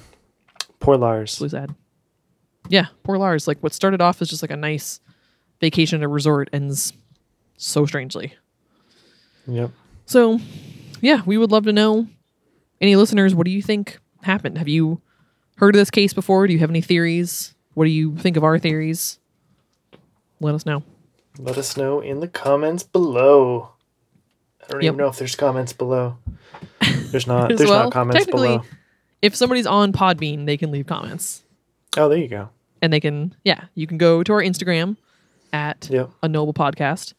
Poor 0.80 0.98
Lars. 0.98 1.40
Really 1.40 1.50
sad. 1.50 1.76
Yeah, 2.70 2.88
poor 3.04 3.18
Lars. 3.18 3.48
Like 3.48 3.60
what 3.62 3.74
started 3.74 4.02
off 4.02 4.22
as 4.22 4.30
just 4.30 4.42
like 4.42 4.52
a 4.52 4.58
nice 4.58 5.00
vacation 5.60 6.02
at 6.02 6.06
a 6.06 6.08
resort 6.08 6.50
ends 6.54 6.94
so 7.58 7.86
strangely. 7.86 8.36
Yep. 9.48 9.72
So, 10.06 10.40
yeah, 11.02 11.22
we 11.26 11.38
would 11.38 11.52
love 11.52 11.66
to 11.66 11.74
know. 11.74 12.08
Any 12.80 12.96
listeners, 12.96 13.34
what 13.34 13.46
do 13.46 13.52
you 13.52 13.62
think 13.62 14.00
happened? 14.22 14.58
Have 14.58 14.68
you 14.68 15.02
heard 15.58 15.76
of 15.76 15.80
this 15.80 15.92
case 15.92 16.14
before? 16.14 16.48
Do 16.48 16.54
you 16.54 16.60
have 16.60 16.70
any 16.70 16.82
theories? 16.82 17.54
What 17.74 17.86
do 17.86 17.92
you 17.92 18.16
think 18.18 18.38
of 18.38 18.44
our 18.44 18.58
theories? 18.58 19.20
Let 20.40 20.56
us 20.56 20.66
know. 20.66 20.84
Let 21.40 21.58
us 21.58 21.78
know 21.78 22.00
in 22.00 22.20
the 22.20 22.28
comments 22.28 22.84
below. 22.84 23.72
I 24.64 24.72
don't 24.72 24.82
Yep. 24.82 24.90
even 24.94 24.98
know 24.98 25.08
if 25.08 25.18
there's 25.18 25.36
comments 25.36 25.74
below. 25.74 26.18
There's 27.12 27.28
not. 27.28 27.50
There's 27.56 27.70
well, 27.70 27.84
not 27.86 27.92
comments 27.94 28.26
below. 28.26 28.64
If 29.22 29.36
somebody's 29.36 29.66
on 29.68 29.94
Podbean, 29.94 30.46
they 30.46 30.58
can 30.58 30.72
leave 30.72 30.86
comments. 30.88 31.44
Oh, 31.96 32.08
there 32.10 32.18
you 32.18 32.28
go. 32.28 32.50
And 32.82 32.94
they 32.94 33.00
can, 33.00 33.34
yeah, 33.44 33.66
you 33.74 33.88
can 33.88 33.98
go 33.98 34.22
to 34.24 34.34
our 34.34 34.42
Instagram 34.42 34.98
at 35.54 35.88
Yep. 35.92 36.12
a 36.22 36.28
noble 36.28 36.54
podcast. 36.54 37.14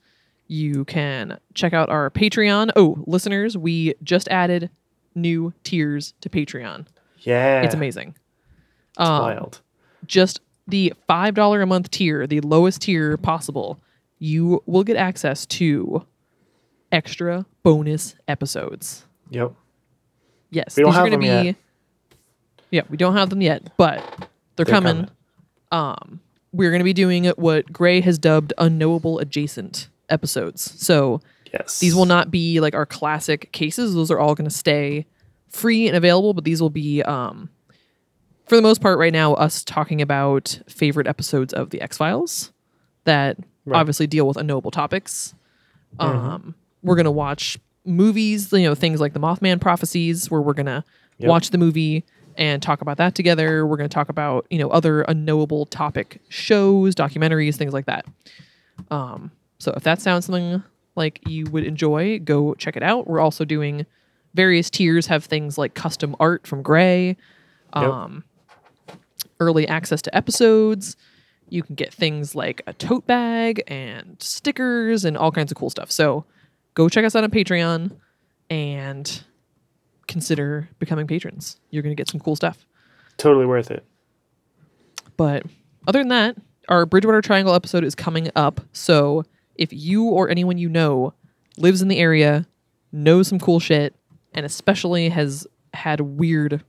You 0.47 0.84
can 0.84 1.39
check 1.55 1.72
out 1.72 1.91
our 1.91 2.11
Patreon. 2.11 2.70
Oh, 2.76 3.03
listeners, 3.07 3.57
we 3.57 3.95
just 4.03 4.28
added 4.28 4.70
new 5.16 5.53
tiers 5.64 6.14
to 6.20 6.28
Patreon. 6.28 6.86
Yeah. 7.20 7.62
It's 7.62 7.74
amazing. 7.74 8.14
Um, 8.99 9.22
wild. 9.22 9.61
just 10.07 10.40
the 10.66 10.92
$5 11.09 11.62
a 11.62 11.66
month 11.66 11.90
tier, 11.90 12.26
the 12.26 12.40
lowest 12.40 12.82
tier 12.82 13.16
possible, 13.16 13.78
you 14.18 14.62
will 14.66 14.84
get 14.84 14.96
access 14.96 15.46
to 15.46 16.05
extra 16.92 17.46
bonus 17.62 18.14
episodes. 18.26 19.05
Yep. 19.30 19.53
Yes, 20.51 20.76
We 20.76 20.82
don't 20.82 20.90
these 20.92 20.96
are 20.99 21.01
have 21.05 21.11
going 21.11 21.20
to 21.20 21.26
them 21.28 21.42
be. 21.42 21.46
yet. 21.49 21.57
Yeah, 22.70 22.82
we 22.90 22.96
don't 22.96 23.14
have 23.16 23.30
them 23.30 23.40
yet, 23.40 23.70
but 23.76 23.99
they're, 24.57 24.64
They're 24.64 24.66
coming. 24.66 25.09
Um, 25.70 26.20
we're 26.53 26.70
going 26.70 26.80
to 26.80 26.84
be 26.84 26.92
doing 26.94 27.26
what 27.36 27.70
Gray 27.72 28.01
has 28.01 28.18
dubbed 28.18 28.53
unknowable 28.59 29.18
adjacent 29.18 29.88
episodes. 30.09 30.74
So 30.84 31.20
Yes. 31.53 31.78
these 31.80 31.94
will 31.94 32.05
not 32.07 32.30
be 32.30 32.61
like 32.61 32.74
our 32.74 32.84
classic 32.86 33.51
cases. 33.53 33.94
Those 33.94 34.11
are 34.11 34.18
all 34.18 34.34
going 34.34 34.49
to 34.49 34.55
stay 34.55 35.07
free 35.49 35.86
and 35.86 35.96
available, 35.96 36.34
but 36.34 36.44
these 36.44 36.61
will 36.61 36.68
be, 36.70 37.03
um, 37.03 37.49
for 38.49 38.57
the 38.57 38.62
most 38.62 38.80
part, 38.80 38.99
right 38.99 39.12
now, 39.12 39.34
us 39.34 39.62
talking 39.64 40.01
about 40.03 40.61
favorite 40.68 41.07
episodes 41.07 41.53
of 41.53 41.70
the 41.70 41.80
X 41.80 41.96
Files 41.99 42.53
that 43.05 43.36
Right. 43.64 43.78
obviously 43.78 44.07
deal 44.07 44.26
with 44.26 44.36
unknowable 44.38 44.70
topics. 44.70 45.34
Um, 45.99 46.55
we're 46.82 46.94
going 46.96 47.05
to 47.05 47.11
watch 47.11 47.59
movies, 47.84 48.51
you 48.53 48.62
know, 48.62 48.74
things 48.74 49.01
like 49.01 49.12
the 49.12 49.20
Mothman 49.20 49.61
prophecies, 49.61 50.30
where 50.30 50.40
we're 50.40 50.55
going 50.55 50.66
to 50.66 50.84
Yep. 51.18 51.28
watch 51.28 51.51
the 51.51 51.59
movie 51.59 52.05
and 52.36 52.62
talk 52.62 52.80
about 52.80 52.96
that 52.99 53.14
together. 53.14 53.66
We're 53.66 53.76
going 53.76 53.88
to 53.88 53.92
talk 53.94 54.09
about, 54.09 54.46
you 54.51 54.59
know, 54.59 54.68
other 54.70 55.03
unknowable 55.03 55.66
topic 55.66 56.20
shows, 56.28 56.94
documentaries, 56.94 57.57
things 57.57 57.72
like 57.72 57.86
that. 57.86 58.07
Um, 58.90 59.32
so 59.59 59.72
if 59.76 59.82
that 59.82 60.01
sounds 60.01 60.26
something 60.26 60.62
like 60.94 61.20
you 61.28 61.46
would 61.51 61.64
enjoy, 61.64 62.20
go 62.20 62.55
check 62.55 62.76
it 62.76 62.82
out. 62.82 63.07
We're 63.09 63.20
also 63.20 63.44
doing 63.44 63.84
various 64.34 64.70
tiers 64.70 65.07
have 65.09 65.24
things 65.24 65.59
like 65.59 65.74
custom 65.74 66.14
art 66.20 66.46
from 66.46 66.62
Gray, 66.62 67.16
Yep. 67.76 67.84
Early 69.41 69.66
access 69.68 70.03
to 70.03 70.16
episodes. 70.16 70.97
You 71.49 71.62
can 71.62 71.74
get 71.74 71.93
things 71.95 72.34
like 72.34 72.62
a 72.66 72.72
tote 72.72 73.07
bag 73.07 73.62
and 73.66 74.16
stickers 74.20 75.05
and 75.05 75.16
all 75.16 75.32
kinds 75.32 75.51
of 75.51 75.57
cool 75.57 75.70
stuff. 75.70 75.91
So 75.91 76.24
go 76.74 76.89
check 76.89 77.05
us 77.05 77.16
out 77.16 77.24
on 77.24 77.30
Patreon 77.30 77.93
and 78.51 79.22
consider 80.07 80.68
becoming 80.78 81.07
patrons. 81.07 81.59
You're 81.70 81.82
going 81.82 81.95
to 81.95 82.01
get 82.01 82.09
some 82.09 82.20
cool 82.20 82.36
stuff. 82.36 82.66
totally 83.16 83.47
worth 83.47 83.70
it. 83.70 83.84
But 85.16 85.45
other 85.86 86.01
than 86.01 86.09
that, 86.09 86.36
our 86.68 86.86
Bridgewater 86.86 87.20
Triangle 87.22 87.55
episode 87.55 87.84
is 87.84 87.95
coming 87.95 88.30
up. 88.36 88.61
So 88.72 89.24
if 89.55 89.72
you 89.72 90.05
or 90.05 90.28
anyone 90.28 90.59
you 90.59 90.68
know 90.68 91.14
lives 91.57 91.82
in 91.82 91.89
the 91.89 91.99
area, 91.99 92.47
knows 92.93 93.28
some 93.28 93.39
cool 93.39 93.59
shit, 93.59 93.95
and 94.34 94.47
especially 94.47 95.09
has 95.09 95.47
had 95.74 96.01
weird 96.01 96.62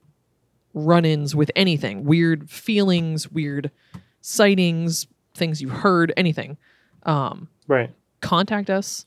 run 0.73 1.05
ins 1.05 1.35
with 1.35 1.51
anything, 1.55 2.03
weird 2.05 2.49
feelings, 2.49 3.31
weird 3.31 3.71
sightings, 4.21 5.07
things 5.33 5.61
you 5.61 5.69
heard, 5.69 6.11
anything, 6.17 6.57
um, 7.03 7.47
Right. 7.67 7.91
contact 8.21 8.69
us. 8.69 9.05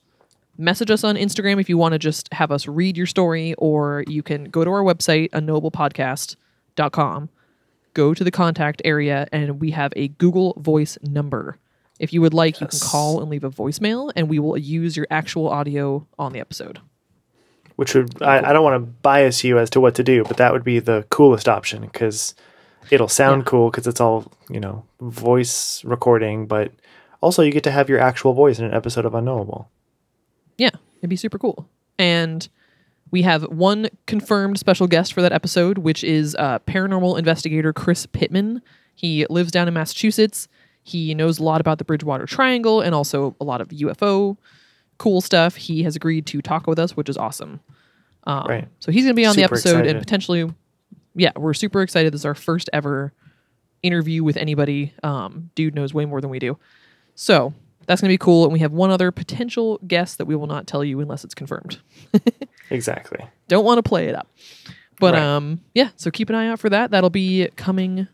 Message 0.58 0.90
us 0.90 1.02
on 1.04 1.16
Instagram 1.16 1.60
if 1.60 1.68
you 1.68 1.76
want 1.78 1.92
to 1.92 1.98
just 1.98 2.32
have 2.32 2.50
us 2.52 2.66
read 2.68 2.96
your 2.96 3.06
story, 3.06 3.54
or 3.58 4.04
you 4.06 4.22
can 4.22 4.44
go 4.44 4.64
to 4.64 4.70
our 4.70 4.82
website, 4.82 5.30
unknowablepodcast.com, 5.30 7.28
go 7.94 8.14
to 8.14 8.24
the 8.24 8.30
contact 8.30 8.82
area, 8.84 9.26
and 9.32 9.60
we 9.60 9.70
have 9.72 9.92
a 9.96 10.08
Google 10.08 10.54
Voice 10.58 10.98
number. 11.02 11.58
If 11.98 12.12
you 12.12 12.20
would 12.20 12.34
like, 12.34 12.60
you 12.60 12.66
can 12.66 12.78
call 12.80 13.20
and 13.20 13.30
leave 13.30 13.44
a 13.44 13.50
voicemail, 13.50 14.10
and 14.16 14.28
we 14.28 14.38
will 14.38 14.58
use 14.58 14.96
your 14.96 15.06
actual 15.10 15.48
audio 15.48 16.06
on 16.18 16.32
the 16.32 16.40
episode. 16.40 16.80
Which 17.76 17.94
would 17.94 18.22
I, 18.22 18.38
I 18.50 18.52
don't 18.52 18.64
want 18.64 18.74
to 18.82 18.86
bias 19.02 19.42
you 19.44 19.58
as 19.58 19.70
to 19.70 19.80
what 19.80 19.94
to 19.96 20.04
do, 20.04 20.24
but 20.24 20.36
that 20.36 20.52
would 20.52 20.64
be 20.64 20.78
the 20.78 21.04
coolest 21.10 21.48
option 21.48 21.82
because 21.82 22.34
it'll 22.90 23.08
sound 23.08 23.42
Yeah. 23.42 23.46
cool 23.46 23.70
because 23.70 23.86
it's 23.86 24.00
all 24.00 24.30
you 24.50 24.60
know 24.60 24.84
voice 25.00 25.82
recording, 25.84 26.46
but 26.46 26.72
also 27.20 27.42
you 27.42 27.50
get 27.52 27.64
to 27.64 27.70
have 27.70 27.88
your 27.88 27.98
actual 27.98 28.34
voice 28.34 28.58
in 28.58 28.64
an 28.64 28.74
episode 28.74 29.04
of 29.04 29.14
Unknowable. 29.14 29.68
Yeah, 30.58 30.70
it'd 30.98 31.10
be 31.10 31.16
super 31.16 31.38
cool. 31.38 31.68
And 31.98 32.48
we 33.10 33.22
have 33.22 33.42
one 33.44 33.88
confirmed 34.06 34.58
special 34.58 34.86
guest 34.86 35.12
for 35.12 35.22
that 35.22 35.32
episode, 35.32 35.78
which 35.78 36.02
is 36.04 36.34
uh, 36.38 36.58
paranormal 36.60 37.18
investigator 37.18 37.72
Chris 37.72 38.06
Pittman. 38.06 38.62
He 38.94 39.26
lives 39.28 39.50
down 39.50 39.68
in 39.68 39.74
Massachusetts. 39.74 40.48
He 40.82 41.14
knows 41.14 41.38
a 41.38 41.42
lot 41.44 41.60
about 41.60 41.78
the 41.78 41.84
Bridgewater 41.84 42.26
Triangle 42.26 42.80
and 42.80 42.94
also 42.94 43.36
a 43.40 43.44
lot 43.44 43.60
of 43.60 43.68
UFO 43.68 44.36
cool 44.98 45.20
stuff. 45.20 45.56
He 45.56 45.82
has 45.82 45.96
agreed 45.96 46.26
to 46.26 46.40
talk 46.42 46.66
with 46.66 46.78
us, 46.78 46.96
which 46.96 47.08
is 47.08 47.16
awesome. 47.16 47.60
Um, 48.24 48.46
Right. 48.46 48.68
So 48.80 48.92
he's 48.92 49.04
going 49.04 49.14
to 49.14 49.20
be 49.20 49.26
on 49.26 49.34
the 49.36 49.42
Super 49.42 49.54
episode 49.54 49.86
and 49.86 49.98
potentially, 49.98 50.52
yeah, 51.14 51.32
we're 51.36 51.54
super 51.54 51.82
excited. 51.82 52.12
This 52.12 52.20
is 52.20 52.24
our 52.24 52.34
first 52.34 52.70
ever 52.72 53.12
interview 53.82 54.22
with 54.22 54.36
anybody. 54.36 54.94
Um, 55.02 55.50
dude 55.54 55.74
knows 55.74 55.92
way 55.92 56.04
more 56.04 56.20
than 56.20 56.30
we 56.30 56.38
do. 56.38 56.56
So 57.16 57.52
that's 57.86 58.00
going 58.00 58.08
to 58.08 58.12
be 58.12 58.18
cool. 58.18 58.44
And 58.44 58.52
we 58.52 58.60
have 58.60 58.70
one 58.72 58.90
other 58.90 59.10
potential 59.10 59.78
guest 59.86 60.18
that 60.18 60.26
we 60.26 60.36
will 60.36 60.46
not 60.46 60.66
tell 60.68 60.84
you 60.84 61.00
unless 61.00 61.24
it's 61.24 61.34
confirmed. 61.34 61.80
Exactly. 62.70 63.20
Don't 63.48 63.66
want 63.66 63.76
to 63.78 63.82
play 63.82 64.06
it 64.08 64.14
up. 64.14 64.28
But 64.98 65.12
Right. 65.12 65.22
um 65.22 65.60
yeah, 65.74 65.90
so 65.96 66.10
keep 66.10 66.30
an 66.30 66.34
eye 66.36 66.48
out 66.48 66.58
for 66.58 66.70
that. 66.70 66.90
That'll 66.90 67.10
be 67.10 67.48
coming 67.56 68.08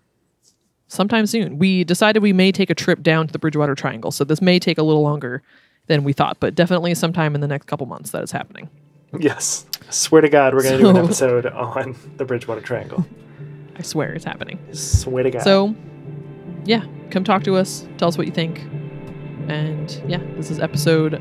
sometime 0.89 1.27
soon. 1.27 1.59
We 1.59 1.85
decided 1.85 2.23
we 2.25 2.33
may 2.33 2.51
take 2.51 2.69
a 2.69 2.75
trip 2.75 3.03
down 3.03 3.29
to 3.29 3.33
the 3.33 3.39
Bridgewater 3.39 3.77
Triangle. 3.77 4.11
So 4.11 4.25
this 4.25 4.41
may 4.43 4.59
take 4.59 4.79
a 4.79 4.83
little 4.83 5.03
longer 5.03 5.43
than 5.89 6.05
we 6.05 6.13
thought, 6.13 6.39
but 6.41 6.55
definitely 6.55 6.95
sometime 6.95 7.35
in 7.35 7.41
the 7.41 7.49
next 7.49 7.67
couple 7.67 7.87
months 7.87 8.13
that 8.13 8.23
is 8.23 8.31
happening. 8.31 8.71
Yes. 9.19 9.67
I 9.87 9.91
swear 9.91 10.23
to 10.23 10.29
God, 10.29 10.55
we're 10.55 10.63
going 10.63 10.77
to 10.77 10.83
do 10.83 10.91
an 10.91 10.97
episode 10.97 11.47
on 11.47 11.97
the 12.17 12.25
Bridgewater 12.25 12.61
Triangle. 12.61 13.05
I 13.77 13.83
swear 13.83 14.13
it's 14.13 14.25
happening. 14.25 14.59
Swear 14.73 15.25
to 15.25 15.31
God. 15.31 15.43
So 15.43 15.75
yeah, 16.65 16.85
come 17.11 17.25
talk 17.25 17.43
to 17.45 17.57
us, 17.57 17.89
tell 17.97 18.09
us 18.09 18.19
what 18.19 18.27
you 18.27 18.33
think. 18.33 18.61
And 19.49 20.03
yeah, 20.07 20.21
this 20.37 20.51
is 20.51 20.61
episode 20.61 21.21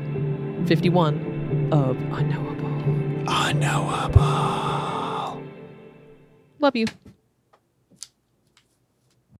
51 0.66 1.70
of 1.72 1.96
Unknowable. 2.12 2.68
Unknowable. 3.26 4.22
Love 6.60 6.76
you. 6.76 6.86